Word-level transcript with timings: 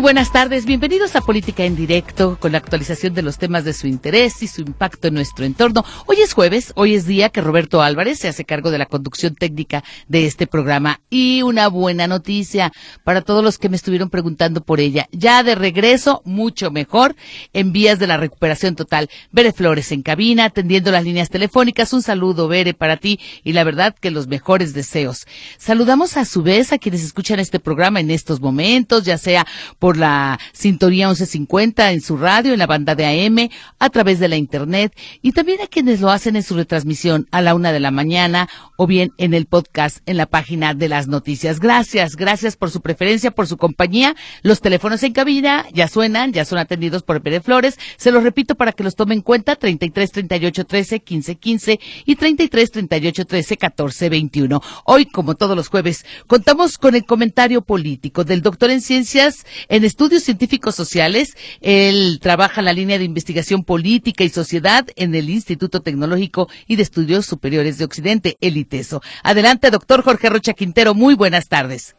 Buenas 0.00 0.32
tardes, 0.32 0.64
bienvenidos 0.64 1.14
a 1.14 1.20
Política 1.20 1.64
en 1.64 1.76
Directo 1.76 2.38
con 2.40 2.52
la 2.52 2.58
actualización 2.58 3.12
de 3.12 3.20
los 3.20 3.36
temas 3.36 3.64
de 3.64 3.74
su 3.74 3.86
interés 3.86 4.42
y 4.42 4.48
su 4.48 4.62
impacto 4.62 5.08
en 5.08 5.14
nuestro 5.14 5.44
entorno. 5.44 5.84
Hoy 6.06 6.16
es 6.22 6.32
jueves, 6.32 6.72
hoy 6.74 6.94
es 6.94 7.04
día 7.04 7.28
que 7.28 7.42
Roberto 7.42 7.82
Álvarez 7.82 8.18
se 8.18 8.28
hace 8.28 8.46
cargo 8.46 8.70
de 8.70 8.78
la 8.78 8.86
conducción 8.86 9.34
técnica 9.34 9.84
de 10.08 10.24
este 10.24 10.46
programa 10.46 11.02
y 11.10 11.42
una 11.42 11.68
buena 11.68 12.06
noticia 12.06 12.72
para 13.04 13.20
todos 13.20 13.44
los 13.44 13.58
que 13.58 13.68
me 13.68 13.76
estuvieron 13.76 14.08
preguntando 14.08 14.62
por 14.62 14.80
ella. 14.80 15.06
Ya 15.12 15.42
de 15.42 15.54
regreso, 15.54 16.22
mucho 16.24 16.70
mejor, 16.70 17.14
en 17.52 17.72
vías 17.72 17.98
de 17.98 18.06
la 18.06 18.16
recuperación 18.16 18.76
total. 18.76 19.10
Bere 19.32 19.52
Flores 19.52 19.92
en 19.92 20.00
cabina, 20.00 20.46
atendiendo 20.46 20.90
las 20.90 21.04
líneas 21.04 21.28
telefónicas. 21.28 21.92
Un 21.92 22.02
saludo, 22.02 22.48
Bere, 22.48 22.72
para 22.72 22.96
ti 22.96 23.20
y 23.44 23.52
la 23.52 23.64
verdad 23.64 23.94
que 24.00 24.10
los 24.10 24.28
mejores 24.28 24.72
deseos. 24.72 25.26
Saludamos 25.58 26.16
a 26.16 26.24
su 26.24 26.42
vez 26.42 26.72
a 26.72 26.78
quienes 26.78 27.04
escuchan 27.04 27.38
este 27.38 27.60
programa 27.60 28.00
en 28.00 28.10
estos 28.10 28.40
momentos, 28.40 29.04
ya 29.04 29.18
sea 29.18 29.46
por 29.78 29.89
la 29.96 30.38
sintonía 30.52 31.06
1150 31.06 31.92
en 31.92 32.00
su 32.00 32.16
radio, 32.16 32.52
en 32.52 32.58
la 32.58 32.66
banda 32.66 32.94
de 32.94 33.06
AM, 33.06 33.48
a 33.78 33.90
través 33.90 34.18
de 34.18 34.28
la 34.28 34.36
internet 34.36 34.96
y 35.22 35.32
también 35.32 35.60
a 35.60 35.66
quienes 35.66 36.00
lo 36.00 36.10
hacen 36.10 36.36
en 36.36 36.42
su 36.42 36.54
retransmisión 36.54 37.26
a 37.30 37.40
la 37.40 37.54
una 37.54 37.72
de 37.72 37.80
la 37.80 37.90
mañana 37.90 38.48
o 38.76 38.86
bien 38.86 39.12
en 39.18 39.34
el 39.34 39.46
podcast 39.46 39.98
en 40.06 40.16
la 40.16 40.26
página 40.26 40.74
de 40.74 40.88
las 40.88 41.06
noticias. 41.08 41.60
Gracias, 41.60 42.16
gracias 42.16 42.56
por 42.56 42.70
su 42.70 42.80
preferencia, 42.80 43.30
por 43.30 43.46
su 43.46 43.56
compañía. 43.56 44.16
Los 44.42 44.60
teléfonos 44.60 45.02
en 45.02 45.12
cabina 45.12 45.66
ya 45.72 45.88
suenan, 45.88 46.32
ya 46.32 46.44
son 46.44 46.58
atendidos 46.58 47.02
por 47.02 47.22
Pérez 47.22 47.42
Flores. 47.42 47.78
Se 47.96 48.10
los 48.10 48.22
repito 48.22 48.54
para 48.54 48.72
que 48.72 48.84
los 48.84 48.96
tomen 48.96 49.18
en 49.18 49.22
cuenta, 49.22 49.56
33 49.56 50.12
38 50.12 50.64
13 50.64 51.00
15 51.00 51.34
15 51.36 51.80
y 52.06 52.16
33 52.16 52.70
38 52.70 53.24
13 53.26 53.56
14 53.56 54.08
21. 54.08 54.62
Hoy, 54.84 55.06
como 55.06 55.34
todos 55.34 55.56
los 55.56 55.68
jueves, 55.68 56.06
contamos 56.26 56.78
con 56.78 56.94
el 56.94 57.04
comentario 57.04 57.62
político 57.62 58.24
del 58.24 58.42
doctor 58.42 58.70
en 58.70 58.80
ciencias 58.80 59.44
en 59.70 59.84
estudios 59.84 60.22
científicos 60.22 60.74
sociales. 60.74 61.36
Él 61.62 62.18
trabaja 62.20 62.60
en 62.60 62.66
la 62.66 62.74
línea 62.74 62.98
de 62.98 63.04
investigación 63.04 63.64
política 63.64 64.24
y 64.24 64.28
sociedad 64.28 64.86
en 64.96 65.14
el 65.14 65.30
Instituto 65.30 65.80
Tecnológico 65.80 66.48
y 66.66 66.76
de 66.76 66.82
Estudios 66.82 67.24
Superiores 67.24 67.78
de 67.78 67.86
Occidente, 67.86 68.36
el 68.42 68.58
ITESO. 68.58 69.00
Adelante, 69.22 69.70
doctor 69.70 70.02
Jorge 70.02 70.28
Rocha 70.28 70.52
Quintero. 70.52 70.92
Muy 70.92 71.14
buenas 71.14 71.48
tardes. 71.48 71.96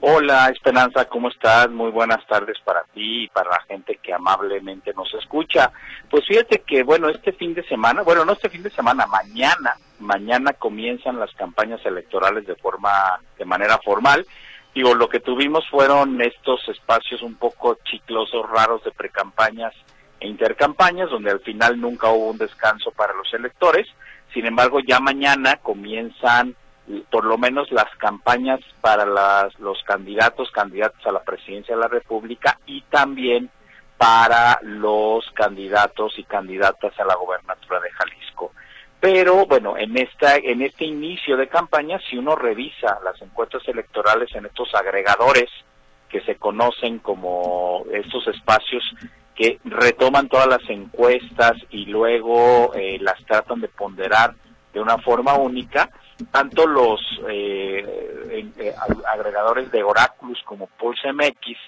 Hola 0.00 0.48
Esperanza, 0.48 1.06
¿cómo 1.06 1.28
estás? 1.28 1.70
Muy 1.70 1.90
buenas 1.90 2.26
tardes 2.26 2.58
para 2.62 2.82
ti 2.92 3.24
y 3.24 3.28
para 3.28 3.48
la 3.48 3.62
gente 3.62 3.98
que 4.02 4.12
amablemente 4.12 4.92
nos 4.94 5.12
escucha. 5.14 5.72
Pues 6.10 6.26
fíjate 6.26 6.62
que, 6.66 6.82
bueno, 6.82 7.08
este 7.08 7.32
fin 7.32 7.54
de 7.54 7.66
semana, 7.66 8.02
bueno, 8.02 8.24
no 8.24 8.32
este 8.32 8.50
fin 8.50 8.62
de 8.62 8.70
semana, 8.70 9.06
mañana, 9.06 9.76
mañana 10.00 10.52
comienzan 10.52 11.18
las 11.18 11.32
campañas 11.34 11.80
electorales 11.86 12.46
de 12.46 12.56
forma, 12.56 12.90
de 13.38 13.44
manera 13.46 13.78
formal 13.82 14.26
Digo, 14.74 14.94
lo 14.94 15.08
que 15.08 15.20
tuvimos 15.20 15.68
fueron 15.68 16.20
estos 16.20 16.68
espacios 16.68 17.22
un 17.22 17.36
poco 17.36 17.78
chiclosos, 17.84 18.50
raros 18.50 18.82
de 18.82 18.90
precampañas 18.90 19.72
e 20.18 20.26
intercampañas, 20.26 21.10
donde 21.10 21.30
al 21.30 21.40
final 21.40 21.80
nunca 21.80 22.08
hubo 22.10 22.30
un 22.30 22.38
descanso 22.38 22.90
para 22.90 23.14
los 23.14 23.32
electores. 23.32 23.86
Sin 24.32 24.46
embargo, 24.46 24.80
ya 24.80 24.98
mañana 24.98 25.56
comienzan 25.62 26.56
por 27.10 27.24
lo 27.24 27.38
menos 27.38 27.70
las 27.70 27.88
campañas 27.96 28.60
para 28.80 29.06
las, 29.06 29.58
los 29.58 29.82
candidatos, 29.84 30.50
candidatos 30.50 31.06
a 31.06 31.12
la 31.12 31.22
presidencia 31.22 31.74
de 31.74 31.80
la 31.80 31.88
República 31.88 32.58
y 32.66 32.82
también 32.82 33.50
para 33.96 34.58
los 34.62 35.24
candidatos 35.32 36.18
y 36.18 36.24
candidatas 36.24 36.98
a 36.98 37.04
la 37.04 37.14
gobernatura 37.14 37.80
de 37.80 37.90
Jalisco. 37.90 38.52
Pero 39.04 39.44
bueno, 39.44 39.76
en 39.76 39.98
esta 39.98 40.36
en 40.36 40.62
este 40.62 40.86
inicio 40.86 41.36
de 41.36 41.46
campaña, 41.46 42.00
si 42.08 42.16
uno 42.16 42.36
revisa 42.36 43.00
las 43.04 43.20
encuestas 43.20 43.60
electorales 43.68 44.34
en 44.34 44.46
estos 44.46 44.74
agregadores 44.74 45.50
que 46.08 46.22
se 46.22 46.36
conocen 46.36 47.00
como 47.00 47.84
estos 47.92 48.26
espacios 48.28 48.82
que 49.34 49.58
retoman 49.62 50.30
todas 50.30 50.46
las 50.46 50.70
encuestas 50.70 51.52
y 51.68 51.84
luego 51.84 52.72
eh, 52.74 52.96
las 52.98 53.22
tratan 53.26 53.60
de 53.60 53.68
ponderar 53.68 54.36
de 54.72 54.80
una 54.80 54.96
forma 54.96 55.34
única, 55.34 55.90
tanto 56.30 56.66
los 56.66 57.02
eh, 57.28 58.46
eh, 58.56 58.74
agregadores 59.12 59.70
de 59.70 59.82
Oráculos 59.82 60.38
como 60.46 60.66
Pulse 60.78 61.12
MX, 61.12 61.58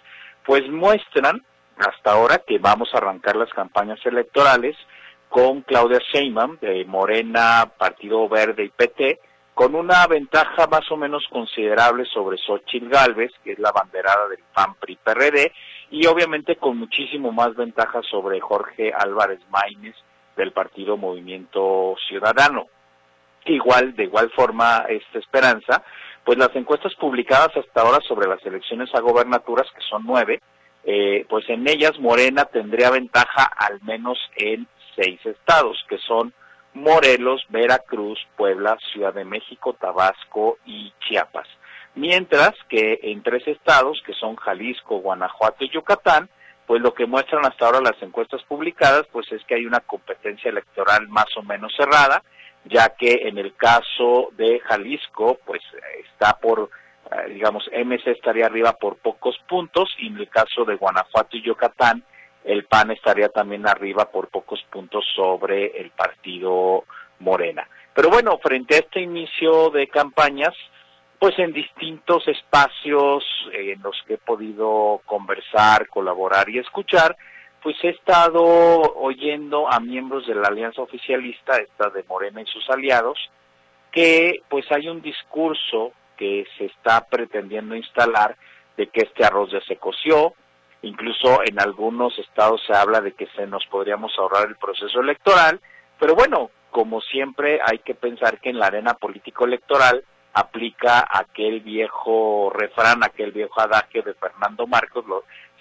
pues 0.46 0.66
muestran 0.70 1.44
hasta 1.76 2.12
ahora 2.12 2.38
que 2.46 2.56
vamos 2.58 2.88
a 2.94 2.96
arrancar 2.96 3.36
las 3.36 3.50
campañas 3.50 3.98
electorales 4.06 4.74
con 5.28 5.62
Claudia 5.62 6.00
Sheinbaum 6.12 6.58
de 6.60 6.84
Morena, 6.84 7.70
Partido 7.76 8.28
Verde 8.28 8.64
y 8.64 8.68
PT, 8.68 9.20
con 9.54 9.74
una 9.74 10.06
ventaja 10.06 10.66
más 10.66 10.90
o 10.90 10.96
menos 10.96 11.24
considerable 11.30 12.04
sobre 12.04 12.36
Xochitl 12.36 12.88
Galvez, 12.88 13.32
que 13.42 13.52
es 13.52 13.58
la 13.58 13.72
banderada 13.72 14.28
del 14.28 14.44
PAN 14.52 14.74
PRI 14.74 14.98
PRD, 15.02 15.52
y 15.90 16.06
obviamente 16.06 16.56
con 16.56 16.76
muchísimo 16.76 17.32
más 17.32 17.54
ventaja 17.54 18.02
sobre 18.02 18.40
Jorge 18.40 18.92
Álvarez 18.92 19.40
Maínez 19.50 19.94
del 20.36 20.52
Partido 20.52 20.96
Movimiento 20.96 21.94
Ciudadano. 22.06 22.66
Igual, 23.46 23.94
de 23.96 24.04
igual 24.04 24.30
forma, 24.30 24.84
esta 24.88 25.18
esperanza, 25.18 25.82
pues 26.24 26.36
las 26.36 26.54
encuestas 26.54 26.94
publicadas 26.96 27.56
hasta 27.56 27.80
ahora 27.80 28.00
sobre 28.06 28.28
las 28.28 28.44
elecciones 28.44 28.94
a 28.94 29.00
gobernaturas, 29.00 29.66
que 29.72 29.80
son 29.88 30.02
nueve, 30.04 30.40
eh, 30.84 31.24
pues 31.28 31.48
en 31.48 31.66
ellas 31.66 31.98
Morena 31.98 32.44
tendría 32.44 32.90
ventaja 32.90 33.44
al 33.56 33.80
menos 33.82 34.18
en 34.36 34.68
seis 34.96 35.20
estados, 35.24 35.84
que 35.88 35.98
son 35.98 36.32
Morelos, 36.74 37.44
Veracruz, 37.48 38.18
Puebla, 38.36 38.76
Ciudad 38.92 39.14
de 39.14 39.24
México, 39.24 39.74
Tabasco 39.74 40.58
y 40.66 40.92
Chiapas. 41.00 41.48
Mientras 41.94 42.52
que 42.68 43.00
en 43.02 43.22
tres 43.22 43.46
estados, 43.48 44.02
que 44.04 44.12
son 44.12 44.36
Jalisco, 44.36 44.98
Guanajuato 44.98 45.64
y 45.64 45.70
Yucatán, 45.70 46.28
pues 46.66 46.82
lo 46.82 46.92
que 46.92 47.06
muestran 47.06 47.46
hasta 47.46 47.64
ahora 47.64 47.80
las 47.80 48.00
encuestas 48.02 48.42
publicadas, 48.42 49.06
pues 49.12 49.30
es 49.32 49.42
que 49.44 49.54
hay 49.54 49.64
una 49.64 49.80
competencia 49.80 50.50
electoral 50.50 51.08
más 51.08 51.34
o 51.36 51.42
menos 51.42 51.72
cerrada, 51.74 52.22
ya 52.64 52.90
que 52.90 53.28
en 53.28 53.38
el 53.38 53.54
caso 53.54 54.28
de 54.32 54.60
Jalisco, 54.60 55.38
pues 55.46 55.62
está 56.10 56.36
por, 56.38 56.68
eh, 57.10 57.30
digamos, 57.30 57.64
MC 57.72 58.10
estaría 58.10 58.46
arriba 58.46 58.72
por 58.72 58.96
pocos 58.96 59.36
puntos, 59.48 59.88
y 59.98 60.08
en 60.08 60.18
el 60.18 60.28
caso 60.28 60.64
de 60.64 60.74
Guanajuato 60.74 61.36
y 61.36 61.42
Yucatán, 61.42 62.04
el 62.46 62.64
PAN 62.64 62.92
estaría 62.92 63.28
también 63.28 63.66
arriba 63.66 64.10
por 64.10 64.28
pocos 64.28 64.62
puntos 64.70 65.04
sobre 65.14 65.78
el 65.80 65.90
partido 65.90 66.84
Morena. 67.18 67.68
Pero 67.92 68.08
bueno, 68.08 68.38
frente 68.38 68.76
a 68.76 68.78
este 68.78 69.00
inicio 69.00 69.70
de 69.70 69.88
campañas, 69.88 70.54
pues 71.18 71.38
en 71.38 71.52
distintos 71.52 72.26
espacios 72.28 73.24
en 73.52 73.82
los 73.82 73.96
que 74.06 74.14
he 74.14 74.18
podido 74.18 75.00
conversar, 75.06 75.88
colaborar 75.88 76.48
y 76.48 76.58
escuchar, 76.58 77.16
pues 77.62 77.76
he 77.82 77.88
estado 77.88 78.44
oyendo 78.44 79.68
a 79.68 79.80
miembros 79.80 80.26
de 80.26 80.34
la 80.34 80.48
alianza 80.48 80.82
oficialista, 80.82 81.56
esta 81.56 81.90
de 81.90 82.04
Morena 82.04 82.42
y 82.42 82.46
sus 82.46 82.68
aliados, 82.70 83.18
que 83.90 84.42
pues 84.48 84.70
hay 84.70 84.88
un 84.88 85.02
discurso 85.02 85.92
que 86.16 86.46
se 86.58 86.66
está 86.66 87.06
pretendiendo 87.06 87.74
instalar 87.74 88.36
de 88.76 88.86
que 88.88 89.00
este 89.00 89.24
arroz 89.24 89.50
ya 89.50 89.60
se 89.62 89.76
coció, 89.76 90.34
Incluso 90.86 91.40
en 91.44 91.60
algunos 91.60 92.16
estados 92.18 92.62
se 92.64 92.72
habla 92.72 93.00
de 93.00 93.12
que 93.12 93.26
se 93.34 93.46
nos 93.46 93.66
podríamos 93.66 94.12
ahorrar 94.16 94.46
el 94.46 94.54
proceso 94.54 95.00
electoral, 95.00 95.60
pero 95.98 96.14
bueno, 96.14 96.50
como 96.70 97.00
siempre 97.00 97.58
hay 97.60 97.78
que 97.80 97.94
pensar 97.94 98.38
que 98.38 98.50
en 98.50 98.58
la 98.60 98.66
arena 98.66 98.94
político-electoral 98.94 100.04
aplica 100.32 101.04
aquel 101.10 101.60
viejo 101.60 102.52
refrán, 102.54 103.02
aquel 103.02 103.32
viejo 103.32 103.60
adagio 103.60 104.02
de 104.02 104.14
Fernando 104.14 104.66
Marcos, 104.68 105.04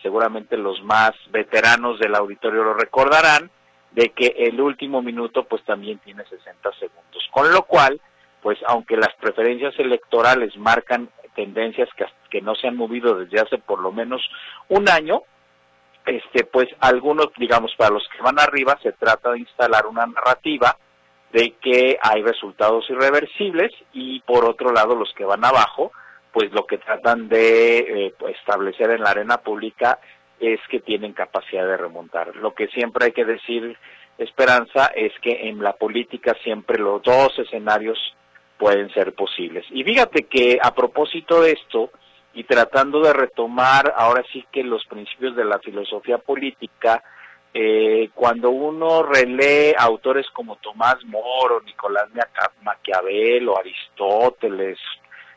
seguramente 0.04 0.58
los 0.58 0.84
más 0.84 1.14
veteranos 1.32 1.98
del 2.00 2.14
auditorio 2.14 2.64
lo 2.64 2.74
recordarán, 2.76 3.50
de 3.94 4.10
que 4.10 4.28
el 4.38 4.62
último 4.62 5.02
minuto 5.02 5.46
pues 5.46 5.64
también 5.64 5.98
tiene 6.00 6.24
60 6.26 6.72
segundos. 6.74 7.28
Con 7.32 7.52
lo 7.52 7.64
cual, 7.64 8.00
pues 8.44 8.60
aunque 8.68 8.96
las 8.96 9.16
preferencias 9.16 9.74
electorales 9.80 10.56
marcan 10.58 11.10
tendencias 11.36 11.90
que, 11.96 12.06
que 12.30 12.42
no 12.42 12.56
se 12.56 12.68
han 12.68 12.76
movido 12.76 13.16
desde 13.16 13.40
hace 13.40 13.58
por 13.58 13.80
lo 13.80 13.92
menos 13.92 14.22
un 14.70 14.90
año, 14.90 15.22
este, 16.06 16.46
pues 16.46 16.68
algunos, 16.80 17.28
digamos, 17.38 17.74
para 17.78 17.94
los 17.94 18.08
que 18.10 18.22
van 18.22 18.40
arriba 18.40 18.78
se 18.82 18.92
trata 18.94 19.32
de 19.32 19.40
instalar 19.40 19.88
una 19.88 20.06
narrativa 20.06 20.78
de 21.32 21.54
que 21.62 21.98
hay 22.02 22.22
resultados 22.22 22.90
irreversibles 22.90 23.72
y 23.94 24.22
por 24.22 24.46
otro 24.46 24.72
lado 24.72 24.96
los 24.96 25.12
que 25.14 25.26
van 25.26 25.44
abajo, 25.44 25.92
pues 26.32 26.52
lo 26.52 26.66
que 26.66 26.78
tratan 26.78 27.28
de 27.28 27.78
eh, 27.80 28.14
pues, 28.18 28.36
establecer 28.38 28.92
en 28.92 29.02
la 29.02 29.12
arena 29.12 29.38
pública 29.38 30.00
es 30.40 30.60
que 30.70 30.80
tienen 30.80 31.14
capacidad 31.14 31.66
de 31.66 31.78
remontar. 31.78 32.36
Lo 32.36 32.54
que 32.54 32.68
siempre 32.68 33.06
hay 33.06 33.12
que 33.12 33.26
decir, 33.26 33.78
Esperanza, 34.18 34.92
es 34.96 35.12
que 35.22 35.50
en 35.50 35.62
la 35.62 35.74
política 35.74 36.36
siempre 36.44 36.78
los 36.78 37.02
dos 37.02 37.38
escenarios 37.40 37.98
pueden 38.58 38.92
ser 38.94 39.14
posibles. 39.14 39.66
Y 39.72 39.84
fíjate 39.84 40.24
que 40.24 40.58
a 40.62 40.74
propósito 40.74 41.42
de 41.42 41.52
esto, 41.52 41.92
y 42.34 42.44
tratando 42.44 43.00
de 43.02 43.14
retomar 43.14 43.94
ahora 43.96 44.24
sí 44.32 44.46
que 44.52 44.64
los 44.64 44.86
principios 44.86 45.36
de 45.36 45.46
la 45.46 45.60
filosofía 45.60 46.18
política, 46.18 47.02
eh, 47.54 48.10
cuando 48.14 48.50
uno 48.50 49.04
relee 49.04 49.74
autores 49.78 50.26
como 50.34 50.58
Tomás 50.58 50.98
Moro, 51.06 51.62
Nicolás 51.62 52.10
Maquiavelo, 52.62 53.58
Aristóteles, 53.58 54.78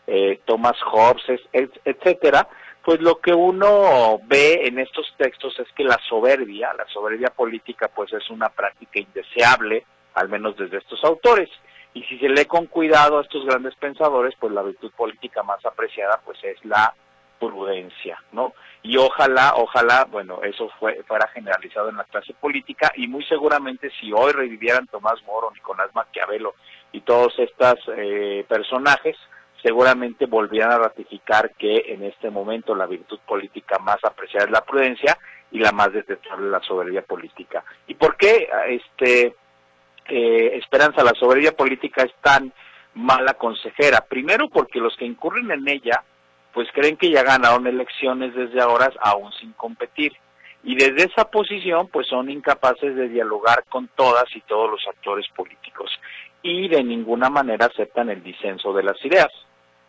eh, 0.06 0.40
Thomas 0.44 0.76
Hobbes, 0.82 1.22
etcétera, 1.52 2.48
pues 2.84 3.00
lo 3.00 3.20
que 3.20 3.32
uno 3.32 4.18
ve 4.24 4.62
en 4.64 4.78
estos 4.78 5.06
textos 5.16 5.56
es 5.60 5.68
que 5.76 5.84
la 5.84 5.98
soberbia, 6.08 6.72
la 6.72 6.86
soberbia 6.86 7.28
política, 7.28 7.88
pues 7.94 8.12
es 8.12 8.30
una 8.30 8.48
práctica 8.48 8.98
indeseable, 8.98 9.84
al 10.14 10.28
menos 10.28 10.56
desde 10.56 10.78
estos 10.78 11.04
autores. 11.04 11.50
Y 11.94 12.02
si 12.04 12.18
se 12.18 12.28
lee 12.28 12.44
con 12.44 12.66
cuidado 12.66 13.18
a 13.18 13.22
estos 13.22 13.44
grandes 13.44 13.74
pensadores, 13.76 14.34
pues 14.38 14.52
la 14.52 14.62
virtud 14.62 14.92
política 14.96 15.42
más 15.42 15.64
apreciada, 15.64 16.20
pues 16.24 16.38
es 16.44 16.64
la 16.64 16.94
prudencia, 17.38 18.22
¿no? 18.32 18.52
Y 18.82 18.96
ojalá, 18.96 19.54
ojalá, 19.56 20.06
bueno, 20.10 20.40
eso 20.42 20.68
fue, 20.78 21.02
fuera 21.04 21.28
generalizado 21.28 21.88
en 21.88 21.96
la 21.96 22.04
clase 22.04 22.34
política 22.34 22.92
y 22.96 23.08
muy 23.08 23.24
seguramente 23.24 23.90
si 24.00 24.12
hoy 24.12 24.32
revivieran 24.32 24.86
Tomás 24.86 25.22
Moro, 25.24 25.50
Nicolás 25.52 25.90
Maquiavelo 25.94 26.54
y 26.92 27.00
todos 27.00 27.38
estos 27.38 27.74
eh, 27.96 28.44
personajes, 28.48 29.16
seguramente 29.62 30.26
volvieran 30.26 30.72
a 30.72 30.78
ratificar 30.78 31.52
que 31.54 31.84
en 31.88 32.04
este 32.04 32.30
momento 32.30 32.74
la 32.74 32.86
virtud 32.86 33.18
política 33.26 33.78
más 33.78 33.98
apreciada 34.04 34.46
es 34.46 34.52
la 34.52 34.64
prudencia 34.64 35.18
y 35.50 35.58
la 35.58 35.72
más 35.72 35.92
detestable 35.92 36.50
la 36.50 36.60
soberbia 36.60 37.02
política. 37.02 37.64
¿Y 37.86 37.94
por 37.94 38.16
qué 38.16 38.48
este 38.68 39.34
eh, 40.08 40.56
Esperanza 40.56 41.04
la 41.04 41.12
soberbia 41.18 41.52
política 41.52 42.02
es 42.02 42.12
tan 42.22 42.52
mala 42.94 43.34
consejera? 43.34 44.04
Primero 44.08 44.48
porque 44.48 44.80
los 44.80 44.96
que 44.96 45.04
incurren 45.04 45.50
en 45.50 45.68
ella 45.68 46.02
pues 46.52 46.68
creen 46.72 46.96
que 46.96 47.10
ya 47.10 47.22
ganaron 47.22 47.66
elecciones 47.66 48.34
desde 48.34 48.60
ahora 48.60 48.90
aún 49.00 49.32
sin 49.32 49.52
competir. 49.52 50.12
Y 50.64 50.74
desde 50.74 51.04
esa 51.04 51.30
posición, 51.30 51.86
pues 51.88 52.08
son 52.08 52.30
incapaces 52.30 52.96
de 52.96 53.08
dialogar 53.08 53.64
con 53.68 53.88
todas 53.94 54.24
y 54.34 54.40
todos 54.40 54.68
los 54.70 54.80
actores 54.88 55.26
políticos 55.36 55.90
y 56.42 56.68
de 56.68 56.82
ninguna 56.82 57.30
manera 57.30 57.66
aceptan 57.66 58.10
el 58.10 58.22
disenso 58.22 58.72
de 58.72 58.82
las 58.82 59.04
ideas. 59.04 59.28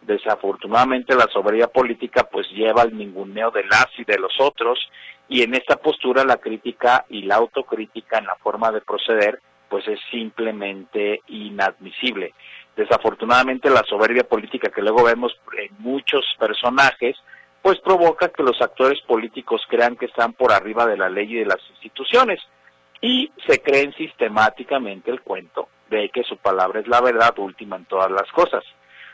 Desafortunadamente 0.01 1.15
la 1.15 1.27
soberbia 1.33 1.67
política 1.67 2.23
pues 2.31 2.47
lleva 2.51 2.83
al 2.83 2.95
ninguneo 2.95 3.51
de 3.51 3.63
las 3.65 3.87
y 3.97 4.03
de 4.03 4.17
los 4.17 4.39
otros 4.39 4.79
y 5.27 5.43
en 5.43 5.55
esta 5.55 5.75
postura 5.75 6.23
la 6.23 6.37
crítica 6.37 7.05
y 7.09 7.23
la 7.23 7.35
autocrítica 7.35 8.17
en 8.17 8.25
la 8.25 8.35
forma 8.35 8.71
de 8.71 8.81
proceder 8.81 9.39
pues 9.69 9.87
es 9.87 9.99
simplemente 10.11 11.21
inadmisible. 11.27 12.33
Desafortunadamente 12.75 13.69
la 13.69 13.83
soberbia 13.83 14.23
política 14.23 14.69
que 14.69 14.81
luego 14.81 15.03
vemos 15.03 15.33
en 15.57 15.75
muchos 15.79 16.25
personajes, 16.39 17.15
pues 17.61 17.79
provoca 17.79 18.29
que 18.29 18.43
los 18.43 18.61
actores 18.61 19.01
políticos 19.01 19.61
crean 19.69 19.95
que 19.95 20.05
están 20.05 20.33
por 20.33 20.51
arriba 20.51 20.85
de 20.85 20.97
la 20.97 21.09
ley 21.09 21.31
y 21.31 21.39
de 21.39 21.45
las 21.45 21.59
instituciones 21.71 22.39
y 23.01 23.31
se 23.47 23.61
creen 23.61 23.93
sistemáticamente 23.93 25.11
el 25.11 25.21
cuento 25.21 25.69
de 25.89 26.09
que 26.09 26.23
su 26.23 26.37
palabra 26.37 26.79
es 26.79 26.87
la 26.87 27.01
verdad 27.01 27.37
última 27.39 27.75
en 27.75 27.85
todas 27.85 28.11
las 28.11 28.29
cosas. 28.31 28.63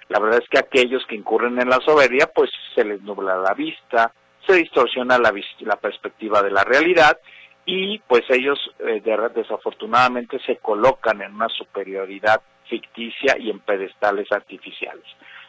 La 0.09 0.19
verdad 0.19 0.41
es 0.43 0.49
que 0.49 0.59
aquellos 0.59 1.05
que 1.07 1.15
incurren 1.15 1.59
en 1.59 1.69
la 1.69 1.79
soberbia, 1.83 2.29
pues 2.33 2.51
se 2.75 2.85
les 2.85 3.01
nubla 3.01 3.37
la 3.37 3.53
vista, 3.53 4.11
se 4.45 4.53
distorsiona 4.53 5.17
la, 5.17 5.33
la 5.61 5.75
perspectiva 5.77 6.43
de 6.43 6.51
la 6.51 6.63
realidad 6.63 7.17
y 7.65 7.99
pues 7.99 8.23
ellos 8.29 8.59
eh, 8.79 9.01
desafortunadamente 9.33 10.39
se 10.39 10.57
colocan 10.57 11.21
en 11.21 11.33
una 11.33 11.49
superioridad 11.49 12.41
ficticia 12.69 13.37
y 13.39 13.49
en 13.49 13.59
pedestales 13.59 14.31
artificiales. 14.31 15.05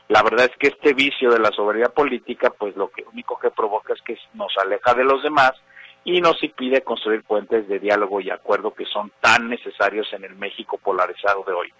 La 0.08 0.22
verdad 0.22 0.46
es 0.50 0.56
que 0.58 0.68
este 0.68 0.94
vicio 0.94 1.30
de 1.30 1.40
la 1.40 1.50
soberbia 1.50 1.88
política, 1.88 2.50
pues 2.50 2.76
lo 2.76 2.90
que 2.90 3.04
único 3.12 3.38
que 3.38 3.50
provoca 3.50 3.92
es 3.92 4.00
que 4.02 4.16
nos 4.34 4.56
aleja 4.56 4.94
de 4.94 5.04
los 5.04 5.22
demás 5.22 5.52
y 6.04 6.20
nos 6.20 6.42
impide 6.42 6.82
construir 6.82 7.24
puentes 7.24 7.66
de 7.66 7.80
diálogo 7.80 8.20
y 8.20 8.30
acuerdo 8.30 8.72
que 8.72 8.86
son 8.86 9.10
tan 9.20 9.48
necesarios 9.48 10.06
en 10.12 10.24
el 10.24 10.36
México 10.36 10.78
polarizado 10.78 11.42
de 11.44 11.52
hoy. 11.52 11.72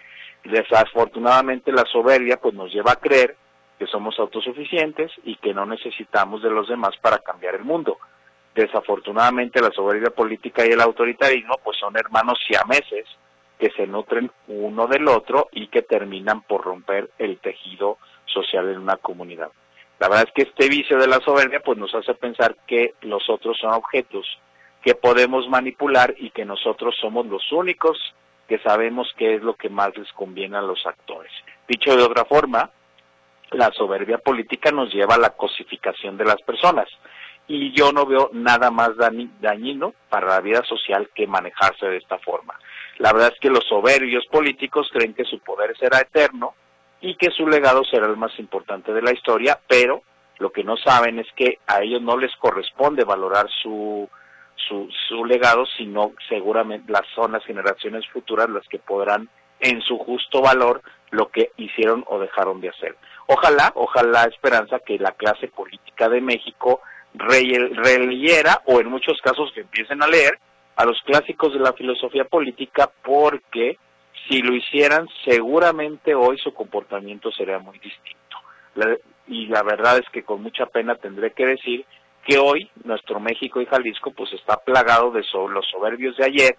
Desafortunadamente 0.43 1.71
la 1.71 1.85
soberbia 1.85 2.37
pues 2.37 2.53
nos 2.53 2.71
lleva 2.71 2.91
a 2.91 2.99
creer 2.99 3.37
que 3.79 3.87
somos 3.87 4.19
autosuficientes 4.19 5.11
y 5.23 5.37
que 5.37 5.53
no 5.53 5.65
necesitamos 5.65 6.43
de 6.43 6.49
los 6.49 6.67
demás 6.67 6.91
para 7.01 7.19
cambiar 7.19 7.55
el 7.55 7.63
mundo. 7.63 7.97
Desafortunadamente 8.57 9.61
la 9.61 9.69
soberbia 9.69 10.09
política 10.09 10.65
y 10.65 10.69
el 10.69 10.81
autoritarismo 10.81 11.59
pues 11.63 11.77
son 11.77 11.95
hermanos 11.95 12.39
siameses 12.47 13.05
que 13.59 13.69
se 13.69 13.85
nutren 13.85 14.31
uno 14.47 14.87
del 14.87 15.07
otro 15.07 15.47
y 15.51 15.67
que 15.67 15.83
terminan 15.83 16.41
por 16.41 16.65
romper 16.65 17.11
el 17.19 17.37
tejido 17.37 17.99
social 18.25 18.67
en 18.69 18.79
una 18.79 18.97
comunidad. 18.97 19.51
La 19.99 20.09
verdad 20.09 20.25
es 20.25 20.33
que 20.33 20.49
este 20.49 20.69
vicio 20.69 20.97
de 20.97 21.05
la 21.05 21.19
soberbia 21.19 21.59
pues 21.59 21.77
nos 21.77 21.93
hace 21.93 22.15
pensar 22.15 22.55
que 22.65 22.95
los 23.01 23.29
otros 23.29 23.59
son 23.61 23.73
objetos 23.73 24.25
que 24.81 24.95
podemos 24.95 25.47
manipular 25.47 26.15
y 26.17 26.31
que 26.31 26.43
nosotros 26.43 26.95
somos 26.99 27.27
los 27.27 27.51
únicos 27.51 27.95
que 28.47 28.57
sabemos 28.57 29.07
qué 29.17 29.35
es 29.35 29.43
lo 29.43 29.53
que 29.53 29.69
más 29.69 29.95
les 29.95 30.11
conviene 30.13 30.57
a 30.57 30.61
los 30.61 30.83
actores. 30.87 31.31
Dicho 31.67 31.95
de 31.95 32.01
otra 32.01 32.25
forma, 32.25 32.71
la 33.51 33.71
soberbia 33.73 34.17
política 34.17 34.71
nos 34.71 34.91
lleva 34.91 35.13
a 35.13 35.19
la 35.19 35.35
cosificación 35.35 36.17
de 36.17 36.25
las 36.25 36.41
personas 36.41 36.87
y 37.47 37.71
yo 37.71 37.91
no 37.91 38.05
veo 38.05 38.29
nada 38.33 38.71
más 38.71 38.91
dañino 39.39 39.93
para 40.09 40.27
la 40.27 40.41
vida 40.41 40.63
social 40.63 41.09
que 41.15 41.27
manejarse 41.27 41.85
de 41.85 41.97
esta 41.97 42.17
forma. 42.19 42.59
La 42.97 43.13
verdad 43.13 43.31
es 43.33 43.39
que 43.39 43.49
los 43.49 43.65
soberbios 43.67 44.25
políticos 44.27 44.89
creen 44.91 45.13
que 45.13 45.23
su 45.23 45.39
poder 45.39 45.77
será 45.77 45.99
eterno 45.99 46.55
y 46.99 47.15
que 47.15 47.31
su 47.31 47.47
legado 47.47 47.83
será 47.85 48.07
el 48.07 48.17
más 48.17 48.37
importante 48.39 48.91
de 48.91 49.01
la 49.01 49.13
historia, 49.13 49.59
pero 49.67 50.01
lo 50.39 50.51
que 50.51 50.63
no 50.63 50.77
saben 50.77 51.19
es 51.19 51.27
que 51.35 51.59
a 51.67 51.81
ellos 51.81 52.01
no 52.01 52.17
les 52.17 52.35
corresponde 52.37 53.03
valorar 53.03 53.47
su, 53.61 54.09
su, 54.55 54.89
su 55.07 55.25
legado, 55.25 55.65
sino 55.77 56.11
seguramente 56.27 56.91
las 56.91 57.07
son 57.15 57.31
las 57.31 57.45
generaciones 57.45 58.05
futuras 58.07 58.49
las 58.49 58.67
que 58.67 58.79
podrán 58.79 59.29
en 59.59 59.81
su 59.81 59.97
justo 59.97 60.41
valor 60.41 60.81
lo 61.11 61.29
que 61.29 61.51
hicieron 61.57 62.03
o 62.07 62.19
dejaron 62.19 62.61
de 62.61 62.69
hacer. 62.69 62.95
Ojalá, 63.27 63.71
ojalá 63.75 64.23
esperanza 64.23 64.79
que 64.79 64.99
la 64.99 65.11
clase 65.13 65.47
política 65.47 66.09
de 66.09 66.21
México 66.21 66.81
releyera 67.17 68.61
o 68.65 68.79
en 68.79 68.89
muchos 68.89 69.19
casos 69.21 69.51
que 69.53 69.61
empiecen 69.61 70.01
a 70.03 70.07
leer 70.07 70.39
a 70.75 70.85
los 70.85 71.01
clásicos 71.01 71.53
de 71.53 71.59
la 71.59 71.73
filosofía 71.73 72.25
política 72.25 72.89
porque 73.03 73.77
si 74.27 74.41
lo 74.41 74.53
hicieran 74.53 75.07
seguramente 75.25 76.13
hoy 76.13 76.37
su 76.37 76.53
comportamiento 76.53 77.31
sería 77.31 77.59
muy 77.59 77.79
distinto. 77.79 78.17
y 79.27 79.47
la 79.47 79.63
verdad 79.63 79.97
es 79.97 80.09
que 80.11 80.23
con 80.23 80.41
mucha 80.41 80.67
pena 80.67 80.95
tendré 80.95 81.31
que 81.31 81.45
decir 81.45 81.85
que 82.25 82.37
hoy 82.37 82.69
nuestro 82.83 83.19
México 83.19 83.61
y 83.61 83.65
Jalisco 83.65 84.11
pues 84.11 84.31
está 84.33 84.57
plagado 84.57 85.11
de 85.11 85.23
los 85.49 85.65
soberbios 85.69 86.15
de 86.17 86.25
ayer 86.25 86.57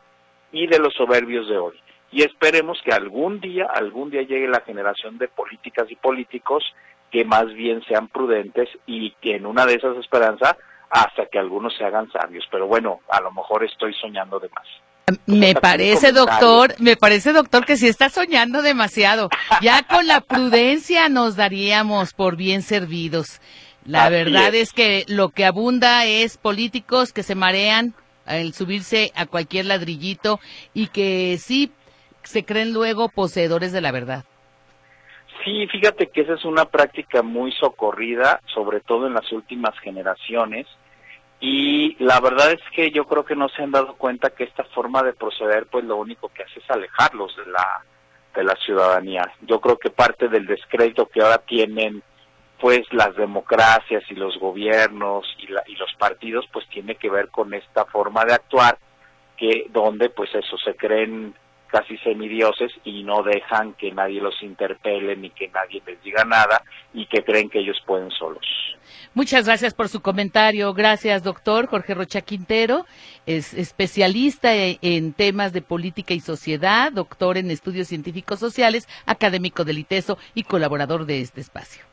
y 0.51 0.67
de 0.67 0.79
los 0.79 0.95
soberbios 0.95 1.49
de 1.49 1.59
hoy. 1.59 1.79
Y 2.11 2.23
esperemos 2.23 2.81
que 2.83 2.93
algún 2.93 3.39
día, 3.39 3.67
algún 3.67 4.11
día 4.11 4.23
llegue 4.23 4.49
la 4.49 4.63
generación 4.63 5.19
de 5.19 5.29
políticas 5.29 5.91
y 5.91 5.97
políticos 5.97 6.65
que 7.11 7.25
más 7.25 7.47
bien 7.55 7.83
sean 7.89 8.09
prudentes 8.09 8.69
y 8.87 9.13
que 9.21 9.37
en 9.37 9.47
una 9.47 9.67
de 9.67 9.75
esas 9.75 9.97
esperanzas 9.97 10.57
hasta 10.91 11.27
que 11.27 11.39
algunos 11.39 11.77
se 11.77 11.85
hagan 11.85 12.11
sabios. 12.11 12.47
Pero 12.51 12.67
bueno, 12.67 13.01
a 13.09 13.21
lo 13.21 13.31
mejor 13.33 13.65
estoy 13.65 13.95
soñando 13.95 14.39
de 14.39 14.49
más. 14.51 14.67
Me 15.27 15.55
parece, 15.55 16.13
doctor, 16.13 16.75
me 16.79 16.97
parece, 16.97 17.33
doctor, 17.33 17.65
que 17.65 17.77
si 17.77 17.89
está 17.89 18.11
soñando 18.11 18.61
demasiado. 18.61 19.31
Ya 19.63 19.83
con 19.83 20.07
la 20.07 20.21
prudencia 20.21 21.09
nos 21.09 21.37
daríamos 21.37 22.13
por 22.13 22.37
bien 22.37 22.63
servidos. 22.63 23.41
La 23.87 24.11
verdad 24.11 24.55
es. 24.55 24.73
que 24.75 25.05
lo 25.09 25.31
que 25.31 25.47
abunda 25.47 26.05
es 26.05 26.37
políticos 26.37 27.13
que 27.15 27.23
se 27.23 27.35
marean 27.35 27.95
al 28.27 28.53
subirse 28.53 29.13
a 29.15 29.25
cualquier 29.25 29.65
ladrillito 29.65 30.41
y 30.75 30.89
que 30.89 31.39
sí 31.41 31.73
se 32.23 32.45
creen 32.45 32.75
luego 32.75 33.09
poseedores 33.09 33.73
de 33.73 33.81
la 33.81 33.93
verdad. 33.93 34.25
Sí, 35.45 35.67
fíjate 35.69 36.09
que 36.09 36.23
esa 36.23 36.35
es 36.35 36.45
una 36.45 36.65
práctica 36.65 37.23
muy 37.23 37.53
socorrida, 37.53 38.41
sobre 38.55 38.81
todo 38.81 39.07
en 39.07 39.15
las 39.15 39.31
últimas 39.33 39.79
generaciones, 39.81 40.67
y 41.41 41.97
la 42.03 42.21
verdad 42.21 42.51
es 42.53 42.61
que 42.75 42.91
yo 42.91 43.05
creo 43.05 43.25
que 43.25 43.37
no 43.37 43.49
se 43.49 43.63
han 43.63 43.71
dado 43.71 43.95
cuenta 43.95 44.31
que 44.31 44.45
esta 44.45 44.65
forma 44.65 45.03
de 45.03 45.13
proceder, 45.13 45.67
pues 45.67 45.85
lo 45.85 45.97
único 45.97 46.29
que 46.31 46.43
hace 46.43 46.59
es 46.59 46.71
alejarlos 46.71 47.37
de 47.37 47.47
la 47.47 47.85
de 48.35 48.45
la 48.45 48.55
ciudadanía. 48.57 49.23
Yo 49.43 49.61
creo 49.61 49.79
que 49.79 49.91
parte 49.91 50.29
del 50.29 50.47
descrédito 50.47 51.07
que 51.07 51.23
ahora 51.23 51.39
tienen 51.39 52.03
pues 52.61 52.83
las 52.93 53.15
democracias 53.17 54.05
y 54.11 54.15
los 54.15 54.39
gobiernos 54.39 55.27
y, 55.39 55.47
la, 55.49 55.63
y 55.67 55.77
los 55.77 55.93
partidos 55.95 56.47
pues 56.53 56.69
tiene 56.69 56.97
que 56.97 57.11
ver 57.11 57.29
con 57.29 57.55
esta 57.55 57.85
forma 57.87 58.25
de 58.25 58.35
actuar 58.35 58.79
que 59.37 59.67
donde 59.71 60.11
pues 60.11 60.35
eso 60.35 60.57
se 60.59 60.75
creen 60.75 61.35
casi 61.69 61.97
semidioses 61.99 62.73
y 62.85 63.05
no 63.05 63.23
dejan 63.23 63.75
que 63.75 63.93
nadie 63.93 64.21
los 64.21 64.43
interpele 64.43 65.17
ni 65.17 65.31
que 65.31 65.49
nadie 65.49 65.83
les 65.87 66.03
diga 66.03 66.25
nada 66.25 66.63
y 66.93 67.07
que 67.07 67.23
creen 67.23 67.49
que 67.49 67.61
ellos 67.61 67.79
pueden 67.87 68.11
solos. 68.11 68.45
Muchas 69.15 69.47
gracias 69.47 69.75
por 69.75 69.89
su 69.89 70.01
comentario. 70.01 70.73
Gracias, 70.75 71.23
doctor 71.23 71.67
Jorge 71.67 71.95
Rocha 71.95 72.21
Quintero. 72.21 72.87
Es 73.27 73.55
especialista 73.55 74.55
e, 74.55 74.79
en 74.81 75.13
temas 75.13 75.53
de 75.53 75.63
política 75.63 76.15
y 76.15 76.21
sociedad, 76.21 76.93
doctor 76.93 77.37
en 77.37 77.51
estudios 77.51 77.89
científicos 77.89 78.39
sociales, 78.39 78.89
académico 79.07 79.65
del 79.65 79.79
ITESO 79.79 80.19
y 80.35 80.45
colaborador 80.45 81.05
de 81.05 81.21
este 81.21 81.41
espacio. 81.41 81.85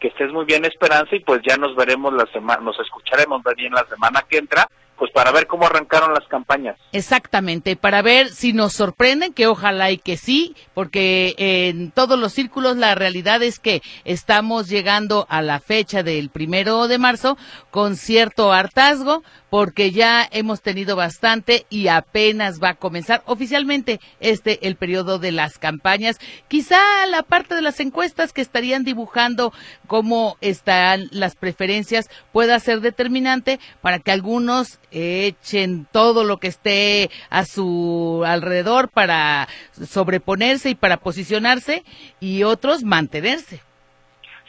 Que 0.00 0.08
estés 0.08 0.30
muy 0.30 0.44
bien, 0.44 0.64
Esperanza, 0.64 1.16
y 1.16 1.20
pues 1.20 1.40
ya 1.46 1.56
nos 1.56 1.74
veremos 1.74 2.12
la 2.12 2.26
semana, 2.26 2.60
nos 2.62 2.78
escucharemos 2.78 3.42
bien 3.56 3.72
la 3.72 3.86
semana 3.86 4.22
que 4.28 4.38
entra 4.38 4.68
pues 4.98 5.10
para 5.12 5.32
ver 5.32 5.46
cómo 5.46 5.66
arrancaron 5.66 6.14
las 6.14 6.26
campañas. 6.28 6.76
Exactamente, 6.92 7.76
para 7.76 8.02
ver 8.02 8.30
si 8.30 8.52
nos 8.52 8.72
sorprenden, 8.72 9.32
que 9.32 9.46
ojalá 9.46 9.90
y 9.90 9.98
que 9.98 10.16
sí, 10.16 10.54
porque 10.74 11.34
en 11.38 11.90
todos 11.90 12.18
los 12.18 12.32
círculos 12.32 12.76
la 12.76 12.94
realidad 12.94 13.42
es 13.42 13.58
que 13.58 13.82
estamos 14.04 14.68
llegando 14.68 15.26
a 15.28 15.42
la 15.42 15.60
fecha 15.60 16.02
del 16.02 16.30
primero 16.30 16.88
de 16.88 16.98
marzo 16.98 17.36
con 17.70 17.96
cierto 17.96 18.52
hartazgo, 18.52 19.22
porque 19.50 19.90
ya 19.90 20.26
hemos 20.32 20.60
tenido 20.60 20.96
bastante 20.96 21.66
y 21.70 21.88
apenas 21.88 22.62
va 22.62 22.70
a 22.70 22.74
comenzar 22.74 23.22
oficialmente 23.26 24.00
este 24.20 24.66
el 24.66 24.76
periodo 24.76 25.18
de 25.18 25.32
las 25.32 25.58
campañas. 25.58 26.18
Quizá 26.48 27.06
la 27.06 27.22
parte 27.22 27.54
de 27.54 27.62
las 27.62 27.80
encuestas 27.80 28.32
que 28.32 28.42
estarían 28.42 28.84
dibujando 28.84 29.52
cómo 29.86 30.36
están 30.40 31.08
las 31.10 31.36
preferencias 31.36 32.10
pueda 32.32 32.58
ser 32.58 32.80
determinante 32.80 33.60
para 33.80 33.98
que 33.98 34.12
algunos 34.12 34.78
echen 34.96 35.86
todo 35.92 36.24
lo 36.24 36.38
que 36.38 36.48
esté 36.48 37.10
a 37.28 37.44
su 37.44 38.22
alrededor 38.26 38.88
para 38.88 39.46
sobreponerse 39.72 40.70
y 40.70 40.74
para 40.74 40.96
posicionarse 40.96 41.84
y 42.18 42.44
otros 42.44 42.82
mantenerse. 42.82 43.60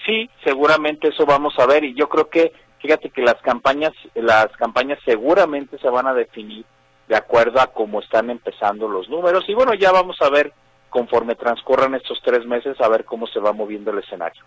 Sí, 0.06 0.30
seguramente 0.46 1.10
eso 1.10 1.26
vamos 1.26 1.54
a 1.60 1.66
ver 1.66 1.84
y 1.84 1.94
yo 1.94 2.08
creo 2.08 2.30
que 2.30 2.54
fíjate 2.80 3.10
que 3.10 3.22
las 3.22 3.36
campañas 3.42 3.92
las 4.16 4.48
campañas 4.58 5.00
seguramente 5.04 5.78
se 5.80 5.90
van 5.90 6.08
a 6.08 6.14
definir 6.14 6.66
de 7.10 7.16
acuerdo 7.18 7.60
a 7.60 7.68
cómo 7.68 8.00
están 8.00 8.30
empezando 8.30 8.88
los 8.88 9.10
números 9.10 9.44
y 9.50 9.54
bueno, 9.54 9.74
ya 9.74 9.92
vamos 9.92 10.18
a 10.22 10.30
ver 10.30 10.54
conforme 10.90 11.36
transcurran 11.36 11.96
estos 11.96 12.22
tres 12.24 12.46
meses 12.46 12.80
a 12.80 12.88
ver 12.88 13.04
cómo 13.04 13.28
se 13.28 13.40
va 13.40 13.52
moviendo 13.52 13.92
el 13.92 14.00
escenario. 14.00 14.44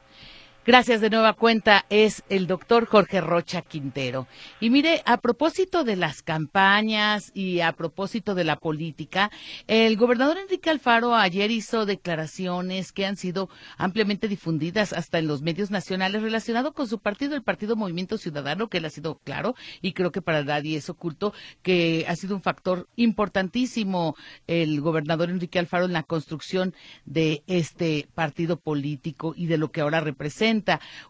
Gracias 0.66 1.00
de 1.00 1.08
nueva 1.08 1.32
cuenta, 1.32 1.86
es 1.88 2.22
el 2.28 2.46
doctor 2.46 2.84
Jorge 2.84 3.22
Rocha 3.22 3.62
Quintero. 3.62 4.26
Y 4.60 4.68
mire, 4.68 5.02
a 5.06 5.16
propósito 5.16 5.84
de 5.84 5.96
las 5.96 6.20
campañas 6.22 7.32
y 7.32 7.60
a 7.60 7.72
propósito 7.72 8.34
de 8.34 8.44
la 8.44 8.56
política, 8.56 9.30
el 9.68 9.96
gobernador 9.96 10.36
Enrique 10.36 10.68
Alfaro 10.68 11.14
ayer 11.14 11.50
hizo 11.50 11.86
declaraciones 11.86 12.92
que 12.92 13.06
han 13.06 13.16
sido 13.16 13.48
ampliamente 13.78 14.28
difundidas 14.28 14.92
hasta 14.92 15.18
en 15.18 15.28
los 15.28 15.40
medios 15.40 15.70
nacionales 15.70 16.20
relacionado 16.20 16.74
con 16.74 16.86
su 16.86 16.98
partido, 16.98 17.34
el 17.34 17.42
Partido 17.42 17.74
Movimiento 17.74 18.18
Ciudadano, 18.18 18.68
que 18.68 18.78
él 18.78 18.84
ha 18.84 18.90
sido 18.90 19.18
claro 19.24 19.54
y 19.80 19.94
creo 19.94 20.12
que 20.12 20.20
para 20.20 20.44
nadie 20.44 20.76
es 20.76 20.90
oculto 20.90 21.32
que 21.62 22.04
ha 22.06 22.16
sido 22.16 22.34
un 22.34 22.42
factor 22.42 22.86
importantísimo 22.96 24.14
el 24.46 24.82
gobernador 24.82 25.30
Enrique 25.30 25.58
Alfaro 25.58 25.86
en 25.86 25.94
la 25.94 26.02
construcción 26.02 26.74
de 27.06 27.42
este 27.46 28.08
partido 28.14 28.58
político 28.58 29.32
y 29.34 29.46
de 29.46 29.56
lo 29.56 29.72
que 29.72 29.80
ahora 29.80 30.00
representa 30.00 30.49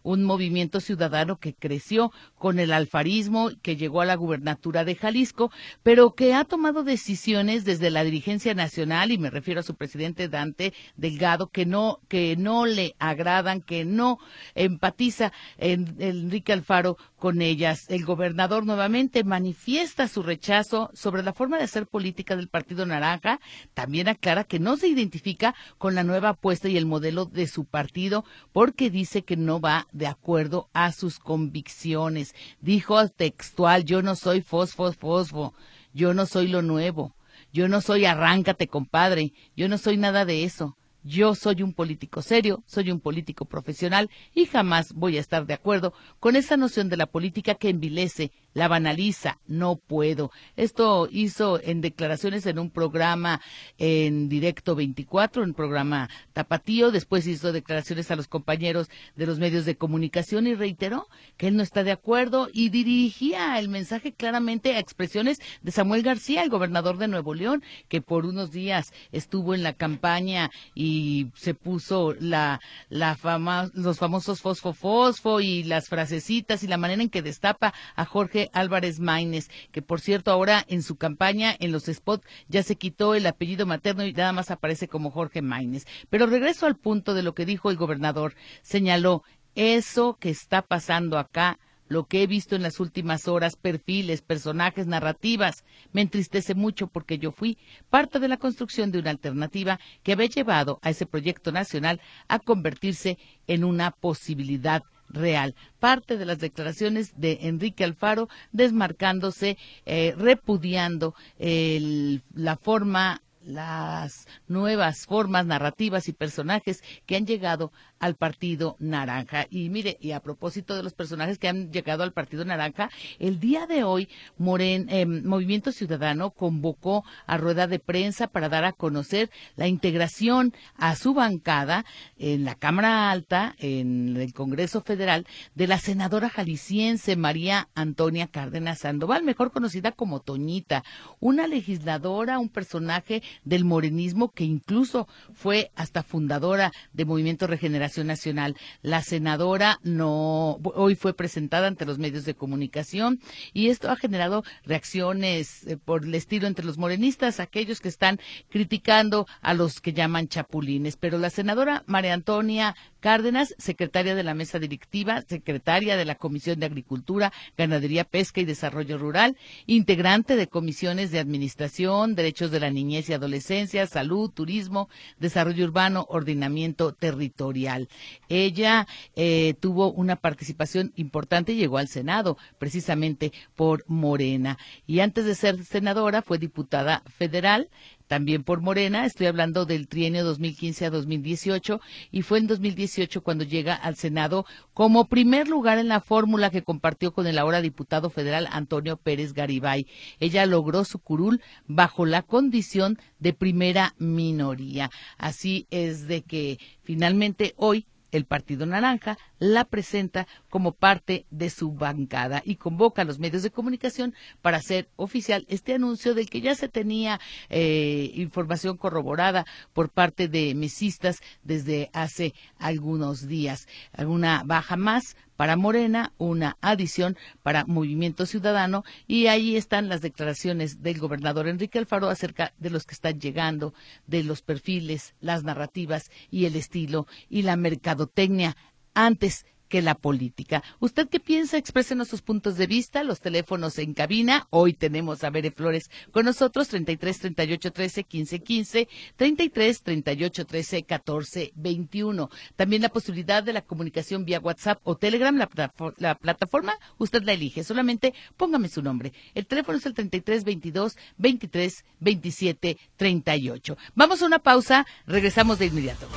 un 0.02 0.24
movimiento 0.24 0.80
ciudadano 0.80 1.38
que 1.38 1.54
creció 1.54 2.12
con 2.38 2.58
el 2.58 2.72
alfarismo, 2.72 3.50
que 3.62 3.76
llegó 3.76 4.00
a 4.00 4.06
la 4.06 4.14
gubernatura 4.14 4.84
de 4.84 4.94
Jalisco, 4.94 5.50
pero 5.82 6.14
que 6.14 6.34
ha 6.34 6.44
tomado 6.44 6.84
decisiones 6.84 7.64
desde 7.64 7.90
la 7.90 8.04
dirigencia 8.04 8.54
nacional, 8.54 9.12
y 9.12 9.18
me 9.18 9.30
refiero 9.30 9.60
a 9.60 9.64
su 9.64 9.74
presidente 9.74 10.28
Dante 10.28 10.72
Delgado, 10.96 11.48
que 11.48 11.66
no, 11.66 12.00
que 12.08 12.36
no 12.36 12.66
le 12.66 12.94
agradan, 12.98 13.60
que 13.60 13.84
no 13.84 14.18
empatiza 14.54 15.32
en, 15.58 15.96
Enrique 15.98 16.52
Alfaro 16.52 16.96
con 17.20 17.42
ellas. 17.42 17.84
El 17.88 18.04
gobernador 18.04 18.66
nuevamente 18.66 19.22
manifiesta 19.22 20.08
su 20.08 20.24
rechazo 20.24 20.90
sobre 20.94 21.22
la 21.22 21.32
forma 21.32 21.58
de 21.58 21.64
hacer 21.64 21.86
política 21.86 22.34
del 22.34 22.48
Partido 22.48 22.84
Naranja. 22.86 23.38
También 23.74 24.08
aclara 24.08 24.42
que 24.42 24.58
no 24.58 24.76
se 24.76 24.88
identifica 24.88 25.54
con 25.78 25.94
la 25.94 26.02
nueva 26.02 26.30
apuesta 26.30 26.68
y 26.68 26.76
el 26.76 26.86
modelo 26.86 27.26
de 27.26 27.46
su 27.46 27.66
partido 27.66 28.24
porque 28.52 28.90
dice 28.90 29.22
que 29.22 29.36
no 29.36 29.60
va 29.60 29.86
de 29.92 30.08
acuerdo 30.08 30.68
a 30.72 30.90
sus 30.90 31.20
convicciones. 31.20 32.34
Dijo 32.60 33.08
textual, 33.08 33.84
yo 33.84 34.02
no 34.02 34.16
soy 34.16 34.40
fosfo, 34.40 34.92
fosfo, 34.92 35.54
yo 35.92 36.14
no 36.14 36.24
soy 36.24 36.48
lo 36.48 36.62
nuevo, 36.62 37.14
yo 37.52 37.68
no 37.68 37.82
soy 37.82 38.06
arráncate, 38.06 38.66
compadre, 38.66 39.34
yo 39.54 39.68
no 39.68 39.76
soy 39.76 39.98
nada 39.98 40.24
de 40.24 40.44
eso. 40.44 40.76
Yo 41.02 41.34
soy 41.34 41.62
un 41.62 41.72
político 41.72 42.20
serio, 42.20 42.62
soy 42.66 42.90
un 42.90 43.00
político 43.00 43.46
profesional 43.46 44.10
y 44.34 44.44
jamás 44.44 44.92
voy 44.92 45.16
a 45.16 45.20
estar 45.20 45.46
de 45.46 45.54
acuerdo 45.54 45.94
con 46.18 46.36
esa 46.36 46.56
noción 46.58 46.90
de 46.90 46.98
la 46.98 47.06
política 47.06 47.54
que 47.54 47.70
envilece, 47.70 48.32
la 48.54 48.68
banaliza, 48.68 49.38
no 49.46 49.76
puedo. 49.76 50.30
Esto 50.56 51.08
hizo 51.10 51.60
en 51.62 51.80
declaraciones 51.80 52.46
en 52.46 52.58
un 52.58 52.70
programa 52.70 53.40
en 53.78 54.28
directo 54.28 54.74
24, 54.74 55.42
un 55.42 55.54
programa 55.54 56.08
tapatío, 56.32 56.90
después 56.90 57.26
hizo 57.26 57.52
declaraciones 57.52 58.10
a 58.10 58.16
los 58.16 58.28
compañeros 58.28 58.88
de 59.16 59.26
los 59.26 59.38
medios 59.38 59.64
de 59.64 59.76
comunicación 59.76 60.46
y 60.46 60.54
reiteró 60.54 61.08
que 61.36 61.48
él 61.48 61.56
no 61.56 61.62
está 61.62 61.84
de 61.84 61.92
acuerdo 61.92 62.48
y 62.52 62.70
dirigía 62.70 63.58
el 63.58 63.68
mensaje 63.68 64.12
claramente 64.12 64.74
a 64.74 64.78
expresiones 64.78 65.40
de 65.62 65.72
Samuel 65.72 66.02
García, 66.02 66.42
el 66.42 66.50
gobernador 66.50 66.98
de 66.98 67.08
Nuevo 67.08 67.34
León, 67.34 67.62
que 67.88 68.00
por 68.00 68.26
unos 68.26 68.50
días 68.50 68.92
estuvo 69.12 69.54
en 69.54 69.62
la 69.62 69.74
campaña 69.74 70.50
y 70.74 71.28
se 71.34 71.54
puso 71.54 72.14
la, 72.18 72.60
la 72.88 73.16
fama, 73.16 73.70
los 73.74 73.98
famosos 73.98 74.40
fosfo 74.40 74.72
fosfo 74.72 75.40
y 75.40 75.62
las 75.62 75.88
frasecitas 75.88 76.62
y 76.62 76.66
la 76.66 76.76
manera 76.76 77.02
en 77.02 77.10
que 77.10 77.22
destapa 77.22 77.74
a 77.96 78.04
Jorge 78.04 78.39
Álvarez 78.52 79.00
Maínez, 79.00 79.50
que 79.72 79.82
por 79.82 80.00
cierto 80.00 80.30
ahora 80.30 80.64
en 80.68 80.82
su 80.82 80.96
campaña, 80.96 81.54
en 81.60 81.72
los 81.72 81.84
spots, 81.84 82.26
ya 82.48 82.62
se 82.62 82.76
quitó 82.76 83.14
el 83.14 83.26
apellido 83.26 83.66
materno 83.66 84.06
y 84.06 84.12
nada 84.12 84.32
más 84.32 84.50
aparece 84.50 84.88
como 84.88 85.10
Jorge 85.10 85.42
Maínez. 85.42 85.86
Pero 86.08 86.26
regreso 86.26 86.66
al 86.66 86.76
punto 86.76 87.14
de 87.14 87.22
lo 87.22 87.34
que 87.34 87.44
dijo 87.44 87.70
el 87.70 87.76
gobernador. 87.76 88.34
Señaló, 88.62 89.22
eso 89.54 90.16
que 90.18 90.30
está 90.30 90.62
pasando 90.62 91.18
acá 91.18 91.58
lo 91.90 92.06
que 92.06 92.22
he 92.22 92.26
visto 92.28 92.54
en 92.54 92.62
las 92.62 92.78
últimas 92.78 93.26
horas, 93.26 93.56
perfiles, 93.56 94.22
personajes, 94.22 94.86
narrativas, 94.86 95.64
me 95.92 96.02
entristece 96.02 96.54
mucho 96.54 96.86
porque 96.86 97.18
yo 97.18 97.32
fui 97.32 97.58
parte 97.90 98.20
de 98.20 98.28
la 98.28 98.36
construcción 98.36 98.92
de 98.92 99.00
una 99.00 99.10
alternativa 99.10 99.80
que 100.04 100.12
había 100.12 100.28
llevado 100.28 100.78
a 100.82 100.90
ese 100.90 101.04
proyecto 101.04 101.50
nacional 101.50 102.00
a 102.28 102.38
convertirse 102.38 103.18
en 103.48 103.64
una 103.64 103.90
posibilidad 103.90 104.84
real. 105.10 105.54
Parte 105.78 106.16
de 106.16 106.24
las 106.24 106.38
declaraciones 106.38 107.20
de 107.20 107.40
Enrique 107.42 107.84
Alfaro 107.84 108.28
desmarcándose, 108.52 109.58
eh, 109.86 110.14
repudiando 110.16 111.14
la 111.38 112.56
forma 112.56 113.22
las 113.42 114.26
nuevas 114.48 115.06
formas 115.06 115.46
narrativas 115.46 116.08
y 116.08 116.12
personajes 116.12 116.82
que 117.06 117.16
han 117.16 117.26
llegado 117.26 117.72
al 118.00 118.16
Partido 118.16 118.76
Naranja. 118.80 119.46
Y 119.50 119.68
mire, 119.68 119.98
y 120.00 120.12
a 120.12 120.20
propósito 120.20 120.74
de 120.74 120.82
los 120.82 120.94
personajes 120.94 121.38
que 121.38 121.48
han 121.48 121.70
llegado 121.70 122.02
al 122.02 122.12
Partido 122.12 122.44
Naranja, 122.44 122.90
el 123.18 123.38
día 123.38 123.66
de 123.66 123.84
hoy 123.84 124.08
Moren, 124.38 124.88
eh, 124.88 125.04
Movimiento 125.06 125.70
Ciudadano 125.70 126.30
convocó 126.30 127.04
a 127.26 127.36
rueda 127.36 127.66
de 127.66 127.78
prensa 127.78 128.26
para 128.26 128.48
dar 128.48 128.64
a 128.64 128.72
conocer 128.72 129.30
la 129.56 129.68
integración 129.68 130.54
a 130.76 130.96
su 130.96 131.12
bancada 131.12 131.84
en 132.18 132.44
la 132.44 132.54
Cámara 132.54 133.10
Alta, 133.10 133.54
en 133.58 134.16
el 134.16 134.32
Congreso 134.32 134.80
Federal, 134.80 135.26
de 135.54 135.66
la 135.66 135.78
senadora 135.78 136.30
jalisciense 136.30 137.16
María 137.16 137.68
Antonia 137.74 138.28
Cárdenas 138.28 138.80
Sandoval, 138.80 139.24
mejor 139.24 139.52
conocida 139.52 139.92
como 139.92 140.20
Toñita, 140.20 140.84
una 141.20 141.46
legisladora, 141.46 142.38
un 142.38 142.48
personaje 142.48 143.22
del 143.44 143.66
morenismo 143.66 144.30
que 144.30 144.44
incluso 144.44 145.06
fue 145.34 145.70
hasta 145.76 146.02
fundadora 146.02 146.72
de 146.94 147.04
Movimiento 147.04 147.46
Regeneración 147.46 147.89
Nacional. 147.98 148.56
La 148.82 149.02
senadora 149.02 149.78
no 149.82 150.58
hoy 150.74 150.94
fue 150.94 151.14
presentada 151.14 151.66
ante 151.66 151.84
los 151.84 151.98
medios 151.98 152.24
de 152.24 152.34
comunicación 152.34 153.20
y 153.52 153.68
esto 153.68 153.90
ha 153.90 153.96
generado 153.96 154.44
reacciones 154.64 155.66
eh, 155.66 155.76
por 155.76 156.04
el 156.04 156.14
estilo 156.14 156.46
entre 156.46 156.64
los 156.64 156.78
morenistas, 156.78 157.40
aquellos 157.40 157.80
que 157.80 157.88
están 157.88 158.20
criticando 158.48 159.26
a 159.42 159.54
los 159.54 159.80
que 159.80 159.92
llaman 159.92 160.28
chapulines. 160.28 160.96
Pero 160.96 161.18
la 161.18 161.30
senadora 161.30 161.82
María 161.86 162.14
Antonia 162.14 162.76
Cárdenas, 163.00 163.54
secretaria 163.56 164.14
de 164.14 164.22
la 164.22 164.34
mesa 164.34 164.58
directiva, 164.58 165.22
secretaria 165.26 165.96
de 165.96 166.04
la 166.04 166.16
Comisión 166.16 166.60
de 166.60 166.66
Agricultura, 166.66 167.32
Ganadería, 167.56 168.04
Pesca 168.04 168.42
y 168.42 168.44
Desarrollo 168.44 168.98
Rural, 168.98 169.36
integrante 169.66 170.36
de 170.36 170.48
comisiones 170.48 171.10
de 171.10 171.18
Administración, 171.18 172.14
Derechos 172.14 172.50
de 172.50 172.60
la 172.60 172.70
Niñez 172.70 173.08
y 173.08 173.14
Adolescencia, 173.14 173.86
Salud, 173.86 174.30
Turismo, 174.30 174.90
Desarrollo 175.18 175.64
Urbano, 175.64 176.06
Ordenamiento 176.10 176.92
Territorial. 176.92 177.79
Ella 178.28 178.86
eh, 179.16 179.54
tuvo 179.60 179.92
una 179.92 180.16
participación 180.16 180.92
importante 180.96 181.52
y 181.52 181.56
llegó 181.56 181.78
al 181.78 181.88
Senado, 181.88 182.36
precisamente 182.58 183.32
por 183.56 183.84
Morena. 183.86 184.58
Y 184.86 185.00
antes 185.00 185.24
de 185.24 185.34
ser 185.34 185.64
senadora, 185.64 186.22
fue 186.22 186.38
diputada 186.38 187.02
federal 187.16 187.68
también 188.10 188.42
por 188.42 188.60
Morena. 188.60 189.06
Estoy 189.06 189.28
hablando 189.28 189.66
del 189.66 189.86
trienio 189.86 190.24
2015 190.24 190.86
a 190.86 190.90
2018 190.90 191.80
y 192.10 192.22
fue 192.22 192.38
en 192.38 192.48
2018 192.48 193.22
cuando 193.22 193.44
llega 193.44 193.72
al 193.72 193.94
Senado 193.94 194.46
como 194.74 195.04
primer 195.04 195.46
lugar 195.46 195.78
en 195.78 195.86
la 195.86 196.00
fórmula 196.00 196.50
que 196.50 196.64
compartió 196.64 197.12
con 197.12 197.28
el 197.28 197.38
ahora 197.38 197.60
diputado 197.60 198.10
federal 198.10 198.48
Antonio 198.50 198.96
Pérez 198.96 199.32
Garibay. 199.32 199.86
Ella 200.18 200.44
logró 200.46 200.84
su 200.84 200.98
curul 200.98 201.40
bajo 201.68 202.04
la 202.04 202.22
condición 202.22 202.98
de 203.20 203.32
primera 203.32 203.94
minoría. 203.98 204.90
Así 205.16 205.68
es 205.70 206.08
de 206.08 206.22
que 206.22 206.58
finalmente 206.82 207.54
hoy 207.56 207.86
el 208.10 208.24
Partido 208.24 208.66
Naranja 208.66 209.18
la 209.40 209.64
presenta 209.64 210.28
como 210.48 210.72
parte 210.72 211.26
de 211.30 211.50
su 211.50 211.72
bancada 211.72 212.42
y 212.44 212.56
convoca 212.56 213.02
a 213.02 213.04
los 213.04 213.18
medios 213.18 213.42
de 213.42 213.50
comunicación 213.50 214.14
para 214.42 214.58
hacer 214.58 214.88
oficial 214.96 215.44
este 215.48 215.74
anuncio 215.74 216.14
del 216.14 216.30
que 216.30 216.40
ya 216.40 216.54
se 216.54 216.68
tenía 216.68 217.18
eh, 217.48 218.12
información 218.14 218.76
corroborada 218.76 219.46
por 219.72 219.88
parte 219.88 220.28
de 220.28 220.54
mesistas 220.54 221.20
desde 221.42 221.90
hace 221.92 222.34
algunos 222.58 223.26
días. 223.26 223.66
Una 223.98 224.42
baja 224.44 224.76
más 224.76 225.16
para 225.40 225.56
Morena, 225.56 226.12
una 226.18 226.58
adición 226.60 227.16
para 227.42 227.64
Movimiento 227.64 228.26
Ciudadano 228.26 228.84
y 229.06 229.28
ahí 229.28 229.56
están 229.56 229.88
las 229.88 230.02
declaraciones 230.02 230.82
del 230.82 230.98
gobernador 230.98 231.48
Enrique 231.48 231.78
Alfaro 231.78 232.10
acerca 232.10 232.52
de 232.58 232.68
los 232.68 232.84
que 232.84 232.92
están 232.92 233.18
llegando, 233.18 233.72
de 234.06 234.22
los 234.22 234.42
perfiles, 234.42 235.14
las 235.22 235.42
narrativas 235.42 236.10
y 236.30 236.44
el 236.44 236.56
estilo 236.56 237.06
y 237.30 237.40
la 237.40 237.56
mercadotecnia 237.56 238.54
antes 238.94 239.44
que 239.70 239.80
la 239.80 239.94
política. 239.94 240.62
¿Usted 240.80 241.08
qué 241.08 241.20
piensa? 241.20 241.56
Exprésenos 241.56 242.08
sus 242.08 242.20
puntos 242.20 242.56
de 242.56 242.66
vista, 242.66 243.04
los 243.04 243.20
teléfonos 243.20 243.78
en 243.78 243.94
cabina. 243.94 244.48
Hoy 244.50 244.74
tenemos 244.74 245.24
a 245.24 245.30
Bere 245.30 245.52
Flores 245.52 245.90
con 246.10 246.26
nosotros, 246.26 246.68
33 246.68 247.18
38 247.20 247.72
13 247.72 248.04
15 248.04 248.40
15, 248.40 248.88
33 249.16 249.82
38 249.82 250.44
13 250.44 250.82
14 250.82 251.52
21. 251.54 252.30
También 252.56 252.82
la 252.82 252.88
posibilidad 252.90 253.42
de 253.42 253.52
la 253.54 253.62
comunicación 253.62 254.24
vía 254.24 254.40
WhatsApp 254.40 254.80
o 254.82 254.96
Telegram, 254.96 255.34
la, 255.36 255.72
la 255.98 256.14
plataforma, 256.16 256.74
usted 256.98 257.22
la 257.22 257.32
elige. 257.32 257.62
Solamente 257.62 258.12
póngame 258.36 258.68
su 258.68 258.82
nombre. 258.82 259.12
El 259.34 259.46
teléfono 259.46 259.78
es 259.78 259.86
el 259.86 259.94
33 259.94 260.42
22 260.44 260.96
23 261.16 261.84
27 262.00 262.76
38. 262.96 263.78
Vamos 263.94 264.20
a 264.20 264.26
una 264.26 264.40
pausa, 264.40 264.84
regresamos 265.06 265.60
de 265.60 265.66
inmediato. 265.66 266.08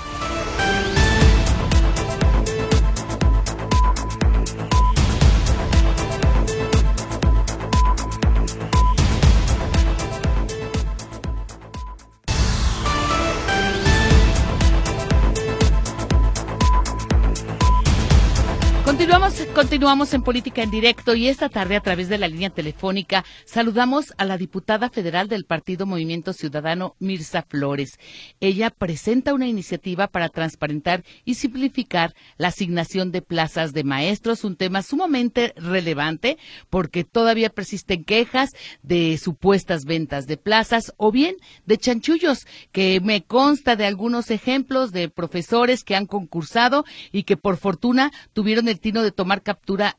Continuamos, 19.84 20.14
en 20.14 20.24
Política 20.24 20.64
en 20.64 20.72
Directo 20.72 21.14
y 21.14 21.28
esta 21.28 21.50
tarde 21.50 21.76
a 21.76 21.82
través 21.82 22.08
de 22.08 22.18
la 22.18 22.30
línea 22.30 22.50
telefónica 22.50 23.26
saludamos 23.44 24.14
a 24.18 24.24
la 24.24 24.38
diputada 24.38 24.90
federal 24.90 25.28
del 25.28 25.44
Partido 25.44 25.86
Movimiento 25.86 26.32
Ciudadano, 26.32 26.96
Mirza 27.00 27.42
Flores. 27.42 28.00
Ella 28.40 28.70
presenta 28.70 29.34
una 29.34 29.46
iniciativa 29.46 30.08
para 30.08 30.30
transparentar 30.30 31.04
y 31.26 31.34
simplificar 31.34 32.14
la 32.38 32.48
asignación 32.48 33.12
de 33.12 33.22
plazas 33.22 33.74
de 33.74 33.84
maestros, 33.84 34.46
un 34.46 34.56
tema 34.56 34.84
sumamente 34.84 35.54
relevante 35.58 36.38
porque 36.70 37.04
todavía 37.04 37.50
persisten 37.50 38.06
quejas 38.06 38.52
de 38.84 39.20
supuestas 39.22 39.84
ventas 39.84 40.28
de 40.28 40.38
plazas 40.38 40.94
o 40.96 41.12
bien 41.12 41.36
de 41.66 41.78
chanchullos, 41.78 42.48
que 42.72 43.02
me 43.02 43.26
consta 43.26 43.76
de 43.76 43.86
algunos 43.86 44.32
ejemplos 44.32 44.94
de 44.94 45.10
profesores 45.10 45.84
que 45.84 45.98
han 45.98 46.06
concursado 46.06 46.86
y 47.12 47.24
que 47.24 47.36
por 47.36 47.58
fortuna 47.58 48.14
tuvieron 48.32 48.70
el 48.70 48.80
de 49.02 49.12
tomar 49.12 49.42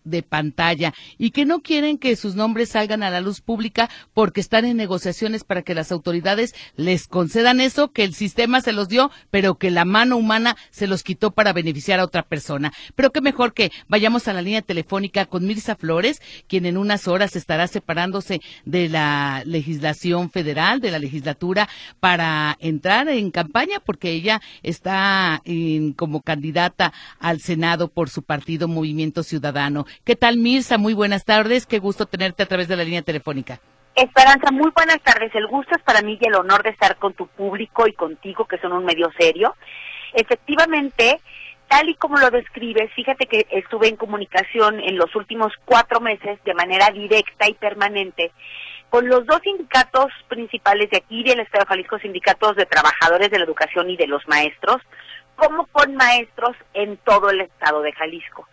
de 0.05 0.23
pantalla 0.23 0.95
y 1.19 1.31
que 1.31 1.45
no 1.45 1.61
quieren 1.61 1.99
que 1.99 2.17
sus 2.17 2.35
nombres 2.35 2.71
salgan 2.71 3.03
a 3.03 3.11
la 3.11 3.21
luz 3.21 3.41
pública 3.41 3.91
porque 4.13 4.41
están 4.41 4.65
en 4.65 4.77
negociaciones 4.77 5.45
para 5.45 5.63
que 5.63 5.75
las 5.75 5.93
autoridades 5.93 6.55
les 6.77 7.07
concedan 7.09 7.61
eso 7.61 7.93
que 7.93 8.05
el 8.05 8.15
sistema 8.15 8.61
se 8.61 8.73
los 8.73 8.89
dio, 8.89 9.11
pero 9.31 9.57
que 9.57 9.71
la 9.71 9.85
mano 9.85 10.17
humana 10.17 10.57
se 10.71 10.87
los 10.87 11.03
quitó 11.03 11.33
para 11.33 11.53
beneficiar 11.53 12.01
a 12.01 12.05
otra 12.05 12.23
persona. 12.23 12.73
Pero 12.95 13.13
qué 13.13 13.21
mejor 13.21 13.55
que 13.55 13.73
vayamos 13.89 14.29
a 14.29 14.33
la 14.33 14.43
línea 14.43 14.63
telefónica 14.63 15.27
con 15.27 15.47
Mirza 15.47 15.77
Flores, 15.77 16.21
quien 16.47 16.67
en 16.67 16.77
unas 16.77 17.09
horas 17.09 17.37
estará 17.37 17.67
separándose 17.67 18.41
de 18.65 18.89
la 18.89 19.43
legislación 19.45 20.31
federal, 20.31 20.81
de 20.81 20.91
la 20.91 20.99
legislatura, 20.99 21.69
para 22.01 22.57
entrar 22.61 23.09
en 23.09 23.31
campaña 23.31 23.81
porque 23.85 24.11
ella 24.11 24.41
está 24.63 25.43
como 25.97 26.21
candidata 26.21 26.93
al 27.19 27.41
Senado 27.41 27.89
por 27.89 28.11
su 28.11 28.23
partido 28.23 28.69
Movimiento 28.69 29.23
Ciudadano. 29.23 29.64
¿Qué 30.05 30.17
tal, 30.17 30.37
Mirza? 30.37 30.77
Muy 30.79 30.95
buenas 30.95 31.25
tardes. 31.25 31.67
Qué 31.67 31.79
gusto 31.79 32.07
tenerte 32.07 32.43
a 32.43 32.47
través 32.47 32.69
de 32.69 32.77
la 32.77 32.85
línea 32.85 33.03
telefónica. 33.03 33.61
Esperanza, 33.95 34.51
muy 34.51 34.71
buenas 34.75 35.01
tardes. 35.03 35.35
El 35.35 35.47
gusto 35.47 35.75
es 35.77 35.83
para 35.83 36.03
mí 36.03 36.19
y 36.21 36.27
el 36.27 36.35
honor 36.35 36.63
de 36.63 36.71
estar 36.71 36.97
con 36.97 37.15
tu 37.15 37.29
público 37.29 37.87
y 37.87 37.93
contigo, 37.93 38.45
que 38.45 38.59
son 38.59 38.73
un 38.73 38.85
medio 38.85 39.11
serio. 39.19 39.55
Efectivamente, 40.13 41.21
tal 41.69 41.89
y 41.89 41.95
como 41.95 42.19
lo 42.19 42.31
describes, 42.31 42.93
fíjate 42.95 43.27
que 43.27 43.47
estuve 43.51 43.89
en 43.89 43.97
comunicación 43.97 44.81
en 44.81 44.99
los 44.99 45.15
últimos 45.15 45.53
cuatro 45.65 46.01
meses 46.01 46.39
de 46.45 46.55
manera 46.55 46.91
directa 46.91 47.49
y 47.49 47.55
permanente 47.55 48.33
con 48.91 49.09
los 49.09 49.27
dos 49.27 49.41
sindicatos 49.43 50.07
principales 50.29 50.91
de 50.91 50.99
aquí 50.99 51.25
del 51.25 51.41
Estado 51.41 51.65
de 51.65 51.69
Jalisco, 51.69 51.99
sindicatos 51.99 52.55
de 52.55 52.67
trabajadores 52.67 53.31
de 53.31 53.39
la 53.39 53.45
educación 53.45 53.91
y 53.91 53.97
de 53.97 54.07
los 54.07 54.23
maestros, 54.29 54.77
como 55.37 55.67
con 55.67 55.97
maestros 55.97 56.57
en 56.75 56.97
todo 56.99 57.31
el 57.31 57.41
Estado 57.41 57.81
de 57.83 57.93
Jalisco 57.93 58.47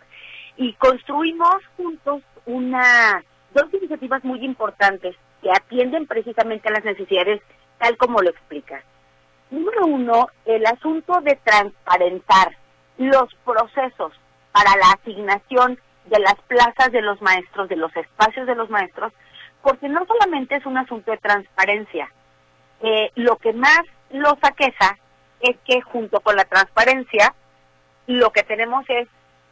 y 0.62 0.74
construimos 0.74 1.56
juntos 1.76 2.22
una 2.46 3.24
dos 3.52 3.66
iniciativas 3.74 4.22
muy 4.22 4.44
importantes 4.44 5.16
que 5.42 5.50
atienden 5.50 6.06
precisamente 6.06 6.68
a 6.68 6.72
las 6.72 6.84
necesidades 6.84 7.42
tal 7.78 7.96
como 7.96 8.20
lo 8.20 8.30
explicas. 8.30 8.84
Número 9.50 9.86
uno, 9.86 10.28
el 10.44 10.64
asunto 10.64 11.20
de 11.20 11.34
transparentar 11.42 12.56
los 12.96 13.34
procesos 13.44 14.12
para 14.52 14.76
la 14.76 14.92
asignación 14.92 15.80
de 16.06 16.20
las 16.20 16.36
plazas 16.46 16.92
de 16.92 17.02
los 17.02 17.20
maestros, 17.20 17.68
de 17.68 17.76
los 17.76 17.94
espacios 17.96 18.46
de 18.46 18.54
los 18.54 18.70
maestros, 18.70 19.12
porque 19.62 19.88
no 19.88 20.06
solamente 20.06 20.56
es 20.56 20.64
un 20.64 20.78
asunto 20.78 21.10
de 21.10 21.18
transparencia, 21.18 22.08
eh, 22.82 23.10
lo 23.16 23.36
que 23.36 23.52
más 23.52 23.82
los 24.10 24.36
aqueja 24.42 24.96
es 25.40 25.56
que 25.64 25.80
junto 25.80 26.20
con 26.20 26.36
la 26.36 26.44
transparencia, 26.44 27.34
lo 28.06 28.30
que 28.30 28.44
tenemos 28.44 28.84
es 28.88 29.08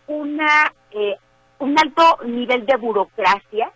una 0.07 0.73
eh, 0.93 1.17
un 1.59 1.79
alto 1.79 2.19
nivel 2.25 2.67
de 2.67 2.77
burocracia 2.77 3.71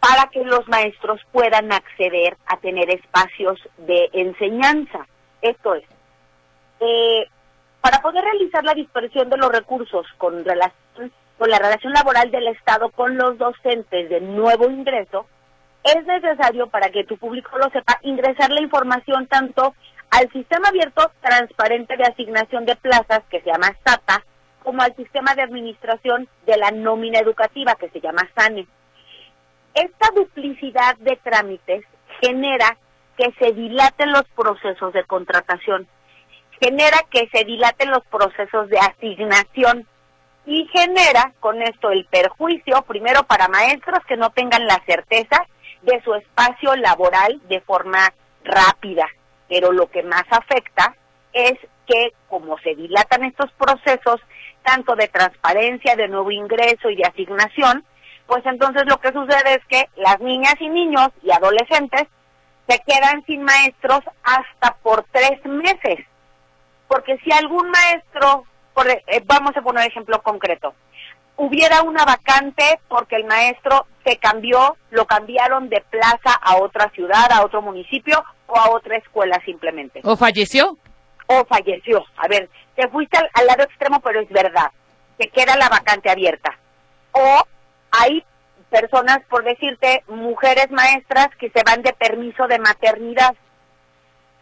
para 0.00 0.28
que 0.30 0.44
los 0.44 0.66
maestros 0.68 1.20
puedan 1.32 1.72
acceder 1.72 2.36
a 2.46 2.56
tener 2.58 2.90
espacios 2.90 3.58
de 3.78 4.08
enseñanza. 4.12 5.06
Esto 5.42 5.74
es, 5.74 5.84
eh, 6.80 7.26
para 7.80 8.00
poder 8.02 8.24
realizar 8.24 8.64
la 8.64 8.74
dispersión 8.74 9.30
de 9.30 9.36
los 9.36 9.50
recursos 9.50 10.06
con, 10.18 10.44
relación, 10.44 11.12
con 11.38 11.50
la 11.50 11.58
relación 11.58 11.92
laboral 11.92 12.30
del 12.30 12.48
Estado 12.48 12.90
con 12.90 13.16
los 13.16 13.38
docentes 13.38 14.08
de 14.08 14.20
nuevo 14.20 14.68
ingreso, 14.70 15.26
es 15.84 16.04
necesario, 16.04 16.66
para 16.66 16.90
que 16.90 17.04
tu 17.04 17.16
público 17.16 17.56
lo 17.58 17.70
sepa, 17.70 17.98
ingresar 18.02 18.50
la 18.50 18.60
información 18.60 19.26
tanto 19.28 19.74
al 20.10 20.30
sistema 20.32 20.68
abierto 20.68 21.10
transparente 21.20 21.96
de 21.96 22.04
asignación 22.04 22.64
de 22.64 22.76
plazas, 22.76 23.22
que 23.30 23.40
se 23.40 23.50
llama 23.50 23.76
SATA, 23.84 24.24
como 24.66 24.82
al 24.82 24.96
sistema 24.96 25.32
de 25.36 25.42
administración 25.42 26.28
de 26.44 26.56
la 26.56 26.72
nómina 26.72 27.20
educativa 27.20 27.76
que 27.76 27.88
se 27.90 28.00
llama 28.00 28.28
SANE. 28.36 28.66
Esta 29.72 30.10
duplicidad 30.12 30.96
de 30.96 31.14
trámites 31.22 31.84
genera 32.20 32.76
que 33.16 33.32
se 33.38 33.52
dilaten 33.52 34.10
los 34.10 34.24
procesos 34.34 34.92
de 34.92 35.04
contratación, 35.04 35.86
genera 36.60 36.98
que 37.12 37.28
se 37.28 37.44
dilaten 37.44 37.92
los 37.92 38.04
procesos 38.06 38.68
de 38.68 38.78
asignación 38.80 39.86
y 40.46 40.66
genera 40.72 41.32
con 41.38 41.62
esto 41.62 41.90
el 41.90 42.04
perjuicio, 42.06 42.82
primero 42.88 43.22
para 43.22 43.46
maestros 43.46 44.00
que 44.08 44.16
no 44.16 44.30
tengan 44.30 44.66
la 44.66 44.82
certeza 44.84 45.46
de 45.82 46.02
su 46.02 46.12
espacio 46.16 46.74
laboral 46.74 47.40
de 47.48 47.60
forma 47.60 48.12
rápida, 48.42 49.06
pero 49.48 49.70
lo 49.70 49.88
que 49.92 50.02
más 50.02 50.24
afecta 50.28 50.96
es 51.32 51.56
que 51.86 52.14
como 52.28 52.58
se 52.58 52.74
dilatan 52.74 53.24
estos 53.24 53.52
procesos, 53.52 54.20
tanto 54.66 54.96
de 54.96 55.06
transparencia, 55.06 55.94
de 55.94 56.08
nuevo 56.08 56.30
ingreso 56.32 56.90
y 56.90 56.96
de 56.96 57.04
asignación, 57.04 57.84
pues 58.26 58.44
entonces 58.44 58.82
lo 58.86 58.98
que 58.98 59.12
sucede 59.12 59.54
es 59.54 59.64
que 59.68 59.88
las 59.96 60.18
niñas 60.20 60.54
y 60.58 60.68
niños 60.68 61.08
y 61.22 61.30
adolescentes 61.30 62.08
se 62.68 62.80
quedan 62.80 63.24
sin 63.26 63.44
maestros 63.44 64.00
hasta 64.24 64.76
por 64.82 65.06
tres 65.12 65.44
meses. 65.44 66.04
Porque 66.88 67.16
si 67.18 67.30
algún 67.32 67.70
maestro, 67.70 68.44
por, 68.74 68.88
eh, 68.88 69.02
vamos 69.24 69.56
a 69.56 69.62
poner 69.62 69.86
ejemplo 69.86 70.20
concreto, 70.22 70.74
hubiera 71.36 71.82
una 71.82 72.04
vacante 72.04 72.80
porque 72.88 73.14
el 73.16 73.24
maestro 73.24 73.86
se 74.04 74.16
cambió, 74.16 74.76
lo 74.90 75.06
cambiaron 75.06 75.68
de 75.68 75.80
plaza 75.88 76.34
a 76.42 76.56
otra 76.56 76.90
ciudad, 76.90 77.30
a 77.30 77.44
otro 77.44 77.62
municipio, 77.62 78.24
o 78.48 78.56
a 78.56 78.70
otra 78.70 78.96
escuela 78.96 79.40
simplemente. 79.44 80.00
¿O 80.02 80.16
falleció? 80.16 80.76
O 81.26 81.44
falleció. 81.46 82.04
A 82.16 82.28
ver, 82.28 82.48
te 82.74 82.88
fuiste 82.88 83.16
al, 83.16 83.46
lado 83.46 83.64
extremo, 83.64 84.00
pero 84.00 84.20
es 84.20 84.28
verdad. 84.28 84.70
Se 85.18 85.28
queda 85.28 85.56
la 85.56 85.68
vacante 85.68 86.10
abierta. 86.10 86.56
O 87.12 87.42
hay 87.90 88.24
personas, 88.70 89.20
por 89.28 89.44
decirte, 89.44 90.04
mujeres 90.08 90.70
maestras 90.70 91.28
que 91.38 91.50
se 91.50 91.62
van 91.64 91.82
de 91.82 91.92
permiso 91.92 92.46
de 92.46 92.58
maternidad. 92.58 93.34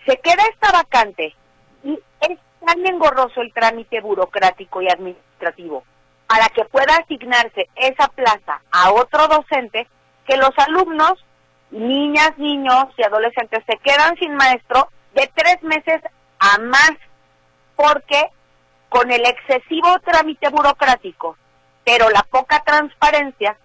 Se 0.06 0.18
queda 0.18 0.42
esta 0.52 0.72
vacante 0.72 1.34
y 1.82 1.98
es 2.20 2.38
tan 2.66 2.86
engorroso 2.86 3.40
el 3.42 3.52
trámite 3.52 4.00
burocrático 4.00 4.82
y 4.82 4.88
administrativo 4.88 5.84
para 6.26 6.48
que 6.48 6.64
pueda 6.64 6.96
asignarse 6.96 7.68
esa 7.76 8.08
plaza 8.08 8.60
a 8.70 8.92
otro 8.92 9.28
docente 9.28 9.86
que 10.26 10.36
los 10.36 10.50
alumnos, 10.56 11.24
niñas, 11.70 12.36
niños 12.38 12.86
y 12.96 13.02
adolescentes 13.02 13.62
se 13.66 13.76
quedan 13.78 14.16
sin 14.16 14.34
maestro 14.34 14.88
de 15.14 15.30
tres 15.34 15.62
meses 15.62 16.00
a 16.44 16.58
más 16.58 16.92
porque 17.74 18.28
con 18.90 19.10
el 19.10 19.24
excesivo 19.24 19.98
trámite 20.04 20.48
burocrático, 20.50 21.36
pero 21.84 22.10
la 22.10 22.22
poca 22.22 22.62
transparencia, 22.64 23.56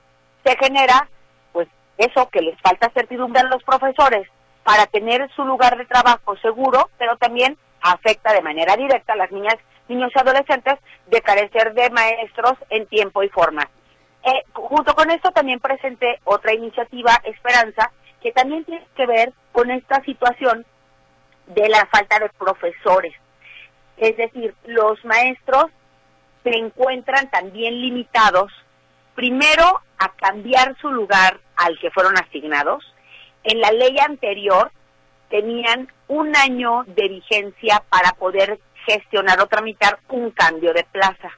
se 0.44 0.56
genera, 0.58 1.10
pues, 1.52 1.68
eso 1.98 2.30
que 2.30 2.42
les 2.42 2.60
falta 2.62 2.90
certidumbre 2.94 3.42
a 3.42 3.44
los 3.44 3.62
profesores 3.64 4.28
para 4.64 4.86
tener 4.88 5.30
su 5.36 5.44
lugar 5.44 5.78
de 5.78 5.86
trabajo 5.86 6.38
seguro, 6.38 6.90
pero 6.98 7.18
también 7.18 7.58
afecta 7.82 8.34
de 8.34 8.42
manera 8.42 8.76
directa 8.78 9.14
a 9.14 9.18
las 9.18 9.32
niñas, 9.32 9.56
niños 9.90 10.12
y 10.16 10.20
adolescentes 10.20 10.80
de 11.08 11.22
carecer 11.22 11.74
de 11.74 11.90
maestros 11.90 12.54
en 12.70 12.88
tiempo 12.88 13.24
y 13.24 13.30
forma. 13.30 13.70
Eh, 14.24 14.44
junto 14.54 14.96
con 14.96 15.12
esto 15.12 15.32
también 15.32 15.60
presenté 15.60 16.20
otra 16.24 16.54
iniciativa, 16.54 17.12
Esperanza, 17.26 17.92
que 18.22 18.32
también 18.32 18.64
tiene 18.64 18.86
que 18.96 19.06
ver 19.06 19.34
con 19.52 19.70
esta 19.70 20.02
situación 20.04 20.66
de 21.50 21.68
la 21.70 21.86
falta 21.88 22.20
de 22.20 22.30
profesores. 22.30 23.14
Es 23.98 24.16
decir, 24.18 24.56
los 24.66 25.04
maestros 25.04 25.66
se 26.44 26.52
encuentran 26.52 27.30
también 27.30 27.82
limitados, 27.82 28.52
primero, 29.16 29.82
a 29.98 30.14
cambiar 30.14 30.78
su 30.80 30.90
lugar 30.90 31.40
al 31.58 31.78
que 31.80 31.92
fueron 31.92 32.18
asignados. 32.18 32.84
En 33.44 33.60
la 33.60 33.72
ley 33.72 33.98
anterior 34.00 34.72
tenían 35.30 35.92
un 36.08 36.36
año 36.36 36.84
de 36.88 37.10
vigencia 37.10 37.84
para 37.90 38.12
poder 38.14 38.60
gestionar 38.86 39.40
o 39.42 39.48
tramitar 39.48 40.00
un 40.10 40.32
cambio 40.32 40.74
de 40.74 40.86
plaza. 40.86 41.32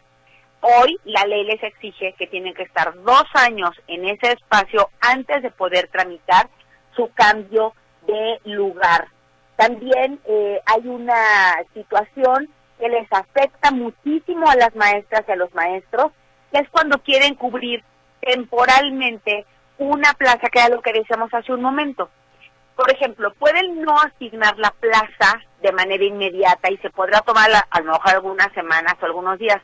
Hoy 0.61 0.97
la 1.05 1.25
ley 1.25 1.43
les 1.43 1.61
exige 1.63 2.13
que 2.13 2.27
tienen 2.27 2.53
que 2.53 2.63
estar 2.63 2.93
dos 3.01 3.25
años 3.33 3.71
en 3.87 4.05
ese 4.05 4.33
espacio 4.33 4.89
antes 4.99 5.41
de 5.41 5.49
poder 5.49 5.87
tramitar 5.87 6.49
su 6.95 7.11
cambio 7.13 7.73
de 8.05 8.39
lugar. 8.45 9.07
También 9.55 10.19
eh, 10.25 10.61
hay 10.65 10.87
una 10.87 11.63
situación 11.73 12.49
que 12.79 12.89
les 12.89 13.07
afecta 13.11 13.71
muchísimo 13.71 14.49
a 14.49 14.55
las 14.55 14.75
maestras 14.75 15.23
y 15.27 15.31
a 15.31 15.35
los 15.35 15.53
maestros, 15.53 16.11
que 16.51 16.59
es 16.59 16.69
cuando 16.69 16.97
quieren 16.99 17.35
cubrir 17.35 17.83
temporalmente 18.21 19.45
una 19.77 20.13
plaza, 20.13 20.49
que 20.51 20.59
era 20.59 20.75
lo 20.75 20.81
que 20.81 20.93
decíamos 20.93 21.33
hace 21.33 21.53
un 21.53 21.61
momento. 21.61 22.09
Por 22.75 22.91
ejemplo, 22.91 23.33
pueden 23.35 23.81
no 23.81 23.95
asignar 23.99 24.57
la 24.57 24.71
plaza 24.71 25.41
de 25.61 25.71
manera 25.71 26.03
inmediata 26.03 26.71
y 26.71 26.77
se 26.77 26.89
podrá 26.89 27.21
tomar 27.21 27.49
a 27.69 27.79
lo 27.81 27.91
mejor 27.91 28.09
algunas 28.09 28.51
semanas 28.53 28.95
o 28.99 29.05
algunos 29.05 29.37
días, 29.37 29.61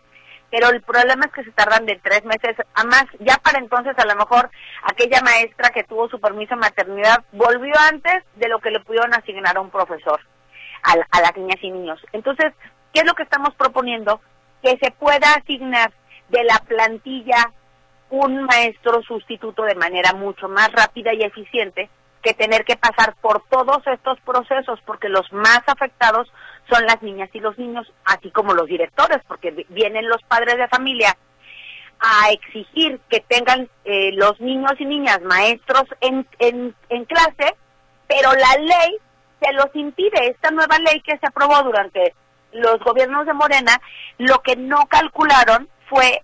pero 0.50 0.70
el 0.70 0.82
problema 0.82 1.26
es 1.26 1.32
que 1.32 1.44
se 1.44 1.52
tardan 1.52 1.86
de 1.86 2.00
tres 2.02 2.24
meses 2.24 2.56
a 2.74 2.84
más. 2.84 3.06
Ya 3.20 3.38
para 3.38 3.60
entonces 3.60 3.94
a 3.98 4.06
lo 4.06 4.16
mejor 4.16 4.50
aquella 4.84 5.22
maestra 5.22 5.70
que 5.72 5.84
tuvo 5.84 6.08
su 6.10 6.20
permiso 6.20 6.56
de 6.56 6.62
maternidad 6.62 7.24
volvió 7.32 7.74
antes 7.90 8.24
de 8.36 8.48
lo 8.48 8.60
que 8.60 8.72
le 8.72 8.80
pudieron 8.80 9.14
asignar 9.14 9.58
a 9.58 9.62
un 9.62 9.70
profesor, 9.70 10.22
a, 10.84 10.94
a 11.12 11.22
las 11.22 11.36
niñas 11.36 11.58
y 11.62 11.72
niños. 11.72 12.00
Entonces, 12.14 12.54
¿qué 12.94 13.02
es 13.02 13.06
lo 13.06 13.14
que 13.14 13.24
estamos 13.24 13.54
proponiendo? 13.56 14.22
Que 14.62 14.78
se 14.82 14.92
pueda 14.92 15.34
asignar 15.34 15.92
de 16.30 16.44
la 16.44 16.60
plantilla 16.60 17.52
un 18.10 18.44
maestro 18.44 19.02
sustituto 19.04 19.64
de 19.64 19.76
manera 19.76 20.14
mucho 20.14 20.48
más 20.48 20.72
rápida 20.72 21.14
y 21.14 21.24
eficiente 21.24 21.90
que 22.22 22.34
tener 22.34 22.66
que 22.66 22.78
pasar 22.78 23.16
por 23.22 23.44
todos 23.50 23.86
estos 23.88 24.20
procesos, 24.22 24.80
porque 24.86 25.10
los 25.10 25.32
más 25.32 25.62
afectados 25.68 26.32
son 26.70 26.86
las 26.86 27.02
niñas 27.02 27.30
y 27.34 27.40
los 27.40 27.58
niños, 27.58 27.92
así 28.06 28.30
como 28.32 28.54
los 28.54 28.68
directores, 28.68 29.20
porque 29.28 29.66
vienen 29.70 30.08
los 30.08 30.22
padres 30.24 30.58
de 30.58 30.68
familia 30.68 31.16
a 32.00 32.30
exigir 32.32 33.00
que 33.10 33.22
tengan 33.22 33.70
eh, 33.86 34.12
los 34.14 34.40
niños 34.40 34.74
y 34.78 34.86
niñas 34.86 35.22
maestros 35.22 35.86
en, 36.02 36.28
en, 36.40 37.06
clase, 37.06 37.56
pero 38.08 38.32
la 38.34 38.62
ley 38.62 38.98
se 39.42 39.54
los 39.54 39.68
impide. 39.74 40.30
Esta 40.30 40.52
nueva 40.52 40.78
ley 40.80 41.02
que 41.02 41.18
se 41.18 41.28
aprobó 41.28 41.64
durante 41.64 42.14
los 42.52 42.80
gobiernos 42.80 43.26
de 43.26 43.34
Morena, 43.34 43.82
lo 44.18 44.40
que 44.42 44.56
no 44.56 44.86
calcularon 44.88 45.68
fue 45.90 46.22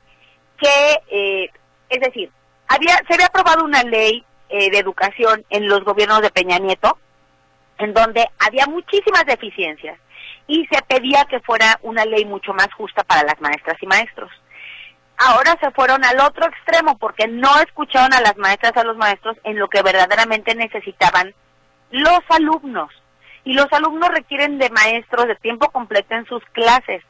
que, 0.59 0.99
eh, 1.09 1.49
es 1.89 1.99
decir, 1.99 2.31
había, 2.67 2.95
se 3.07 3.13
había 3.15 3.27
aprobado 3.27 3.63
una 3.63 3.83
ley 3.83 4.23
eh, 4.49 4.69
de 4.69 4.77
educación 4.77 5.43
en 5.49 5.67
los 5.67 5.83
gobiernos 5.83 6.21
de 6.21 6.29
Peña 6.29 6.59
Nieto, 6.59 6.97
en 7.79 7.93
donde 7.93 8.29
había 8.39 8.67
muchísimas 8.67 9.25
deficiencias 9.25 9.97
y 10.47 10.65
se 10.67 10.81
pedía 10.83 11.25
que 11.25 11.39
fuera 11.39 11.79
una 11.81 12.05
ley 12.05 12.25
mucho 12.25 12.53
más 12.53 12.67
justa 12.73 13.03
para 13.03 13.23
las 13.23 13.39
maestras 13.39 13.77
y 13.81 13.87
maestros. 13.87 14.31
Ahora 15.17 15.55
se 15.61 15.71
fueron 15.71 16.03
al 16.03 16.19
otro 16.19 16.45
extremo 16.47 16.97
porque 16.97 17.27
no 17.27 17.59
escucharon 17.59 18.13
a 18.13 18.21
las 18.21 18.35
maestras 18.37 18.75
a 18.75 18.83
los 18.83 18.97
maestros 18.97 19.37
en 19.43 19.57
lo 19.57 19.69
que 19.69 19.81
verdaderamente 19.81 20.55
necesitaban 20.55 21.33
los 21.91 22.19
alumnos. 22.29 22.89
Y 23.45 23.53
los 23.53 23.71
alumnos 23.71 24.09
requieren 24.09 24.57
de 24.57 24.69
maestros 24.69 25.27
de 25.27 25.35
tiempo 25.35 25.69
completo 25.69 26.15
en 26.15 26.25
sus 26.25 26.43
clases. 26.51 27.03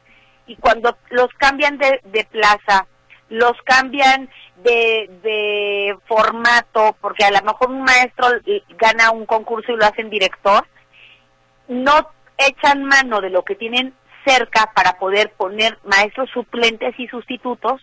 Y 0.46 0.56
cuando 0.56 0.96
los 1.10 1.28
cambian 1.38 1.78
de, 1.78 2.00
de 2.04 2.24
plaza, 2.24 2.86
los 3.30 3.52
cambian 3.64 4.28
de, 4.56 5.08
de 5.22 5.96
formato, 6.06 6.96
porque 7.00 7.24
a 7.24 7.30
lo 7.30 7.42
mejor 7.42 7.70
un 7.70 7.82
maestro 7.82 8.28
gana 8.78 9.10
un 9.10 9.26
concurso 9.26 9.72
y 9.72 9.76
lo 9.76 9.86
hacen 9.86 10.10
director, 10.10 10.66
no 11.68 12.10
echan 12.38 12.84
mano 12.84 13.20
de 13.20 13.30
lo 13.30 13.44
que 13.44 13.54
tienen 13.54 13.94
cerca 14.24 14.72
para 14.74 14.98
poder 14.98 15.32
poner 15.32 15.78
maestros 15.84 16.30
suplentes 16.30 16.94
y 16.98 17.06
sustitutos 17.08 17.80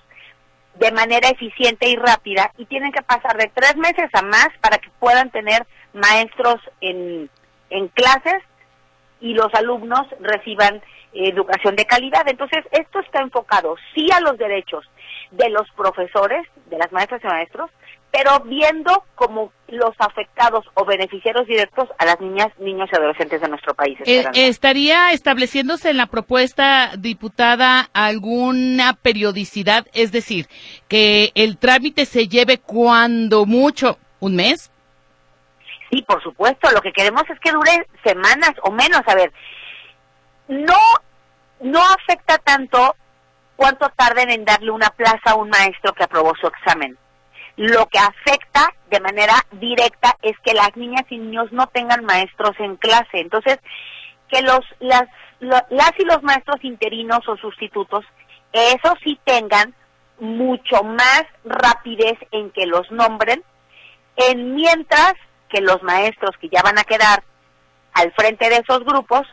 de 0.75 0.91
manera 0.91 1.29
eficiente 1.29 1.89
y 1.89 1.95
rápida 1.95 2.51
y 2.57 2.65
tienen 2.65 2.91
que 2.91 3.01
pasar 3.01 3.37
de 3.37 3.51
tres 3.53 3.75
meses 3.77 4.09
a 4.13 4.21
más 4.21 4.49
para 4.61 4.77
que 4.77 4.89
puedan 4.99 5.29
tener 5.29 5.65
maestros 5.93 6.59
en, 6.79 7.29
en 7.69 7.87
clases 7.89 8.41
y 9.19 9.33
los 9.33 9.53
alumnos 9.53 10.07
reciban 10.19 10.81
educación 11.13 11.75
de 11.75 11.85
calidad. 11.85 12.27
Entonces, 12.27 12.65
esto 12.71 12.99
está 12.99 13.21
enfocado 13.21 13.75
sí 13.93 14.09
a 14.11 14.21
los 14.21 14.37
derechos 14.37 14.89
de 15.31 15.49
los 15.49 15.69
profesores, 15.71 16.47
de 16.67 16.77
las 16.77 16.91
maestras 16.91 17.21
y 17.23 17.27
maestros, 17.27 17.69
pero 18.11 18.41
viendo 18.41 19.05
como 19.15 19.51
los 19.67 19.95
afectados 19.97 20.65
o 20.73 20.83
beneficiarios 20.83 21.47
directos 21.47 21.87
a 21.97 22.05
las 22.05 22.19
niñas, 22.19 22.47
niños 22.59 22.89
y 22.91 22.95
adolescentes 22.95 23.39
de 23.39 23.47
nuestro 23.47 23.73
país. 23.73 23.97
Eh, 24.05 24.25
¿Estaría 24.33 25.11
estableciéndose 25.11 25.89
en 25.89 25.97
la 25.97 26.07
propuesta, 26.07 26.91
diputada, 26.97 27.89
alguna 27.93 28.93
periodicidad? 29.01 29.87
Es 29.93 30.11
decir, 30.11 30.47
que 30.89 31.31
el 31.35 31.57
trámite 31.57 32.05
se 32.05 32.27
lleve 32.27 32.57
cuando 32.57 33.45
mucho, 33.45 33.97
un 34.19 34.35
mes. 34.35 34.71
Sí, 35.89 36.01
por 36.01 36.21
supuesto. 36.21 36.69
Lo 36.71 36.81
que 36.81 36.91
queremos 36.91 37.23
es 37.29 37.39
que 37.39 37.51
dure 37.51 37.87
semanas 38.03 38.51
o 38.63 38.71
menos. 38.71 39.01
A 39.05 39.15
ver, 39.15 39.31
no, 40.49 40.79
no 41.61 41.81
afecta 41.81 42.37
tanto 42.39 42.95
cuánto 43.55 43.89
tarden 43.95 44.31
en 44.31 44.43
darle 44.43 44.71
una 44.71 44.89
plaza 44.89 45.31
a 45.31 45.35
un 45.35 45.49
maestro 45.49 45.93
que 45.93 46.03
aprobó 46.03 46.33
su 46.35 46.47
examen. 46.47 46.97
Lo 47.61 47.85
que 47.89 47.99
afecta 47.99 48.73
de 48.89 48.99
manera 48.99 49.35
directa 49.51 50.17
es 50.23 50.35
que 50.39 50.55
las 50.55 50.75
niñas 50.75 51.03
y 51.11 51.19
niños 51.19 51.51
no 51.51 51.67
tengan 51.67 52.03
maestros 52.05 52.55
en 52.57 52.75
clase. 52.75 53.19
Entonces, 53.19 53.59
que 54.29 54.41
los 54.41 54.61
las, 54.79 55.03
las 55.39 55.91
y 55.99 56.05
los 56.05 56.23
maestros 56.23 56.57
interinos 56.63 57.19
o 57.27 57.37
sustitutos, 57.37 58.03
eso 58.51 58.95
sí 59.03 59.19
tengan 59.25 59.75
mucho 60.19 60.81
más 60.81 61.23
rapidez 61.45 62.17
en 62.31 62.49
que 62.49 62.65
los 62.65 62.89
nombren, 62.89 63.43
en 64.15 64.55
mientras 64.55 65.13
que 65.47 65.61
los 65.61 65.83
maestros 65.83 66.35
que 66.41 66.49
ya 66.49 66.63
van 66.63 66.79
a 66.79 66.83
quedar 66.83 67.23
al 67.93 68.11
frente 68.13 68.49
de 68.49 68.57
esos 68.57 68.83
grupos 68.85 69.27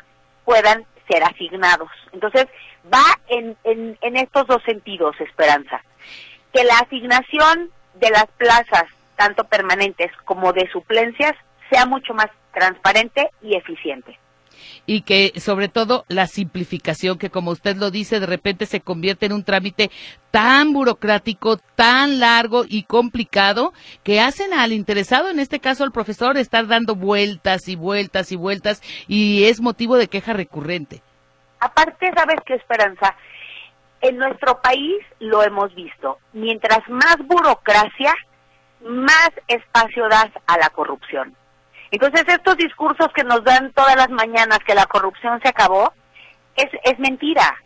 puedan 0.45 0.85
ser 1.11 1.23
asignados. 1.25 1.89
Entonces, 2.13 2.45
va 2.93 3.05
en, 3.29 3.57
en, 3.65 4.17
estos 4.19 4.47
dos 4.49 4.63
sentidos, 4.67 5.19
Esperanza. 5.19 5.83
Que 6.53 6.65
la 6.65 6.75
asignación 6.75 7.71
de 7.99 8.11
las 8.11 8.27
plazas, 8.37 8.85
tanto 9.17 9.45
permanentes 9.45 10.11
como 10.25 10.53
de 10.53 10.69
suplencias, 10.71 11.33
sea 11.71 11.87
mucho 11.87 12.15
más 12.15 12.29
transparente 12.53 13.31
y 13.43 13.55
eficiente. 13.55 14.19
y 14.87 15.03
que 15.03 15.33
sobre 15.37 15.69
todo 15.69 16.05
la 16.09 16.27
simplificación 16.27 17.17
que 17.19 17.31
como 17.31 17.53
usted 17.53 17.77
lo 17.77 17.91
dice 17.91 18.19
de 18.19 18.27
repente 18.27 18.67
se 18.67 18.81
convierte 18.81 19.27
en 19.27 19.33
un 19.33 19.45
trámite 19.45 19.91
tan 20.33 20.73
burocrático, 20.73 21.59
tan 21.77 22.19
largo 22.19 22.65
y 22.67 22.83
complicado 22.83 23.73
que 24.03 24.21
hacen 24.21 24.53
al 24.53 24.73
interesado, 24.73 25.31
en 25.31 25.39
este 25.39 25.61
caso 25.61 25.85
al 25.85 25.93
profesor, 25.93 26.37
estar 26.39 26.67
dando 26.67 26.97
vueltas 26.97 27.69
y 27.69 27.77
vueltas 27.77 28.33
y 28.33 28.37
vueltas 28.37 28.83
y 29.07 29.45
es 29.45 29.61
motivo 29.61 29.97
de 29.97 30.09
queja 30.09 30.33
recurrente. 30.33 31.03
Aparte, 31.61 32.11
¿sabes 32.17 32.41
qué 32.47 32.55
esperanza? 32.55 33.15
En 34.01 34.17
nuestro 34.17 34.61
país 34.61 35.05
lo 35.19 35.43
hemos 35.43 35.75
visto. 35.75 36.19
Mientras 36.33 36.89
más 36.89 37.17
burocracia, 37.25 38.15
más 38.81 39.31
espacio 39.49 40.09
das 40.09 40.31
a 40.47 40.59
la 40.59 40.71
corrupción. 40.71 41.35
Entonces, 41.91 42.25
estos 42.29 42.57
discursos 42.57 43.09
que 43.15 43.25
nos 43.25 43.43
dan 43.45 43.73
todas 43.73 43.97
las 43.97 44.11
mañanas 44.11 44.59
que 44.67 44.75
la 44.75 44.87
corrupción 44.87 45.41
se 45.41 45.49
acabó, 45.49 45.93
es, 46.55 46.69
es 46.85 46.99
mentira. 46.99 47.57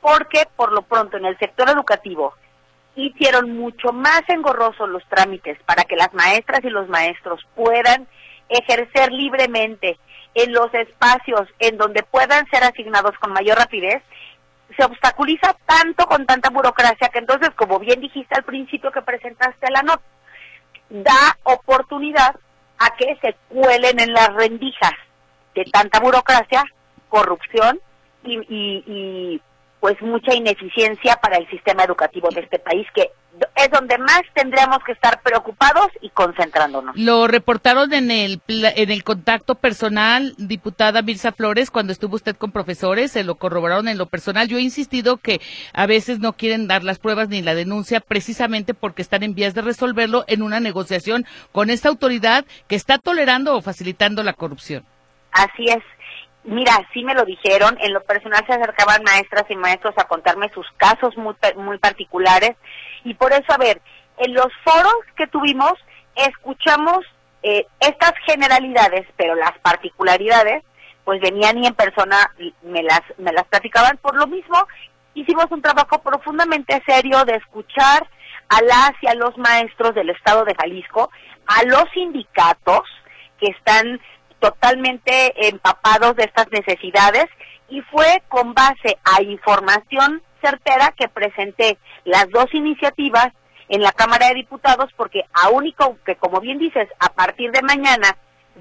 Porque, 0.00 0.46
por 0.56 0.72
lo 0.72 0.82
pronto, 0.82 1.16
en 1.16 1.26
el 1.26 1.38
sector 1.38 1.68
educativo, 1.68 2.34
hicieron 2.94 3.56
mucho 3.56 3.92
más 3.92 4.22
engorrosos 4.28 4.88
los 4.88 5.04
trámites 5.08 5.58
para 5.64 5.84
que 5.84 5.96
las 5.96 6.12
maestras 6.14 6.64
y 6.64 6.70
los 6.70 6.88
maestros 6.88 7.46
puedan 7.54 8.08
ejercer 8.48 9.12
libremente 9.12 9.98
en 10.34 10.52
los 10.52 10.72
espacios 10.74 11.48
en 11.58 11.76
donde 11.76 12.02
puedan 12.02 12.48
ser 12.50 12.64
asignados 12.64 13.16
con 13.18 13.32
mayor 13.32 13.58
rapidez, 13.58 14.02
se 14.76 14.84
obstaculiza 14.84 15.56
tanto 15.66 16.06
con 16.06 16.26
tanta 16.26 16.50
burocracia 16.50 17.08
que 17.08 17.18
entonces, 17.18 17.50
como 17.50 17.78
bien 17.78 18.00
dijiste 18.00 18.34
al 18.34 18.44
principio 18.44 18.92
que 18.92 19.02
presentaste 19.02 19.70
la 19.70 19.82
nota, 19.82 20.02
da 20.90 21.38
oportunidad 21.44 22.36
a 22.78 22.96
que 22.96 23.16
se 23.20 23.36
cuelen 23.48 24.00
en 24.00 24.12
las 24.12 24.32
rendijas 24.34 24.94
de 25.54 25.64
tanta 25.64 26.00
burocracia, 26.00 26.64
corrupción 27.08 27.80
y, 28.22 28.38
y 28.48 29.42
pues 29.80 30.00
mucha 30.02 30.34
ineficiencia 30.34 31.16
para 31.16 31.36
el 31.36 31.48
sistema 31.50 31.84
educativo 31.84 32.28
de 32.30 32.40
este 32.40 32.58
país 32.58 32.86
que 32.94 33.10
es 33.56 33.70
donde 33.70 33.98
más 33.98 34.22
tendríamos 34.34 34.78
que 34.84 34.92
estar 34.92 35.20
preocupados 35.22 35.88
y 36.00 36.10
concentrándonos. 36.10 36.96
Lo 36.96 37.26
reportaron 37.26 37.92
en 37.92 38.10
el 38.10 38.40
en 38.48 38.90
el 38.90 39.04
contacto 39.04 39.54
personal, 39.54 40.34
diputada 40.38 41.02
Mirza 41.02 41.32
Flores, 41.32 41.70
cuando 41.70 41.92
estuvo 41.92 42.16
usted 42.16 42.36
con 42.36 42.52
profesores, 42.52 43.12
se 43.12 43.24
lo 43.24 43.36
corroboraron 43.36 43.88
en 43.88 43.98
lo 43.98 44.06
personal. 44.06 44.48
Yo 44.48 44.58
he 44.58 44.62
insistido 44.62 45.18
que 45.18 45.40
a 45.72 45.86
veces 45.86 46.18
no 46.18 46.32
quieren 46.32 46.66
dar 46.66 46.84
las 46.84 46.98
pruebas 46.98 47.28
ni 47.28 47.42
la 47.42 47.54
denuncia 47.54 48.00
precisamente 48.00 48.74
porque 48.74 49.02
están 49.02 49.22
en 49.22 49.34
vías 49.34 49.54
de 49.54 49.62
resolverlo 49.62 50.24
en 50.26 50.42
una 50.42 50.60
negociación 50.60 51.24
con 51.52 51.70
esta 51.70 51.88
autoridad 51.88 52.44
que 52.66 52.76
está 52.76 52.98
tolerando 52.98 53.56
o 53.56 53.62
facilitando 53.62 54.22
la 54.22 54.32
corrupción. 54.32 54.84
Así 55.32 55.66
es. 55.66 55.82
Mira, 56.48 56.72
sí 56.94 57.04
me 57.04 57.14
lo 57.14 57.26
dijeron, 57.26 57.76
en 57.78 57.92
lo 57.92 58.02
personal 58.04 58.42
se 58.46 58.54
acercaban 58.54 59.02
maestras 59.02 59.44
y 59.50 59.54
maestros 59.54 59.92
a 59.98 60.08
contarme 60.08 60.48
sus 60.54 60.66
casos 60.78 61.14
muy, 61.18 61.34
muy 61.56 61.76
particulares 61.76 62.56
y 63.04 63.12
por 63.12 63.34
eso, 63.34 63.52
a 63.52 63.58
ver, 63.58 63.82
en 64.16 64.32
los 64.32 64.48
foros 64.64 64.94
que 65.14 65.26
tuvimos 65.26 65.74
escuchamos 66.14 67.04
eh, 67.42 67.66
estas 67.80 68.12
generalidades, 68.24 69.06
pero 69.18 69.34
las 69.34 69.58
particularidades, 69.58 70.64
pues 71.04 71.20
venían 71.20 71.58
y 71.58 71.66
en 71.66 71.74
persona 71.74 72.16
me 72.62 72.82
las, 72.82 73.02
me 73.18 73.32
las 73.32 73.44
platicaban. 73.44 73.98
Por 73.98 74.16
lo 74.16 74.26
mismo, 74.26 74.66
hicimos 75.12 75.46
un 75.50 75.60
trabajo 75.60 76.00
profundamente 76.00 76.82
serio 76.86 77.26
de 77.26 77.34
escuchar 77.34 78.08
a 78.48 78.62
las 78.62 78.92
y 79.02 79.06
a 79.06 79.14
los 79.14 79.36
maestros 79.36 79.94
del 79.94 80.08
Estado 80.08 80.46
de 80.46 80.54
Jalisco, 80.54 81.10
a 81.46 81.62
los 81.64 81.84
sindicatos 81.92 82.88
que 83.38 83.48
están 83.48 84.00
totalmente 84.38 85.48
empapados 85.48 86.16
de 86.16 86.24
estas 86.24 86.50
necesidades 86.50 87.26
y 87.68 87.80
fue 87.82 88.22
con 88.28 88.54
base 88.54 88.98
a 89.04 89.22
información 89.22 90.22
certera 90.40 90.94
que 90.96 91.08
presenté 91.08 91.78
las 92.04 92.30
dos 92.30 92.46
iniciativas 92.52 93.28
en 93.68 93.82
la 93.82 93.92
Cámara 93.92 94.28
de 94.28 94.34
Diputados 94.34 94.90
porque 94.96 95.24
a 95.32 95.50
único 95.50 95.98
que 96.04 96.16
como 96.16 96.40
bien 96.40 96.58
dices 96.58 96.88
a 97.00 97.10
partir 97.10 97.50
de 97.50 97.62
mañana 97.62 98.16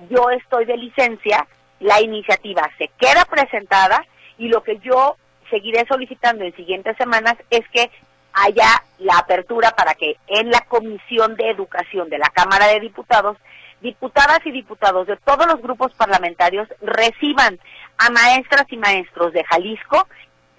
yo 0.10 0.30
estoy 0.32 0.66
de 0.66 0.78
licencia 0.78 1.48
la 1.80 2.02
iniciativa 2.02 2.70
se 2.78 2.90
queda 3.00 3.26
presentada 3.26 4.04
y 4.38 4.50
lo 4.50 4.64
que 4.64 4.80
yo 4.80 5.16
seguiré 5.50 5.86
solicitando 5.88 6.44
en 6.44 6.56
siguientes 6.56 6.98
semanas 6.98 7.36
es 7.50 7.62
que 7.70 7.90
haya 8.34 8.84
la 9.00 9.18
apertura 9.20 9.72
para 9.72 9.96
que 9.96 10.18
en 10.28 10.50
la 10.50 10.62
Comisión 10.62 11.36
de 11.36 11.50
Educación 11.50 12.10
de 12.10 12.18
la 12.18 12.30
Cámara 12.30 12.68
de 12.68 12.80
Diputados 12.80 13.38
diputadas 13.82 14.40
y 14.46 14.52
diputados 14.52 15.08
de 15.08 15.18
todos 15.18 15.46
los 15.48 15.62
grupos 15.62 15.94
parlamentarios 15.94 16.68
reciban 16.82 17.60
a 17.98 18.10
maestras 18.10 18.66
y 18.70 18.78
maestros 18.78 19.34
de 19.34 19.44
Jalisco, 19.44 20.08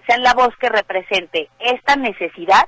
sean 0.07 0.23
la 0.23 0.33
voz 0.33 0.55
que 0.57 0.69
represente 0.69 1.49
esta 1.59 1.95
necesidad 1.95 2.67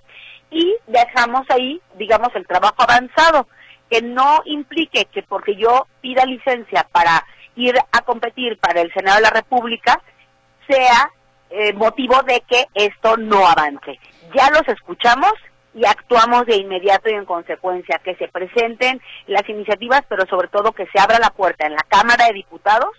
y 0.49 0.75
dejamos 0.87 1.49
ahí, 1.49 1.81
digamos, 1.95 2.29
el 2.35 2.45
trabajo 2.45 2.75
avanzado, 2.77 3.47
que 3.89 4.01
no 4.01 4.41
implique 4.45 5.05
que 5.05 5.23
porque 5.23 5.55
yo 5.55 5.87
pida 6.01 6.25
licencia 6.25 6.87
para 6.91 7.25
ir 7.55 7.75
a 7.91 8.01
competir 8.01 8.57
para 8.57 8.81
el 8.81 8.93
Senado 8.93 9.17
de 9.17 9.23
la 9.23 9.29
República, 9.29 10.01
sea 10.67 11.11
eh, 11.49 11.73
motivo 11.73 12.21
de 12.23 12.41
que 12.47 12.67
esto 12.75 13.17
no 13.17 13.45
avance. 13.45 13.99
Ya 14.33 14.49
los 14.51 14.67
escuchamos, 14.67 15.33
y 15.73 15.85
actuamos 15.85 16.45
de 16.45 16.57
inmediato 16.57 17.09
y 17.09 17.13
en 17.13 17.25
consecuencia, 17.25 18.01
que 18.03 18.15
se 18.15 18.27
presenten 18.27 19.01
las 19.27 19.47
iniciativas, 19.47 20.03
pero 20.07 20.25
sobre 20.27 20.47
todo 20.47 20.73
que 20.73 20.87
se 20.87 20.99
abra 20.99 21.19
la 21.19 21.29
puerta 21.29 21.65
en 21.65 21.73
la 21.73 21.85
Cámara 21.89 22.27
de 22.27 22.33
Diputados 22.33 22.91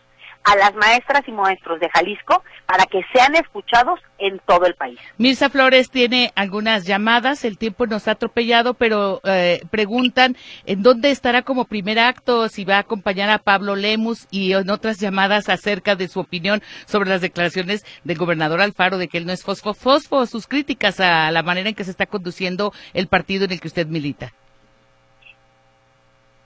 a 0.44 0.56
las 0.56 0.74
maestras 0.74 1.22
y 1.26 1.32
maestros 1.32 1.80
de 1.80 1.88
Jalisco 1.90 2.42
para 2.66 2.86
que 2.86 3.02
sean 3.12 3.34
escuchados 3.36 4.00
en 4.18 4.40
todo 4.40 4.66
el 4.66 4.74
país. 4.74 4.98
Mirza 5.18 5.50
Flores 5.50 5.90
tiene 5.90 6.32
algunas 6.34 6.84
llamadas, 6.84 7.44
el 7.44 7.58
tiempo 7.58 7.86
nos 7.86 8.08
ha 8.08 8.12
atropellado, 8.12 8.74
pero 8.74 9.20
eh, 9.24 9.62
preguntan 9.70 10.36
en 10.66 10.82
dónde 10.82 11.10
estará 11.10 11.42
como 11.42 11.64
primer 11.64 11.98
acto, 11.98 12.48
si 12.48 12.64
va 12.64 12.76
a 12.76 12.80
acompañar 12.80 13.30
a 13.30 13.38
Pablo 13.38 13.76
Lemus 13.76 14.26
y 14.30 14.52
en 14.52 14.70
otras 14.70 14.98
llamadas 14.98 15.48
acerca 15.48 15.94
de 15.94 16.08
su 16.08 16.20
opinión 16.20 16.62
sobre 16.86 17.10
las 17.10 17.20
declaraciones 17.20 17.84
del 18.04 18.18
gobernador 18.18 18.60
Alfaro 18.60 18.98
de 18.98 19.08
que 19.08 19.18
él 19.18 19.26
no 19.26 19.32
es 19.32 19.42
fosfo, 19.42 19.74
fosfo, 19.74 20.26
sus 20.26 20.46
críticas 20.46 21.00
a 21.00 21.30
la 21.30 21.42
manera 21.42 21.68
en 21.68 21.74
que 21.74 21.84
se 21.84 21.90
está 21.90 22.06
conduciendo 22.06 22.72
el 22.94 23.06
partido 23.06 23.44
en 23.44 23.52
el 23.52 23.60
que 23.60 23.68
usted 23.68 23.86
milita. 23.86 24.32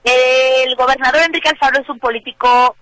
El 0.05 0.77
gobernador 0.77 1.23
Enrique 1.23 1.49
Alfaro 1.49 1.81
es 1.81 1.89
un 1.89 1.99
político 1.99 2.77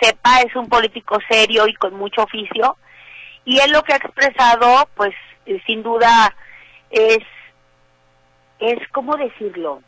sepa 0.00 0.40
es 0.40 0.54
un 0.56 0.68
político 0.68 1.18
serio 1.28 1.66
y 1.66 1.74
con 1.74 1.94
mucho 1.94 2.22
oficio. 2.22 2.76
Y 3.44 3.58
él 3.58 3.72
lo 3.72 3.82
que 3.82 3.92
ha 3.92 3.96
expresado 3.96 4.88
pues 4.94 5.14
eh, 5.46 5.60
sin 5.66 5.82
duda 5.82 6.34
es 6.90 7.24
es 8.58 8.78
cómo 8.92 9.16
decirlo 9.16 9.82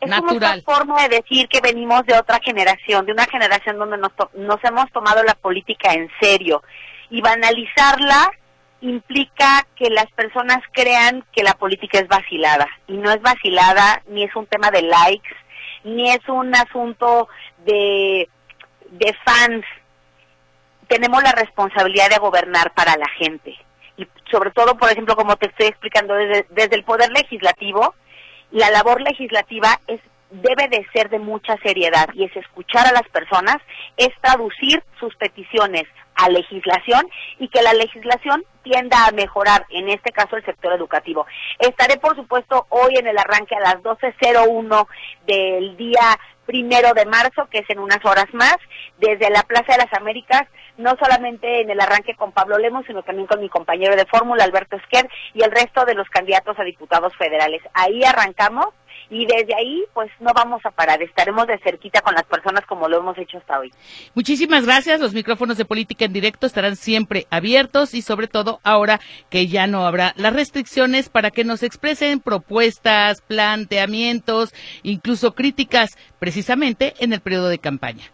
es 0.00 0.08
Natural. 0.10 0.36
una 0.36 0.62
forma 0.62 1.02
de 1.02 1.16
decir 1.16 1.48
que 1.48 1.60
venimos 1.60 2.04
de 2.06 2.16
otra 2.16 2.38
generación 2.42 3.06
de 3.06 3.12
una 3.12 3.26
generación 3.26 3.78
donde 3.78 3.98
nos, 3.98 4.12
nos 4.34 4.62
hemos 4.64 4.90
tomado 4.92 5.22
la 5.22 5.34
política 5.34 5.92
en 5.92 6.10
serio. 6.20 6.62
Y 7.10 7.20
banalizarla 7.20 8.30
implica 8.80 9.66
que 9.76 9.88
las 9.88 10.10
personas 10.12 10.58
crean 10.72 11.24
que 11.32 11.42
la 11.42 11.54
política 11.54 11.98
es 11.98 12.08
vacilada. 12.08 12.66
Y 12.86 12.94
no 12.94 13.10
es 13.10 13.20
vacilada 13.22 14.02
ni 14.06 14.24
es 14.24 14.34
un 14.36 14.46
tema 14.46 14.70
de 14.70 14.82
likes 14.82 15.34
ni 15.84 16.10
es 16.10 16.26
un 16.28 16.54
asunto 16.54 17.28
de 17.64 18.28
de 18.98 19.14
fans, 19.24 19.64
tenemos 20.88 21.22
la 21.22 21.32
responsabilidad 21.32 22.10
de 22.10 22.18
gobernar 22.18 22.72
para 22.72 22.96
la 22.96 23.08
gente. 23.18 23.54
Y 23.96 24.06
sobre 24.30 24.50
todo, 24.50 24.76
por 24.76 24.90
ejemplo, 24.90 25.16
como 25.16 25.36
te 25.36 25.46
estoy 25.46 25.66
explicando, 25.66 26.14
desde, 26.14 26.46
desde 26.50 26.76
el 26.76 26.84
Poder 26.84 27.10
Legislativo, 27.10 27.94
la 28.50 28.70
labor 28.70 29.00
legislativa 29.00 29.80
es 29.86 30.00
debe 30.42 30.68
de 30.68 30.86
ser 30.92 31.10
de 31.10 31.18
mucha 31.18 31.56
seriedad 31.58 32.08
y 32.14 32.24
es 32.24 32.36
escuchar 32.36 32.86
a 32.86 32.92
las 32.92 33.08
personas, 33.08 33.58
es 33.96 34.10
traducir 34.20 34.82
sus 34.98 35.14
peticiones 35.16 35.84
a 36.16 36.28
legislación 36.28 37.06
y 37.38 37.48
que 37.48 37.62
la 37.62 37.74
legislación 37.74 38.44
tienda 38.62 39.06
a 39.06 39.12
mejorar, 39.12 39.66
en 39.70 39.88
este 39.88 40.12
caso 40.12 40.36
el 40.36 40.44
sector 40.44 40.72
educativo. 40.72 41.26
Estaré, 41.58 41.98
por 41.98 42.16
supuesto, 42.16 42.66
hoy 42.70 42.94
en 42.96 43.06
el 43.06 43.18
arranque 43.18 43.54
a 43.56 43.60
las 43.60 43.76
12.01 43.82 44.86
del 45.26 45.76
día 45.76 46.18
primero 46.46 46.92
de 46.94 47.06
marzo, 47.06 47.48
que 47.50 47.58
es 47.58 47.70
en 47.70 47.78
unas 47.78 48.04
horas 48.04 48.26
más, 48.32 48.56
desde 48.98 49.30
la 49.30 49.42
Plaza 49.42 49.72
de 49.72 49.84
las 49.84 49.92
Américas, 49.94 50.42
no 50.76 50.94
solamente 50.98 51.62
en 51.62 51.70
el 51.70 51.80
arranque 51.80 52.14
con 52.16 52.32
Pablo 52.32 52.58
Lemos, 52.58 52.84
sino 52.86 53.02
también 53.02 53.26
con 53.26 53.40
mi 53.40 53.48
compañero 53.48 53.96
de 53.96 54.06
fórmula, 54.06 54.44
Alberto 54.44 54.76
Esquer, 54.76 55.08
y 55.32 55.42
el 55.42 55.50
resto 55.50 55.84
de 55.84 55.94
los 55.94 56.08
candidatos 56.08 56.58
a 56.58 56.64
diputados 56.64 57.16
federales. 57.16 57.62
Ahí 57.72 58.04
arrancamos 58.04 58.68
y 59.10 59.26
desde 59.26 59.54
ahí 59.54 59.84
pues 59.92 60.10
no 60.20 60.30
vamos 60.34 60.64
a 60.64 60.70
parar, 60.70 61.02
estaremos 61.02 61.46
de 61.46 61.58
cerquita 61.58 62.00
con 62.00 62.14
las 62.14 62.24
personas 62.24 62.64
como 62.66 62.88
lo 62.88 62.98
hemos 62.98 63.16
hecho 63.18 63.38
hasta 63.38 63.60
hoy. 63.60 63.72
Muchísimas 64.14 64.64
gracias, 64.64 65.00
los 65.00 65.14
micrófonos 65.14 65.56
de 65.56 65.64
política 65.64 66.04
en 66.04 66.12
directo 66.12 66.46
estarán 66.46 66.76
siempre 66.76 67.26
abiertos 67.30 67.94
y 67.94 68.02
sobre 68.02 68.28
todo 68.28 68.60
ahora 68.62 69.00
que 69.30 69.46
ya 69.46 69.66
no 69.66 69.86
habrá 69.86 70.14
las 70.16 70.32
restricciones 70.32 71.08
para 71.08 71.30
que 71.30 71.44
nos 71.44 71.62
expresen 71.62 72.20
propuestas, 72.20 73.20
planteamientos, 73.22 74.54
incluso 74.82 75.34
críticas 75.34 75.96
precisamente 76.18 76.94
en 76.98 77.12
el 77.12 77.20
periodo 77.20 77.48
de 77.48 77.58
campaña. 77.58 78.13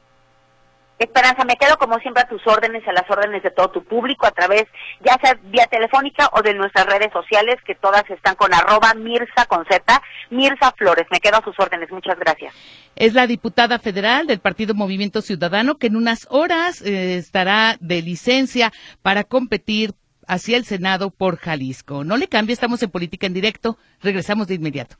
Esperanza, 1.01 1.45
me 1.47 1.57
quedo 1.57 1.79
como 1.79 1.99
siempre 2.01 2.23
a 2.23 2.29
tus 2.29 2.47
órdenes, 2.47 2.87
a 2.87 2.93
las 2.93 3.09
órdenes 3.09 3.43
de 3.43 3.51
todo 3.51 3.71
tu 3.71 3.83
público, 3.83 4.27
a 4.27 4.33
través, 4.33 4.67
ya 5.01 5.17
sea 5.23 5.35
vía 5.45 5.67
telefónica 5.67 6.29
o 6.35 6.43
de 6.43 6.53
nuestras 6.53 6.85
redes 6.85 7.11
sociales, 7.11 7.57
que 7.65 7.75
todas 7.75 8.05
están 8.11 8.35
con 8.35 8.53
arroba 8.53 8.93
Mirza 8.93 9.47
con 9.47 9.65
Mirza 10.29 10.73
Flores. 10.73 11.07
Me 11.11 11.21
quedo 11.21 11.39
a 11.39 11.43
sus 11.43 11.59
órdenes. 11.59 11.91
Muchas 11.91 12.19
gracias. 12.19 12.55
Es 12.97 13.15
la 13.15 13.27
diputada 13.27 13.79
federal 13.79 14.27
del 14.27 14.41
Partido 14.41 14.75
Movimiento 14.75 15.23
Ciudadano 15.23 15.79
que 15.79 15.87
en 15.87 15.97
unas 15.97 16.27
horas 16.29 16.83
eh, 16.83 17.17
estará 17.17 17.79
de 17.81 18.03
licencia 18.03 18.71
para 19.01 19.25
competir 19.25 19.95
hacia 20.27 20.59
el 20.59 20.67
Senado 20.67 21.09
por 21.09 21.39
Jalisco. 21.39 22.05
No 22.05 22.19
le 22.19 22.29
cambie, 22.29 22.53
estamos 22.53 22.83
en 22.83 22.91
política 22.91 23.27
en 23.27 23.33
directo. 23.33 23.79
Regresamos 24.03 24.49
de 24.49 24.57
inmediato. 24.57 24.97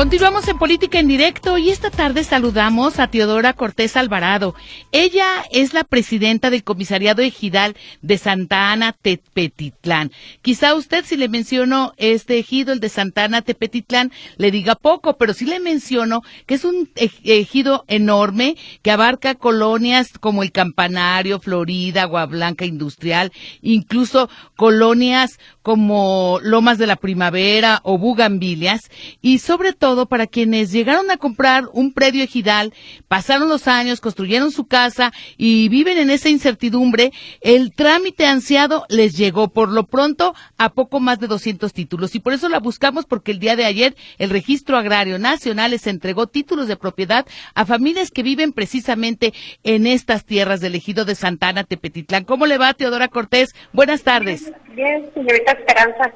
Continuamos 0.00 0.48
en 0.48 0.56
Política 0.56 0.98
en 0.98 1.08
Directo 1.08 1.58
y 1.58 1.68
esta 1.68 1.90
tarde 1.90 2.24
saludamos 2.24 2.98
a 2.98 3.08
Teodora 3.08 3.52
Cortés 3.52 3.98
Alvarado. 3.98 4.54
Ella 4.92 5.44
es 5.52 5.74
la 5.74 5.84
presidenta 5.84 6.48
del 6.48 6.64
Comisariado 6.64 7.20
Ejidal 7.20 7.76
de 8.00 8.16
Santa 8.16 8.72
Ana 8.72 8.94
Tepetitlán. 8.94 10.10
Quizá 10.40 10.74
usted 10.74 11.04
si 11.04 11.18
le 11.18 11.28
menciono 11.28 11.92
este 11.98 12.38
ejido, 12.38 12.72
el 12.72 12.80
de 12.80 12.88
Santa 12.88 13.24
Ana 13.24 13.42
Tepetitlán, 13.42 14.10
le 14.38 14.50
diga 14.50 14.74
poco, 14.74 15.18
pero 15.18 15.34
sí 15.34 15.44
le 15.44 15.60
menciono 15.60 16.22
que 16.46 16.54
es 16.54 16.64
un 16.64 16.88
ejido 16.96 17.84
enorme 17.86 18.56
que 18.80 18.92
abarca 18.92 19.34
colonias 19.34 20.16
como 20.18 20.42
el 20.42 20.50
Campanario, 20.50 21.40
Florida, 21.40 22.04
Agua 22.04 22.24
Blanca 22.24 22.64
Industrial, 22.64 23.32
incluso 23.60 24.30
colonias 24.56 25.38
como 25.62 26.38
Lomas 26.42 26.78
de 26.78 26.86
la 26.86 26.96
Primavera 26.96 27.80
o 27.82 27.98
Bugambilias 27.98 28.90
y 29.20 29.38
sobre 29.38 29.72
todo 29.72 30.06
para 30.06 30.26
quienes 30.26 30.72
llegaron 30.72 31.10
a 31.10 31.16
comprar 31.16 31.68
un 31.72 31.92
predio 31.92 32.24
ejidal, 32.24 32.72
pasaron 33.08 33.48
los 33.48 33.68
años, 33.68 34.00
construyeron 34.00 34.52
su 34.52 34.66
casa 34.66 35.12
y 35.36 35.68
viven 35.68 35.98
en 35.98 36.10
esa 36.10 36.28
incertidumbre, 36.28 37.12
el 37.40 37.72
trámite 37.72 38.26
ansiado 38.26 38.86
les 38.88 39.16
llegó 39.16 39.48
por 39.48 39.68
lo 39.68 39.86
pronto 39.86 40.34
a 40.56 40.70
poco 40.70 41.00
más 41.00 41.18
de 41.18 41.26
200 41.26 41.72
títulos 41.72 42.14
y 42.14 42.20
por 42.20 42.32
eso 42.32 42.48
la 42.48 42.58
buscamos 42.58 43.04
porque 43.04 43.32
el 43.32 43.38
día 43.38 43.56
de 43.56 43.64
ayer 43.64 43.96
el 44.18 44.30
Registro 44.30 44.76
Agrario 44.76 45.18
Nacional 45.18 45.72
les 45.72 45.86
entregó 45.86 46.26
títulos 46.26 46.68
de 46.68 46.76
propiedad 46.76 47.26
a 47.54 47.66
familias 47.66 48.10
que 48.10 48.22
viven 48.22 48.52
precisamente 48.52 49.32
en 49.62 49.86
estas 49.86 50.24
tierras 50.24 50.60
del 50.60 50.74
ejido 50.74 51.04
de 51.04 51.14
Santana, 51.14 51.64
Tepetitlán. 51.64 52.24
¿Cómo 52.24 52.46
le 52.46 52.58
va, 52.58 52.74
Teodora 52.74 53.08
Cortés? 53.08 53.54
Buenas 53.72 54.02
tardes. 54.02 54.52
Bien, 54.70 55.10
señorita 55.14 55.52
Esperanza. 55.52 56.12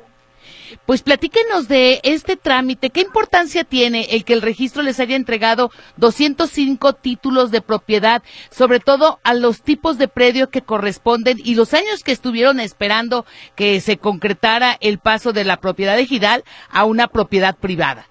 Pues 0.86 1.02
platíquenos 1.02 1.68
de 1.68 2.00
este 2.02 2.36
trámite. 2.36 2.90
¿Qué 2.90 3.00
importancia 3.00 3.64
tiene 3.64 4.06
el 4.10 4.24
que 4.24 4.32
el 4.32 4.42
registro 4.42 4.82
les 4.82 5.00
haya 5.00 5.16
entregado 5.16 5.70
205 5.96 6.94
títulos 6.94 7.50
de 7.50 7.62
propiedad, 7.62 8.22
sobre 8.50 8.80
todo 8.80 9.18
a 9.22 9.34
los 9.34 9.62
tipos 9.62 9.98
de 9.98 10.08
predio 10.08 10.50
que 10.50 10.62
corresponden 10.62 11.38
y 11.42 11.54
los 11.54 11.74
años 11.74 12.02
que 12.04 12.12
estuvieron 12.12 12.60
esperando 12.60 13.24
que 13.56 13.80
se 13.80 13.98
concretara 13.98 14.76
el 14.80 14.98
paso 14.98 15.32
de 15.32 15.44
la 15.44 15.58
propiedad 15.58 15.98
ejidal 15.98 16.44
a 16.70 16.84
una 16.84 17.08
propiedad 17.08 17.56
privada? 17.56 18.06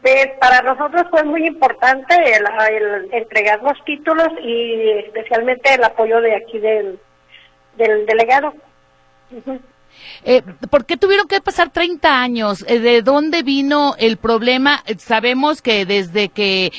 Pues 0.00 0.28
para 0.40 0.62
nosotros 0.62 1.04
fue 1.10 1.24
muy 1.24 1.46
importante 1.46 2.14
el, 2.14 3.12
entregar 3.12 3.62
los 3.62 3.76
títulos 3.84 4.28
y 4.42 4.88
especialmente 5.04 5.74
el 5.74 5.84
apoyo 5.84 6.20
de 6.22 6.36
aquí 6.36 6.58
del, 6.58 6.98
del 7.76 8.06
delegado. 8.06 8.54
Eh, 10.24 10.42
¿Por 10.70 10.84
qué 10.84 10.96
tuvieron 10.96 11.28
que 11.28 11.40
pasar 11.40 11.70
30 11.70 12.20
años? 12.20 12.64
Eh, 12.68 12.78
¿De 12.78 13.02
dónde 13.02 13.42
vino 13.42 13.94
el 13.98 14.16
problema? 14.16 14.82
Eh, 14.86 14.96
sabemos 14.98 15.62
que 15.62 15.86
desde 15.86 16.28
que 16.28 16.72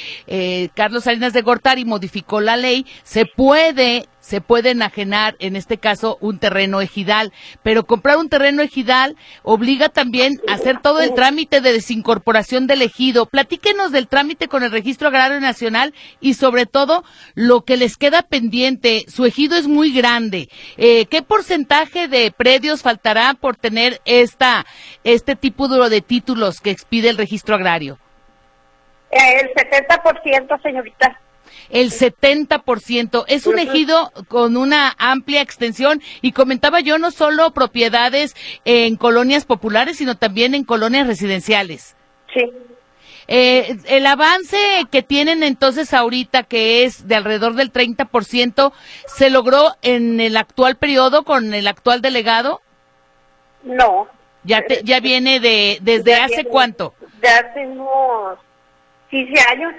Carlos 0.74 1.06
Salinas 1.06 1.34
de 1.34 1.41
Gortari 1.41 1.86
modificó 1.86 2.41
la 2.41 2.58
ley, 2.58 2.86
se 3.04 3.26
puede 3.26 4.08
se 4.25 4.41
puede 4.41 4.71
enajenar, 4.71 5.35
en 5.38 5.55
este 5.55 5.77
caso, 5.77 6.17
un 6.19 6.39
terreno 6.39 6.81
ejidal. 6.81 7.31
Pero 7.61 7.85
comprar 7.85 8.17
un 8.17 8.27
terreno 8.27 8.63
ejidal 8.63 9.15
obliga 9.43 9.89
también 9.89 10.41
a 10.47 10.53
hacer 10.55 10.81
todo 10.81 11.01
el 11.01 11.13
trámite 11.13 11.61
de 11.61 11.73
desincorporación 11.73 12.65
del 12.65 12.81
ejido. 12.81 13.27
Platíquenos 13.27 13.91
del 13.91 14.07
trámite 14.07 14.47
con 14.47 14.63
el 14.63 14.71
Registro 14.71 15.09
Agrario 15.09 15.39
Nacional 15.39 15.93
y, 16.21 16.33
sobre 16.33 16.65
todo, 16.65 17.03
lo 17.35 17.65
que 17.65 17.77
les 17.77 17.97
queda 17.97 18.23
pendiente. 18.23 19.05
Su 19.09 19.25
ejido 19.25 19.57
es 19.57 19.67
muy 19.67 19.93
grande. 19.93 20.49
Eh, 20.77 21.05
¿Qué 21.05 21.21
porcentaje 21.21 22.07
de 22.07 22.31
predios 22.31 22.81
faltará 22.81 23.35
por 23.35 23.57
tener 23.57 24.01
esta, 24.05 24.65
este 25.03 25.35
tipo 25.35 25.67
de 25.67 26.01
títulos 26.01 26.61
que 26.61 26.71
expide 26.71 27.09
el 27.09 27.17
Registro 27.17 27.53
Agrario? 27.53 27.99
Eh, 29.11 29.41
el 29.41 29.53
70%, 29.53 30.61
señorita 30.63 31.21
el 31.69 31.91
70%. 31.91 33.25
Es 33.27 33.47
un 33.47 33.60
ejido 33.60 34.12
con 34.27 34.58
una 34.58 34.95
amplia 34.97 35.41
extensión 35.41 36.01
y 36.21 36.31
comentaba 36.31 36.79
yo 36.79 36.97
no 36.97 37.12
solo 37.12 37.51
propiedades 37.51 38.36
en 38.65 38.95
colonias 38.95 39.45
populares, 39.45 39.97
sino 39.97 40.15
también 40.17 40.55
en 40.55 40.63
colonias 40.63 41.08
residenciales. 41.08 41.95
Sí. 42.34 42.51
Eh, 43.27 43.77
el 43.88 44.05
avance 44.05 44.58
que 44.91 45.01
tienen 45.01 45.41
entonces 45.41 45.93
ahorita, 45.93 46.43
que 46.43 46.84
es 46.84 47.08
de 47.08 47.15
alrededor 47.15 47.55
del 47.55 47.73
30%, 47.73 48.71
¿se 49.08 49.29
logró 49.29 49.75
en 49.81 50.19
el 50.19 50.38
actual 50.38 50.75
periodo 50.75 51.23
con 51.23 51.53
el 51.53 51.67
actual 51.67 52.01
delegado? 52.01 52.62
No. 53.63 54.08
¿Ya, 54.43 54.63
ya 54.84 54.99
viene 54.99 55.39
de 55.39 55.79
desde 55.81 56.13
hace 56.13 56.45
cuánto? 56.45 56.93
De 57.19 57.27
hace 57.27 57.65
unos 57.65 58.38
15 59.10 59.41
años. 59.49 59.73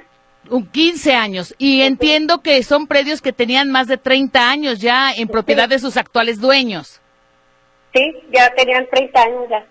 Un 0.50 0.66
15 0.66 1.14
años. 1.14 1.54
Y 1.58 1.82
entiendo 1.82 2.40
que 2.40 2.62
son 2.62 2.86
predios 2.86 3.20
que 3.20 3.32
tenían 3.32 3.70
más 3.70 3.86
de 3.86 3.96
30 3.96 4.50
años 4.50 4.80
ya 4.80 5.12
en 5.12 5.28
propiedad 5.28 5.68
de 5.68 5.78
sus 5.78 5.96
actuales 5.96 6.40
dueños. 6.40 7.00
Sí, 7.94 8.12
ya 8.32 8.52
tenían 8.54 8.86
30 8.90 9.22
años 9.22 9.44
ya. 9.48 9.66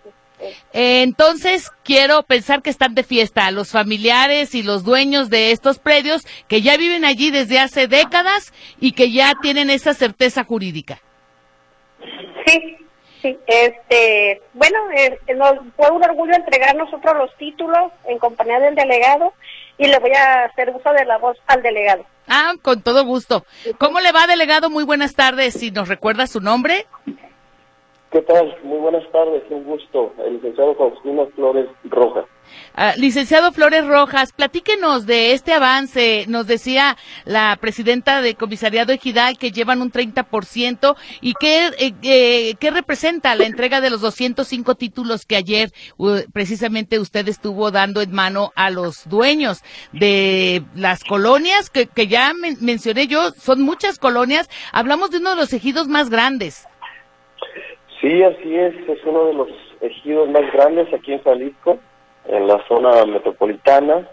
Entonces, 0.74 1.72
quiero 1.84 2.24
pensar 2.24 2.62
que 2.62 2.70
están 2.70 2.94
de 2.94 3.04
fiesta 3.04 3.50
los 3.52 3.72
familiares 3.72 4.54
y 4.54 4.64
los 4.64 4.84
dueños 4.84 5.30
de 5.30 5.52
estos 5.52 5.80
predios 5.80 6.26
que 6.48 6.62
ya 6.62 6.76
viven 6.78 7.06
allí 7.06 7.32
desde 7.32 7.60
hace 7.60 7.88
décadas 7.88 8.54
y 8.80 8.92
que 8.92 9.12
ya 9.12 9.34
tienen 9.42 9.70
esa 9.70 9.94
certeza 9.94 10.44
jurídica. 10.44 11.00
Sí, 12.46 12.78
sí. 13.22 13.38
Este, 13.48 14.42
bueno, 14.54 14.78
eh, 14.92 15.18
nos 15.36 15.54
fue 15.76 15.90
un 15.90 16.04
orgullo 16.04 16.36
entregar 16.36 16.76
nosotros 16.76 17.16
los 17.18 17.36
títulos 17.38 17.92
en 18.08 18.20
compañía 18.20 18.60
del 18.60 18.76
delegado 18.76 19.34
y 19.78 19.88
le 19.88 20.00
voy 20.00 20.12
a 20.12 20.46
hacer 20.46 20.70
uso 20.70 20.92
de 20.94 21.06
la 21.06 21.18
voz 21.18 21.38
al 21.48 21.62
delegado. 21.62 22.06
Ah, 22.28 22.54
con 22.62 22.82
todo 22.82 23.06
gusto. 23.06 23.46
¿Cómo 23.78 24.00
le 24.00 24.12
va, 24.12 24.28
delegado? 24.28 24.70
Muy 24.70 24.84
buenas 24.84 25.14
tardes. 25.14 25.56
Si 25.56 25.72
nos 25.72 25.88
recuerda 25.88 26.28
su 26.28 26.42
nombre. 26.42 26.88
¿Qué 28.16 28.22
tal? 28.22 28.56
Muy 28.64 28.78
buenas 28.78 29.04
tardes, 29.12 29.44
un 29.50 29.66
gusto. 29.66 30.14
El 30.26 30.36
licenciado 30.36 30.74
Faustino 30.76 31.28
Flores 31.36 31.68
Rojas. 31.84 32.24
Ah, 32.74 32.94
licenciado 32.96 33.52
Flores 33.52 33.86
Rojas, 33.86 34.32
platíquenos 34.32 35.06
de 35.06 35.34
este 35.34 35.52
avance. 35.52 36.24
Nos 36.30 36.48
decía 36.48 36.96
la 37.26 37.58
presidenta 37.60 38.22
del 38.22 38.38
Comisariado 38.38 38.94
Ejidal 38.94 39.38
que 39.38 39.52
llevan 39.52 39.82
un 39.82 39.92
30% 39.92 40.96
y 41.20 41.34
qué, 41.34 41.68
eh, 41.78 41.94
eh, 42.04 42.56
qué 42.58 42.72
representa 42.72 43.36
la 43.36 43.48
entrega 43.48 43.82
de 43.82 43.90
los 43.90 44.00
205 44.00 44.76
títulos 44.76 45.26
que 45.26 45.36
ayer 45.36 45.74
precisamente 46.32 47.00
usted 47.00 47.28
estuvo 47.28 47.70
dando 47.70 48.02
en 48.02 48.14
mano 48.14 48.54
a 48.56 48.70
los 48.70 49.10
dueños 49.10 49.62
de 49.92 50.64
las 50.74 51.04
colonias 51.04 51.70
que, 51.70 51.88
que 51.88 52.08
ya 52.08 52.32
mencioné 52.62 53.08
yo. 53.08 53.32
Son 53.32 53.62
muchas 53.62 54.00
colonias. 54.00 54.50
Hablamos 54.72 55.12
de 55.12 55.18
uno 55.18 55.32
de 55.32 55.36
los 55.36 55.52
ejidos 55.52 55.90
más 55.90 56.10
grandes. 56.10 56.66
Sí, 58.02 58.24
así 58.24 58.56
es, 58.56 58.76
es 58.90 59.04
uno 59.06 59.26
de 59.26 59.34
los 59.34 59.50
ejidos 59.82 60.30
más 60.30 60.52
grandes 60.52 60.94
aquí 60.94 61.14
en 61.14 61.24
Jalisco, 61.24 61.78
en 62.28 62.48
la 62.48 62.66
zona 62.68 63.06
metropolitana. 63.06 64.08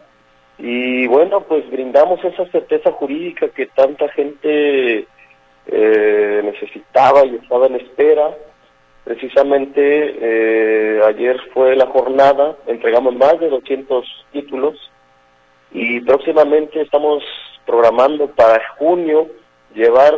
Y 0.58 1.06
bueno, 1.08 1.40
pues 1.42 1.68
brindamos 1.70 2.22
esa 2.24 2.46
certeza 2.46 2.92
jurídica 2.92 3.48
que 3.48 3.66
tanta 3.66 4.08
gente 4.10 5.06
eh, 5.66 6.40
necesitaba 6.44 7.24
y 7.24 7.36
estaba 7.36 7.66
en 7.66 7.76
espera. 7.76 8.36
Precisamente 9.04 10.16
eh, 10.20 11.00
ayer 11.04 11.40
fue 11.52 11.74
la 11.74 11.86
jornada, 11.86 12.56
entregamos 12.66 13.16
más 13.16 13.40
de 13.40 13.48
200 13.48 14.04
títulos 14.30 14.76
y 15.72 16.00
próximamente 16.00 16.80
estamos 16.80 17.24
programando 17.66 18.28
para 18.28 18.62
junio 18.76 19.26
llevar 19.74 20.14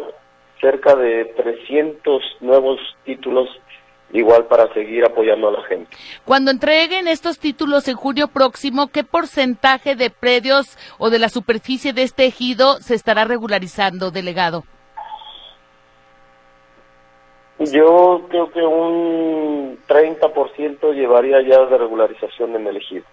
cerca 0.65 0.97
de 0.97 1.27
300 1.37 2.23
nuevos 2.41 2.81
títulos 3.05 3.51
igual 4.15 4.47
para 4.47 4.73
seguir 4.73 5.05
apoyando 5.05 5.49
a 5.49 5.53
la 5.53 5.63
gente. 5.65 5.95
Cuando 6.25 6.51
entreguen 6.51 7.07
estos 7.07 7.39
títulos 7.39 7.87
en 7.87 7.97
junio 7.97 8.29
próximo, 8.29 8.87
¿qué 8.89 9.05
porcentaje 9.05 9.95
de 9.95 10.09
predios 10.09 10.79
o 10.97 11.11
de 11.11 11.19
la 11.19 11.29
superficie 11.29 11.93
de 11.93 12.03
este 12.03 12.25
ejido 12.25 12.81
se 12.81 12.95
estará 12.95 13.25
regularizando, 13.25 14.11
delegado? 14.11 14.65
Yo 17.59 18.27
creo 18.31 18.51
que 18.51 18.63
un 18.63 19.79
30% 19.87 20.95
llevaría 20.95 21.43
ya 21.43 21.67
de 21.67 21.77
regularización 21.77 22.57
en 22.57 22.67
el 22.69 22.79
ejido. 22.79 23.05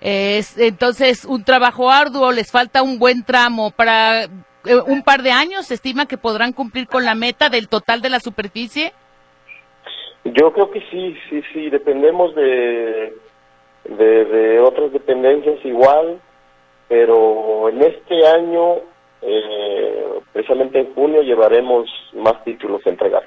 Es 0.00 0.56
entonces 0.56 1.26
un 1.26 1.44
trabajo 1.44 1.90
arduo, 1.90 2.32
les 2.32 2.50
falta 2.50 2.82
un 2.82 2.98
buen 2.98 3.22
tramo 3.22 3.70
para 3.70 4.28
eh, 4.64 4.76
un 4.86 5.02
par 5.02 5.22
de 5.22 5.32
años, 5.32 5.66
se 5.66 5.74
estima 5.74 6.06
que 6.06 6.18
podrán 6.18 6.52
cumplir 6.52 6.86
con 6.86 7.04
la 7.04 7.14
meta 7.14 7.48
del 7.48 7.68
total 7.68 8.00
de 8.02 8.10
la 8.10 8.20
superficie. 8.20 8.92
Yo 10.24 10.52
creo 10.52 10.70
que 10.70 10.80
sí, 10.90 11.16
sí, 11.28 11.42
sí, 11.52 11.70
dependemos 11.70 12.34
de, 12.34 13.14
de, 13.84 14.24
de 14.24 14.60
otras 14.60 14.92
dependencias 14.92 15.64
igual, 15.64 16.20
pero 16.88 17.68
en 17.70 17.82
este 17.82 18.26
año 18.26 18.76
eh, 19.22 20.04
precisamente 20.32 20.80
en 20.80 20.94
junio 20.94 21.22
llevaremos 21.22 21.88
más 22.14 22.42
títulos 22.44 22.80
a 22.86 22.90
entregar. 22.90 23.22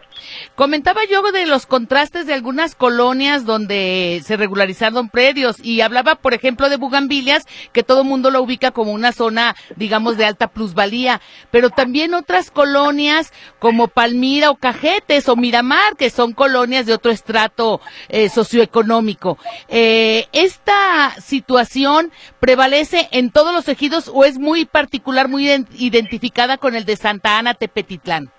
Comentaba 0.56 1.02
yo 1.10 1.22
de 1.32 1.46
los 1.46 1.66
contrastes 1.66 2.28
de 2.28 2.34
algunas 2.34 2.76
colonias 2.76 3.46
donde 3.46 4.22
se 4.24 4.38
regularizaron 4.38 5.10
predios 5.10 5.58
y 5.64 5.82
hablaba, 5.82 6.16
por 6.16 6.34
ejemplo, 6.34 6.70
de 6.70 6.78
Bugambilias, 6.78 7.46
que 7.72 7.84
todo 7.84 8.02
el 8.02 8.08
mundo 8.08 8.30
lo 8.30 8.42
ubica 8.42 8.72
como 8.72 8.92
una 8.92 9.12
zona, 9.12 9.56
digamos, 9.76 10.18
de 10.18 10.26
alta 10.26 10.48
plusvalía, 10.48 11.22
pero 11.52 11.70
también 11.70 12.14
otras 12.14 12.52
colonias 12.52 13.34
como 13.60 13.88
Palmira 13.88 14.50
o 14.50 14.56
Cajetes 14.56 15.28
o 15.30 15.36
Miramar, 15.36 15.96
que 15.98 16.10
son 16.10 16.34
colonias 16.34 16.86
de 16.86 16.94
otro 16.94 17.12
estrato 17.12 17.82
eh, 18.10 18.30
socioeconómico. 18.30 19.38
Eh, 19.70 20.28
¿Esta 20.34 21.12
situación 21.20 22.12
prevalece 22.40 23.08
en 23.12 23.32
todos 23.32 23.54
los 23.54 23.68
ejidos 23.68 24.12
o 24.14 24.26
es 24.26 24.38
muy 24.38 24.66
particular, 24.66 25.30
muy 25.30 25.48
identificada 25.48 26.58
con 26.58 26.76
el 26.76 26.86
de 26.86 26.96
Santa 26.96 27.38
Ana 27.38 27.54
Tepetitlán? 27.54 28.32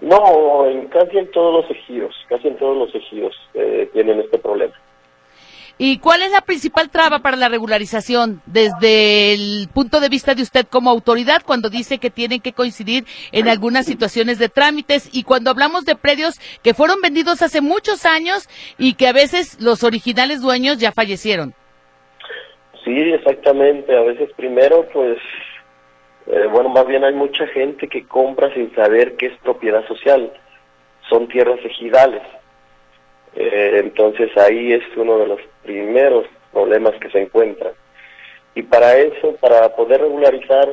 No, 0.00 0.66
en 0.66 0.88
casi 0.88 1.18
en 1.18 1.30
todos 1.30 1.62
los 1.62 1.70
ejidos, 1.70 2.14
casi 2.28 2.48
en 2.48 2.56
todos 2.56 2.76
los 2.76 2.94
ejidos 2.94 3.34
eh, 3.54 3.88
tienen 3.92 4.20
este 4.20 4.38
problema. 4.38 4.74
¿Y 5.82 5.96
cuál 5.98 6.20
es 6.20 6.30
la 6.30 6.42
principal 6.42 6.90
traba 6.90 7.20
para 7.20 7.38
la 7.38 7.48
regularización 7.48 8.42
desde 8.44 9.32
el 9.32 9.68
punto 9.72 10.00
de 10.00 10.10
vista 10.10 10.34
de 10.34 10.42
usted 10.42 10.66
como 10.66 10.90
autoridad 10.90 11.40
cuando 11.42 11.70
dice 11.70 11.96
que 11.96 12.10
tienen 12.10 12.40
que 12.40 12.52
coincidir 12.52 13.04
en 13.32 13.48
algunas 13.48 13.86
situaciones 13.86 14.38
de 14.38 14.50
trámites 14.50 15.08
y 15.10 15.22
cuando 15.22 15.50
hablamos 15.50 15.86
de 15.86 15.96
predios 15.96 16.38
que 16.62 16.74
fueron 16.74 17.00
vendidos 17.00 17.40
hace 17.40 17.62
muchos 17.62 18.04
años 18.04 18.46
y 18.76 18.92
que 18.92 19.08
a 19.08 19.14
veces 19.14 19.58
los 19.58 19.82
originales 19.82 20.42
dueños 20.42 20.76
ya 20.76 20.92
fallecieron? 20.92 21.54
Sí, 22.84 22.98
exactamente. 23.14 23.96
A 23.96 24.02
veces 24.02 24.28
primero 24.36 24.86
pues 24.92 25.16
eh, 26.32 26.46
bueno, 26.46 26.68
más 26.68 26.86
bien 26.86 27.02
hay 27.02 27.12
mucha 27.12 27.44
gente 27.48 27.88
que 27.88 28.06
compra 28.06 28.54
sin 28.54 28.72
saber 28.76 29.16
qué 29.16 29.26
es 29.26 29.38
propiedad 29.38 29.84
social. 29.88 30.32
Son 31.08 31.26
tierras 31.26 31.58
ejidales. 31.64 32.22
Eh, 33.34 33.80
entonces 33.80 34.36
ahí 34.36 34.72
es 34.72 34.84
uno 34.96 35.18
de 35.18 35.26
los 35.26 35.40
primeros 35.64 36.26
problemas 36.52 36.94
que 37.00 37.10
se 37.10 37.20
encuentran. 37.20 37.72
Y 38.54 38.62
para 38.62 38.96
eso, 38.96 39.34
para 39.40 39.74
poder 39.74 40.02
regularizar, 40.02 40.68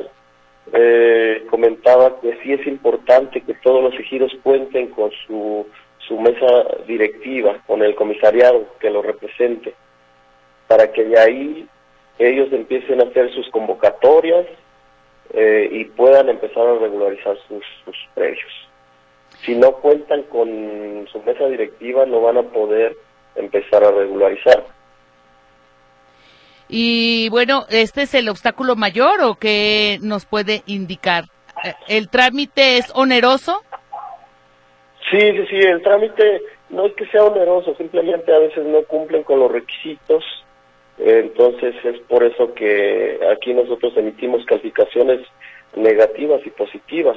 eh, 0.72 1.44
comentaba 1.50 2.20
que 2.20 2.38
sí 2.42 2.52
es 2.52 2.64
importante 2.66 3.40
que 3.40 3.54
todos 3.54 3.82
los 3.82 3.94
ejidos 3.98 4.32
cuenten 4.44 4.88
con 4.90 5.10
su, 5.26 5.66
su 6.06 6.20
mesa 6.20 6.46
directiva, 6.86 7.56
con 7.66 7.82
el 7.82 7.96
comisariado 7.96 8.64
que 8.78 8.90
lo 8.90 9.02
represente, 9.02 9.74
para 10.68 10.92
que 10.92 11.04
de 11.04 11.18
ahí 11.18 11.68
ellos 12.20 12.52
empiecen 12.52 13.00
a 13.00 13.04
hacer 13.04 13.32
sus 13.32 13.48
convocatorias 13.50 14.46
eh, 15.32 15.68
y 15.70 15.84
puedan 15.84 16.28
empezar 16.28 16.66
a 16.66 16.78
regularizar 16.78 17.36
sus, 17.48 17.64
sus 17.84 17.96
precios. 18.14 18.52
Si 19.44 19.54
no 19.54 19.72
cuentan 19.72 20.22
con 20.24 21.06
su 21.12 21.22
mesa 21.22 21.46
directiva, 21.46 22.06
no 22.06 22.20
van 22.20 22.38
a 22.38 22.42
poder 22.42 22.96
empezar 23.36 23.84
a 23.84 23.90
regularizar. 23.90 24.64
Y 26.68 27.28
bueno, 27.30 27.64
¿este 27.70 28.02
es 28.02 28.14
el 28.14 28.28
obstáculo 28.28 28.76
mayor 28.76 29.22
o 29.22 29.36
qué 29.36 29.98
nos 30.02 30.26
puede 30.26 30.62
indicar? 30.66 31.24
Eh, 31.64 31.72
¿El 31.88 32.08
trámite 32.08 32.76
es 32.76 32.92
oneroso? 32.94 33.62
Sí, 35.10 35.18
sí, 35.18 35.46
sí, 35.48 35.56
el 35.56 35.82
trámite 35.82 36.42
no 36.68 36.86
es 36.86 36.94
que 36.94 37.06
sea 37.06 37.24
oneroso, 37.24 37.74
simplemente 37.76 38.34
a 38.34 38.38
veces 38.38 38.66
no 38.66 38.82
cumplen 38.82 39.22
con 39.22 39.40
los 39.40 39.50
requisitos 39.50 40.22
entonces 40.98 41.74
es 41.84 41.98
por 42.08 42.24
eso 42.24 42.54
que 42.54 43.18
aquí 43.32 43.54
nosotros 43.54 43.96
emitimos 43.96 44.44
calificaciones 44.44 45.20
negativas 45.76 46.40
y 46.44 46.50
positivas. 46.50 47.16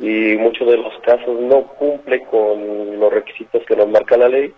Y 0.00 0.36
muchos 0.36 0.68
de 0.68 0.76
los 0.76 0.96
casos 1.00 1.40
no 1.40 1.62
cumple 1.62 2.22
con 2.24 3.00
los 3.00 3.12
requisitos 3.12 3.64
que 3.66 3.76
nos 3.76 3.88
marca 3.88 4.16
la 4.16 4.28
ley 4.28 4.52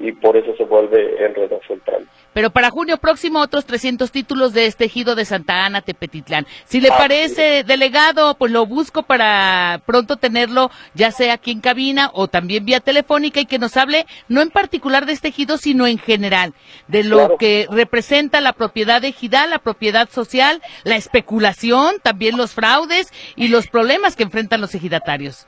y 0.00 0.12
por 0.12 0.36
eso 0.36 0.56
se 0.56 0.64
vuelve 0.64 1.24
enredoso 1.24 1.74
el 1.74 1.80
trámite. 1.82 2.10
Pero 2.32 2.50
para 2.50 2.70
junio 2.70 2.96
próximo 2.96 3.40
otros 3.40 3.66
300 3.66 4.10
títulos 4.10 4.52
de 4.52 4.66
este 4.66 4.86
ejido 4.86 5.14
de 5.14 5.24
Santa 5.24 5.66
Ana, 5.66 5.82
Tepetitlán. 5.82 6.46
Si 6.64 6.80
le 6.80 6.88
parece, 6.88 7.64
delegado, 7.64 8.36
pues 8.36 8.52
lo 8.52 8.66
busco 8.66 9.02
para 9.02 9.82
pronto 9.84 10.16
tenerlo, 10.16 10.70
ya 10.94 11.10
sea 11.10 11.34
aquí 11.34 11.50
en 11.50 11.60
cabina 11.60 12.10
o 12.14 12.28
también 12.28 12.64
vía 12.64 12.80
telefónica 12.80 13.40
y 13.40 13.46
que 13.46 13.58
nos 13.58 13.76
hable 13.76 14.06
no 14.28 14.40
en 14.40 14.50
particular 14.50 15.06
de 15.06 15.12
este 15.12 15.28
ejido, 15.28 15.58
sino 15.58 15.86
en 15.86 15.98
general, 15.98 16.54
de 16.88 17.04
lo 17.04 17.36
que 17.36 17.66
representa 17.70 18.40
la 18.40 18.52
propiedad 18.52 19.04
ejidal, 19.04 19.50
la 19.50 19.58
propiedad 19.58 20.08
social, 20.08 20.62
la 20.84 20.96
especulación, 20.96 21.96
también 22.02 22.36
los 22.36 22.54
fraudes 22.54 23.12
y 23.36 23.48
los 23.48 23.66
problemas 23.66 24.16
que 24.16 24.22
enfrentan 24.22 24.60
los 24.60 24.74
ejidatarios. 24.74 25.46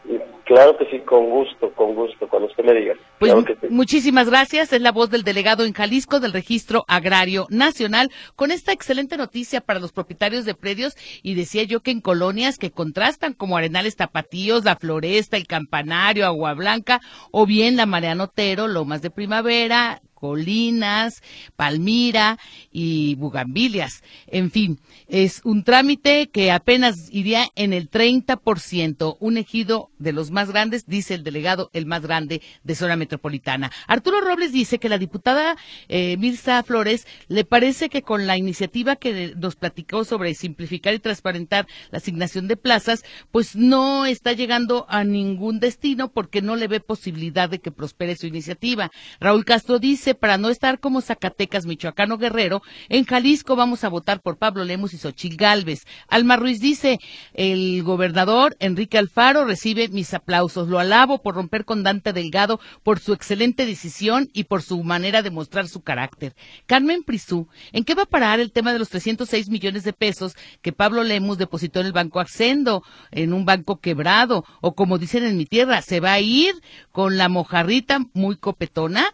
Claro 0.52 0.76
que 0.76 0.84
sí, 0.90 0.98
con 1.00 1.30
gusto, 1.30 1.72
con 1.72 1.94
gusto, 1.94 2.28
cuando 2.28 2.46
usted 2.46 2.62
me 2.62 2.74
diga. 2.74 2.94
Pues 3.18 3.34
muchísimas 3.70 4.28
gracias. 4.28 4.70
Es 4.74 4.82
la 4.82 4.92
voz 4.92 5.08
del 5.08 5.22
delegado 5.22 5.64
en 5.64 5.72
Jalisco 5.72 6.20
del 6.20 6.34
Registro 6.34 6.84
Agrario 6.88 7.46
Nacional 7.48 8.10
con 8.36 8.50
esta 8.50 8.70
excelente 8.70 9.16
noticia 9.16 9.62
para 9.62 9.80
los 9.80 9.92
propietarios 9.92 10.44
de 10.44 10.54
predios 10.54 10.94
y 11.22 11.36
decía 11.36 11.62
yo 11.62 11.80
que 11.80 11.90
en 11.90 12.02
colonias 12.02 12.58
que 12.58 12.70
contrastan 12.70 13.32
como 13.32 13.56
Arenales 13.56 13.96
Tapatíos, 13.96 14.62
La 14.66 14.76
Floresta, 14.76 15.38
El 15.38 15.46
Campanario, 15.46 16.26
Agua 16.26 16.52
Blanca 16.52 17.00
o 17.30 17.46
bien 17.46 17.76
la 17.76 17.86
Mariano 17.86 18.24
Otero, 18.24 18.68
Lomas 18.68 19.00
de 19.00 19.10
Primavera, 19.10 20.02
Colinas, 20.22 21.20
Palmira 21.56 22.38
y 22.70 23.16
Bugambilias. 23.16 24.04
En 24.28 24.52
fin, 24.52 24.78
es 25.08 25.40
un 25.42 25.64
trámite 25.64 26.28
que 26.28 26.52
apenas 26.52 27.08
iría 27.10 27.48
en 27.56 27.72
el 27.72 27.90
30%, 27.90 29.16
un 29.18 29.36
ejido 29.36 29.90
de 29.98 30.12
los 30.12 30.30
más 30.30 30.52
grandes, 30.52 30.86
dice 30.86 31.14
el 31.14 31.24
delegado, 31.24 31.70
el 31.72 31.86
más 31.86 32.02
grande 32.02 32.40
de 32.62 32.74
zona 32.76 32.94
metropolitana. 32.94 33.72
Arturo 33.88 34.20
Robles 34.20 34.52
dice 34.52 34.78
que 34.78 34.88
la 34.88 34.98
diputada 34.98 35.56
eh, 35.88 36.16
Mirza 36.18 36.62
Flores 36.62 37.04
le 37.26 37.44
parece 37.44 37.88
que 37.88 38.02
con 38.02 38.28
la 38.28 38.36
iniciativa 38.36 38.94
que 38.94 39.34
nos 39.36 39.56
platicó 39.56 40.04
sobre 40.04 40.34
simplificar 40.34 40.94
y 40.94 41.00
transparentar 41.00 41.66
la 41.90 41.98
asignación 41.98 42.46
de 42.46 42.56
plazas, 42.56 43.04
pues 43.32 43.56
no 43.56 44.06
está 44.06 44.34
llegando 44.34 44.86
a 44.88 45.02
ningún 45.02 45.58
destino 45.58 46.12
porque 46.12 46.42
no 46.42 46.54
le 46.54 46.68
ve 46.68 46.78
posibilidad 46.78 47.50
de 47.50 47.58
que 47.58 47.72
prospere 47.72 48.14
su 48.14 48.28
iniciativa. 48.28 48.92
Raúl 49.18 49.44
Castro 49.44 49.80
dice 49.80 50.11
para 50.14 50.38
no 50.38 50.48
estar 50.48 50.80
como 50.80 51.00
Zacatecas, 51.00 51.66
Michoacán 51.66 52.12
o 52.12 52.18
Guerrero, 52.18 52.62
en 52.88 53.04
Jalisco 53.04 53.56
vamos 53.56 53.84
a 53.84 53.88
votar 53.88 54.20
por 54.20 54.36
Pablo 54.36 54.64
Lemos 54.64 54.94
y 54.94 54.98
Xochil 54.98 55.36
Gálvez. 55.36 55.86
Alma 56.08 56.36
Ruiz 56.36 56.60
dice, 56.60 56.98
el 57.34 57.82
gobernador 57.82 58.56
Enrique 58.58 58.98
Alfaro 58.98 59.44
recibe 59.44 59.88
mis 59.88 60.14
aplausos. 60.14 60.68
Lo 60.68 60.78
alabo 60.78 61.22
por 61.22 61.34
romper 61.34 61.64
con 61.64 61.82
Dante 61.82 62.12
Delgado, 62.12 62.60
por 62.82 63.00
su 63.00 63.12
excelente 63.12 63.66
decisión 63.66 64.30
y 64.32 64.44
por 64.44 64.62
su 64.62 64.82
manera 64.82 65.22
de 65.22 65.30
mostrar 65.30 65.68
su 65.68 65.82
carácter. 65.82 66.34
Carmen 66.66 67.02
Prisú, 67.02 67.48
¿en 67.72 67.84
qué 67.84 67.94
va 67.94 68.02
a 68.02 68.06
parar 68.06 68.40
el 68.40 68.52
tema 68.52 68.72
de 68.72 68.78
los 68.78 68.88
306 68.88 69.48
millones 69.48 69.84
de 69.84 69.92
pesos 69.92 70.34
que 70.60 70.72
Pablo 70.72 71.02
Lemus 71.02 71.38
depositó 71.38 71.80
en 71.80 71.86
el 71.86 71.92
Banco 71.92 72.20
Accendo, 72.20 72.82
en 73.10 73.32
un 73.32 73.44
banco 73.44 73.80
quebrado? 73.80 74.44
O 74.60 74.74
como 74.74 74.98
dicen 74.98 75.24
en 75.24 75.36
mi 75.36 75.46
tierra, 75.46 75.82
¿se 75.82 76.00
va 76.00 76.12
a 76.12 76.20
ir 76.20 76.54
con 76.90 77.16
la 77.16 77.28
mojarrita 77.28 78.00
muy 78.12 78.36
copetona? 78.36 79.04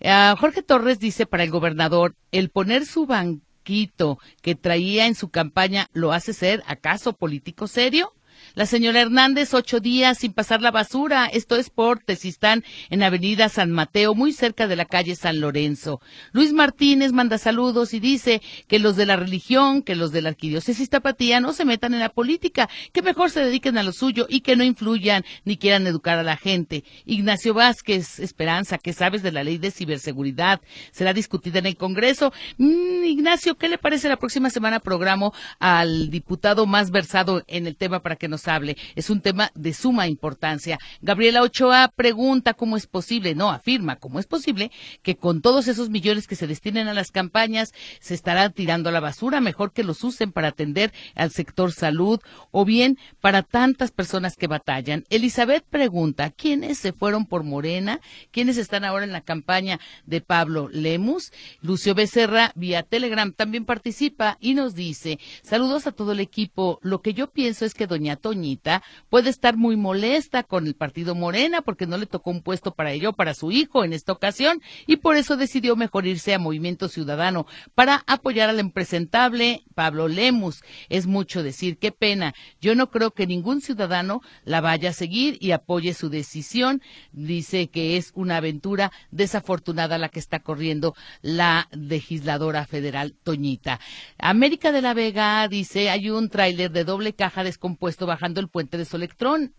Jorge 0.00 0.62
Torres 0.62 0.98
dice 0.98 1.26
para 1.26 1.44
el 1.44 1.50
gobernador, 1.50 2.14
el 2.32 2.50
poner 2.50 2.86
su 2.86 3.06
banquito 3.06 4.18
que 4.42 4.54
traía 4.54 5.06
en 5.06 5.14
su 5.14 5.30
campaña 5.30 5.88
lo 5.92 6.12
hace 6.12 6.32
ser 6.32 6.62
acaso 6.66 7.12
político 7.14 7.66
serio. 7.66 8.14
La 8.54 8.66
señora 8.66 9.00
Hernández, 9.00 9.54
ocho 9.54 9.80
días 9.80 10.18
sin 10.18 10.32
pasar 10.32 10.62
la 10.62 10.70
basura. 10.70 11.26
Esto 11.26 11.56
es 11.56 11.70
por 11.70 12.00
Tesistán 12.00 12.64
en 12.90 13.02
Avenida 13.02 13.48
San 13.48 13.70
Mateo, 13.70 14.14
muy 14.14 14.32
cerca 14.32 14.66
de 14.66 14.76
la 14.76 14.84
calle 14.84 15.16
San 15.16 15.40
Lorenzo. 15.40 16.00
Luis 16.32 16.52
Martínez 16.52 17.12
manda 17.12 17.38
saludos 17.38 17.94
y 17.94 18.00
dice 18.00 18.42
que 18.66 18.78
los 18.78 18.96
de 18.96 19.06
la 19.06 19.16
religión, 19.16 19.82
que 19.82 19.96
los 19.96 20.12
de 20.12 20.22
la 20.22 20.30
arquidiócesis 20.30 20.88
tapatía 20.88 21.40
no 21.40 21.52
se 21.52 21.64
metan 21.64 21.94
en 21.94 22.00
la 22.00 22.08
política, 22.08 22.68
que 22.92 23.02
mejor 23.02 23.30
se 23.30 23.40
dediquen 23.40 23.78
a 23.78 23.82
lo 23.82 23.92
suyo 23.92 24.26
y 24.28 24.40
que 24.40 24.56
no 24.56 24.64
influyan 24.64 25.24
ni 25.44 25.56
quieran 25.56 25.86
educar 25.86 26.18
a 26.18 26.22
la 26.22 26.36
gente. 26.36 26.84
Ignacio 27.04 27.54
Vázquez, 27.54 28.20
Esperanza, 28.20 28.78
¿qué 28.78 28.92
sabes 28.92 29.22
de 29.22 29.32
la 29.32 29.44
ley 29.44 29.58
de 29.58 29.70
ciberseguridad? 29.70 30.60
Será 30.90 31.12
discutida 31.12 31.58
en 31.58 31.66
el 31.66 31.76
Congreso. 31.76 32.32
Mm, 32.58 33.04
Ignacio, 33.04 33.56
¿qué 33.56 33.68
le 33.68 33.78
parece 33.78 34.08
la 34.08 34.16
próxima 34.16 34.50
semana 34.50 34.80
programa 34.80 35.18
al 35.58 36.10
diputado 36.10 36.66
más 36.66 36.90
versado 36.90 37.42
en 37.46 37.66
el 37.66 37.76
tema 37.76 38.00
para 38.00 38.16
que 38.16 38.27
nos 38.28 38.46
hable? 38.48 38.76
Es 38.94 39.10
un 39.10 39.20
tema 39.20 39.50
de 39.54 39.74
suma 39.74 40.06
importancia. 40.06 40.78
Gabriela 41.00 41.42
Ochoa 41.42 41.92
pregunta 41.94 42.54
cómo 42.54 42.76
es 42.76 42.86
posible, 42.86 43.34
no, 43.34 43.50
afirma 43.50 43.96
cómo 43.96 44.18
es 44.18 44.26
posible 44.26 44.70
que 45.02 45.16
con 45.16 45.42
todos 45.42 45.68
esos 45.68 45.90
millones 45.90 46.26
que 46.26 46.36
se 46.36 46.46
destinen 46.46 46.88
a 46.88 46.94
las 46.94 47.10
campañas 47.10 47.72
se 48.00 48.14
estará 48.14 48.50
tirando 48.50 48.88
a 48.88 48.92
la 48.92 49.00
basura, 49.00 49.40
mejor 49.40 49.72
que 49.72 49.84
los 49.84 50.04
usen 50.04 50.32
para 50.32 50.48
atender 50.48 50.92
al 51.14 51.30
sector 51.30 51.72
salud 51.72 52.20
o 52.50 52.64
bien 52.64 52.98
para 53.20 53.42
tantas 53.42 53.90
personas 53.90 54.36
que 54.36 54.46
batallan. 54.46 55.04
Elizabeth 55.10 55.64
pregunta, 55.64 56.30
¿quiénes 56.30 56.78
se 56.78 56.92
fueron 56.92 57.26
por 57.26 57.42
Morena? 57.42 58.00
¿Quiénes 58.30 58.56
están 58.56 58.84
ahora 58.84 59.04
en 59.04 59.12
la 59.12 59.22
campaña 59.22 59.80
de 60.06 60.20
Pablo 60.20 60.68
Lemus? 60.70 61.32
Lucio 61.60 61.94
Becerra 61.94 62.52
vía 62.54 62.82
Telegram 62.82 63.32
también 63.32 63.64
participa 63.64 64.36
y 64.40 64.54
nos 64.54 64.74
dice, 64.74 65.18
saludos 65.42 65.86
a 65.86 65.92
todo 65.92 66.12
el 66.12 66.20
equipo. 66.20 66.78
Lo 66.82 67.00
que 67.00 67.14
yo 67.14 67.30
pienso 67.30 67.64
es 67.64 67.74
que 67.74 67.86
doña 67.86 68.16
Toñita 68.18 68.82
puede 69.08 69.30
estar 69.30 69.56
muy 69.56 69.76
molesta 69.76 70.42
con 70.42 70.66
el 70.66 70.74
partido 70.74 71.14
Morena 71.14 71.62
porque 71.62 71.86
no 71.86 71.96
le 71.96 72.06
tocó 72.06 72.30
un 72.30 72.42
puesto 72.42 72.74
para 72.74 72.92
ello, 72.92 73.12
para 73.12 73.34
su 73.34 73.50
hijo 73.50 73.84
en 73.84 73.92
esta 73.92 74.12
ocasión 74.12 74.60
y 74.86 74.96
por 74.96 75.16
eso 75.16 75.36
decidió 75.36 75.76
mejor 75.76 76.06
irse 76.06 76.34
a 76.34 76.38
Movimiento 76.38 76.88
Ciudadano 76.88 77.46
para 77.74 78.04
apoyar 78.06 78.50
al 78.50 78.60
impresentable 78.60 79.62
Pablo 79.74 80.08
Lemus. 80.08 80.62
Es 80.88 81.06
mucho 81.06 81.42
decir, 81.42 81.78
qué 81.78 81.92
pena. 81.92 82.34
Yo 82.60 82.74
no 82.74 82.90
creo 82.90 83.12
que 83.12 83.26
ningún 83.26 83.60
ciudadano 83.60 84.20
la 84.44 84.60
vaya 84.60 84.90
a 84.90 84.92
seguir 84.92 85.38
y 85.40 85.52
apoye 85.52 85.94
su 85.94 86.08
decisión. 86.08 86.82
Dice 87.12 87.68
que 87.68 87.96
es 87.96 88.12
una 88.14 88.38
aventura 88.38 88.92
desafortunada 89.10 89.98
la 89.98 90.08
que 90.08 90.18
está 90.18 90.40
corriendo 90.40 90.94
la 91.22 91.68
legisladora 91.72 92.66
federal 92.66 93.14
Toñita. 93.22 93.80
América 94.18 94.72
de 94.72 94.82
la 94.82 94.94
Vega 94.94 95.46
dice, 95.48 95.90
hay 95.90 96.10
un 96.10 96.28
tráiler 96.28 96.70
de 96.70 96.84
doble 96.84 97.12
caja 97.12 97.44
descompuesto 97.44 98.06
bajando 98.08 98.40
el 98.40 98.48
puente 98.48 98.76
de 98.76 98.84
Solectrón, 98.84 99.54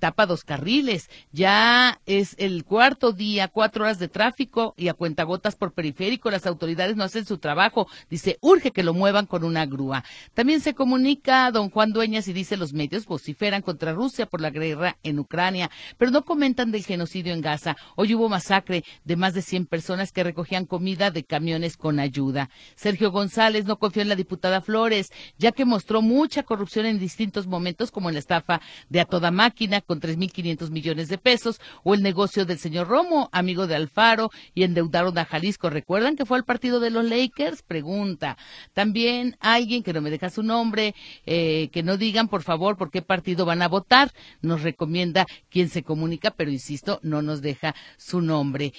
tapa 0.00 0.26
dos 0.26 0.42
carriles. 0.42 1.08
Ya 1.30 2.00
es 2.06 2.34
el 2.38 2.64
cuarto 2.64 3.12
día, 3.12 3.46
cuatro 3.46 3.84
horas 3.84 4.00
de 4.00 4.08
tráfico 4.08 4.74
y 4.76 4.88
a 4.88 4.94
cuentagotas 4.94 5.54
por 5.54 5.72
periférico. 5.72 6.30
Las 6.30 6.46
autoridades 6.46 6.96
no 6.96 7.04
hacen 7.04 7.24
su 7.26 7.38
trabajo. 7.38 7.86
Dice, 8.10 8.38
urge 8.40 8.72
que 8.72 8.82
lo 8.82 8.94
muevan 8.94 9.26
con 9.26 9.44
una 9.44 9.66
grúa. 9.66 10.04
También 10.34 10.60
se 10.60 10.74
comunica 10.74 11.50
don 11.52 11.70
Juan 11.70 11.92
Dueñas 11.92 12.26
y 12.26 12.32
dice, 12.32 12.56
los 12.56 12.72
medios 12.72 13.06
vociferan 13.06 13.62
contra 13.62 13.92
Rusia 13.92 14.26
por 14.26 14.40
la 14.40 14.50
guerra 14.50 14.96
en 15.02 15.18
Ucrania, 15.18 15.70
pero 15.98 16.10
no 16.10 16.24
comentan 16.24 16.72
del 16.72 16.84
genocidio 16.84 17.34
en 17.34 17.42
Gaza. 17.42 17.76
Hoy 17.96 18.14
hubo 18.14 18.28
masacre 18.28 18.84
de 19.04 19.16
más 19.16 19.34
de 19.34 19.42
100 19.42 19.66
personas 19.66 20.10
que 20.10 20.24
recogían 20.24 20.64
comida 20.64 21.10
de 21.10 21.24
camiones 21.24 21.76
con 21.76 22.00
ayuda. 22.00 22.48
Sergio 22.74 23.10
González 23.10 23.66
no 23.66 23.78
confió 23.78 24.00
en 24.00 24.08
la 24.08 24.16
diputada 24.16 24.62
Flores, 24.62 25.12
ya 25.38 25.52
que 25.52 25.64
mostró 25.64 26.00
mucha 26.00 26.42
corrupción 26.42 26.86
en 26.86 26.98
distintos 26.98 27.46
momentos, 27.46 27.73
como 27.90 28.08
en 28.08 28.14
la 28.14 28.20
estafa 28.20 28.60
de 28.88 29.00
a 29.00 29.04
toda 29.04 29.30
máquina 29.30 29.80
con 29.80 30.00
3.500 30.00 30.70
millones 30.70 31.08
de 31.08 31.18
pesos, 31.18 31.60
o 31.82 31.94
el 31.94 32.02
negocio 32.02 32.44
del 32.44 32.58
señor 32.58 32.88
Romo, 32.88 33.28
amigo 33.32 33.66
de 33.66 33.74
Alfaro, 33.74 34.30
y 34.54 34.62
endeudaron 34.62 35.16
a 35.18 35.24
Jalisco. 35.24 35.70
¿Recuerdan 35.70 36.16
que 36.16 36.24
fue 36.24 36.38
al 36.38 36.44
partido 36.44 36.80
de 36.80 36.90
los 36.90 37.04
Lakers? 37.04 37.62
Pregunta. 37.62 38.36
También 38.72 39.36
alguien 39.40 39.82
que 39.82 39.92
no 39.92 40.00
me 40.00 40.10
deja 40.10 40.30
su 40.30 40.42
nombre, 40.42 40.94
eh, 41.26 41.68
que 41.72 41.82
no 41.82 41.96
digan, 41.96 42.28
por 42.28 42.42
favor, 42.42 42.76
por 42.76 42.90
qué 42.90 43.02
partido 43.02 43.44
van 43.44 43.62
a 43.62 43.68
votar. 43.68 44.12
Nos 44.40 44.62
recomienda 44.62 45.26
quien 45.50 45.68
se 45.68 45.82
comunica, 45.82 46.30
pero 46.30 46.50
insisto, 46.50 47.00
no 47.02 47.22
nos 47.22 47.42
deja 47.42 47.74
su 47.96 48.20
nombre. 48.20 48.72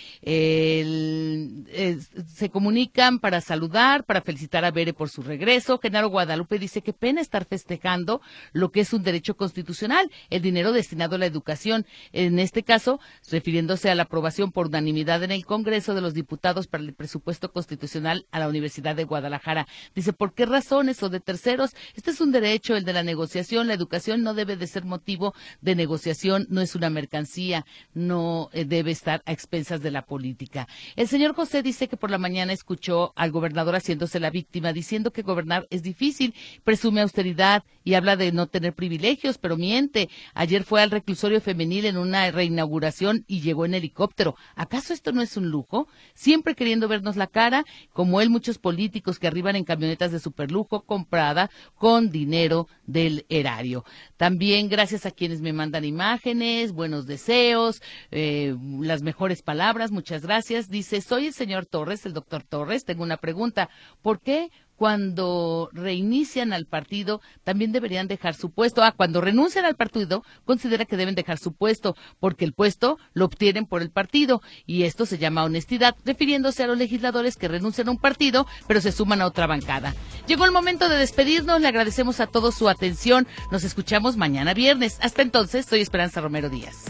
se 2.35 2.49
comunican 2.49 3.19
para 3.19 3.41
saludar, 3.41 4.05
para 4.05 4.21
felicitar 4.21 4.65
a 4.65 4.71
Bere 4.71 4.93
por 4.93 5.09
su 5.09 5.21
regreso. 5.21 5.79
Genaro 5.79 6.09
Guadalupe 6.09 6.59
dice 6.59 6.81
que 6.81 6.93
pena 6.93 7.21
estar 7.21 7.45
festejando 7.45 8.21
lo 8.53 8.71
que 8.71 8.84
es 8.85 8.93
un 8.93 9.03
derecho 9.03 9.35
constitucional, 9.35 10.11
el 10.29 10.41
dinero 10.41 10.71
destinado 10.71 11.15
a 11.15 11.19
la 11.19 11.25
educación. 11.25 11.85
En 12.13 12.39
este 12.39 12.63
caso, 12.63 12.99
refiriéndose 13.31 13.89
a 13.89 13.95
la 13.95 14.03
aprobación 14.03 14.51
por 14.51 14.67
unanimidad 14.67 15.23
en 15.23 15.31
el 15.31 15.45
Congreso 15.45 15.95
de 15.95 16.01
los 16.01 16.13
Diputados 16.13 16.67
para 16.67 16.83
el 16.83 16.93
presupuesto 16.93 17.51
constitucional 17.51 18.27
a 18.31 18.39
la 18.39 18.47
Universidad 18.47 18.95
de 18.95 19.03
Guadalajara. 19.03 19.67
Dice, 19.95 20.13
¿por 20.13 20.33
qué 20.33 20.45
razones 20.45 21.01
o 21.01 21.09
de 21.09 21.19
terceros? 21.19 21.71
Este 21.95 22.11
es 22.11 22.21
un 22.21 22.31
derecho, 22.31 22.75
el 22.75 22.85
de 22.85 22.93
la 22.93 23.03
negociación. 23.03 23.67
La 23.67 23.73
educación 23.73 24.21
no 24.21 24.33
debe 24.35 24.55
de 24.55 24.67
ser 24.67 24.85
motivo 24.85 25.33
de 25.61 25.75
negociación, 25.75 26.45
no 26.49 26.61
es 26.61 26.75
una 26.75 26.89
mercancía, 26.91 27.65
no 27.93 28.49
eh, 28.53 28.65
debe 28.65 28.91
estar 28.91 29.23
a 29.25 29.31
expensas 29.31 29.81
de 29.81 29.91
la 29.91 30.05
política. 30.05 30.67
El 30.95 31.07
señor 31.07 31.33
José 31.33 31.63
dice 31.63 31.87
que 31.87 31.97
por 31.97 32.11
la 32.11 32.19
mañana 32.19 32.53
escuchó 32.53 33.13
al 33.15 33.31
gobernador 33.31 33.75
haciéndose 33.75 34.19
la 34.19 34.29
víctima, 34.29 34.73
diciendo 34.73 35.11
que 35.11 35.23
gobernar 35.23 35.65
es 35.71 35.81
difícil, 35.81 36.35
presume 36.63 37.01
austeridad 37.01 37.63
y 37.83 37.95
habla 37.95 38.15
de 38.15 38.31
no 38.31 38.47
privilegios, 38.73 39.37
pero 39.37 39.57
miente. 39.57 40.09
Ayer 40.33 40.63
fue 40.63 40.81
al 40.81 40.91
reclusorio 40.91 41.41
femenil 41.41 41.85
en 41.85 41.97
una 41.97 42.29
reinauguración 42.31 43.23
y 43.27 43.41
llegó 43.41 43.65
en 43.65 43.73
helicóptero. 43.73 44.35
¿Acaso 44.55 44.93
esto 44.93 45.11
no 45.11 45.21
es 45.21 45.37
un 45.37 45.49
lujo? 45.49 45.87
Siempre 46.13 46.55
queriendo 46.55 46.87
vernos 46.87 47.15
la 47.15 47.27
cara, 47.27 47.65
como 47.93 48.21
él 48.21 48.29
muchos 48.29 48.57
políticos 48.57 49.19
que 49.19 49.27
arriban 49.27 49.55
en 49.55 49.63
camionetas 49.63 50.11
de 50.11 50.19
superlujo 50.19 50.81
comprada 50.81 51.49
con 51.75 52.09
dinero 52.09 52.67
del 52.85 53.25
erario. 53.29 53.83
También 54.17 54.69
gracias 54.69 55.05
a 55.05 55.11
quienes 55.11 55.41
me 55.41 55.53
mandan 55.53 55.85
imágenes, 55.85 56.71
buenos 56.71 57.05
deseos, 57.05 57.81
eh, 58.11 58.55
las 58.81 59.01
mejores 59.01 59.41
palabras, 59.41 59.91
muchas 59.91 60.21
gracias. 60.21 60.69
Dice, 60.69 61.01
soy 61.01 61.27
el 61.27 61.33
señor 61.33 61.65
Torres, 61.65 62.05
el 62.05 62.13
doctor 62.13 62.43
Torres, 62.43 62.85
tengo 62.85 63.03
una 63.03 63.17
pregunta. 63.17 63.69
¿Por 64.01 64.19
qué 64.19 64.51
cuando 64.75 65.69
reinician 65.73 66.53
al 66.53 66.65
partido 66.65 67.21
también 67.43 67.71
deberían 67.71 68.07
dejar 68.07 68.35
su 68.35 68.51
puesto. 68.51 68.83
Ah, 68.83 68.93
cuando 68.95 69.21
renuncian 69.21 69.65
al 69.65 69.75
partido, 69.75 70.23
considera 70.45 70.85
que 70.85 70.97
deben 70.97 71.15
dejar 71.15 71.37
su 71.37 71.53
puesto, 71.53 71.95
porque 72.19 72.45
el 72.45 72.53
puesto 72.53 72.97
lo 73.13 73.25
obtienen 73.25 73.65
por 73.65 73.81
el 73.81 73.91
partido. 73.91 74.41
Y 74.65 74.83
esto 74.83 75.05
se 75.05 75.17
llama 75.17 75.43
honestidad, 75.43 75.95
refiriéndose 76.05 76.63
a 76.63 76.67
los 76.67 76.77
legisladores 76.77 77.37
que 77.37 77.47
renuncian 77.47 77.87
a 77.87 77.91
un 77.91 77.99
partido, 77.99 78.47
pero 78.67 78.81
se 78.81 78.91
suman 78.91 79.21
a 79.21 79.27
otra 79.27 79.47
bancada. 79.47 79.93
Llegó 80.27 80.45
el 80.45 80.51
momento 80.51 80.89
de 80.89 80.97
despedirnos, 80.97 81.61
le 81.61 81.67
agradecemos 81.67 82.19
a 82.19 82.27
todos 82.27 82.55
su 82.55 82.69
atención. 82.69 83.27
Nos 83.51 83.63
escuchamos 83.63 84.17
mañana 84.17 84.53
viernes. 84.53 84.97
Hasta 85.01 85.21
entonces, 85.21 85.65
soy 85.65 85.81
Esperanza 85.81 86.21
Romero 86.21 86.49
Díaz. 86.49 86.85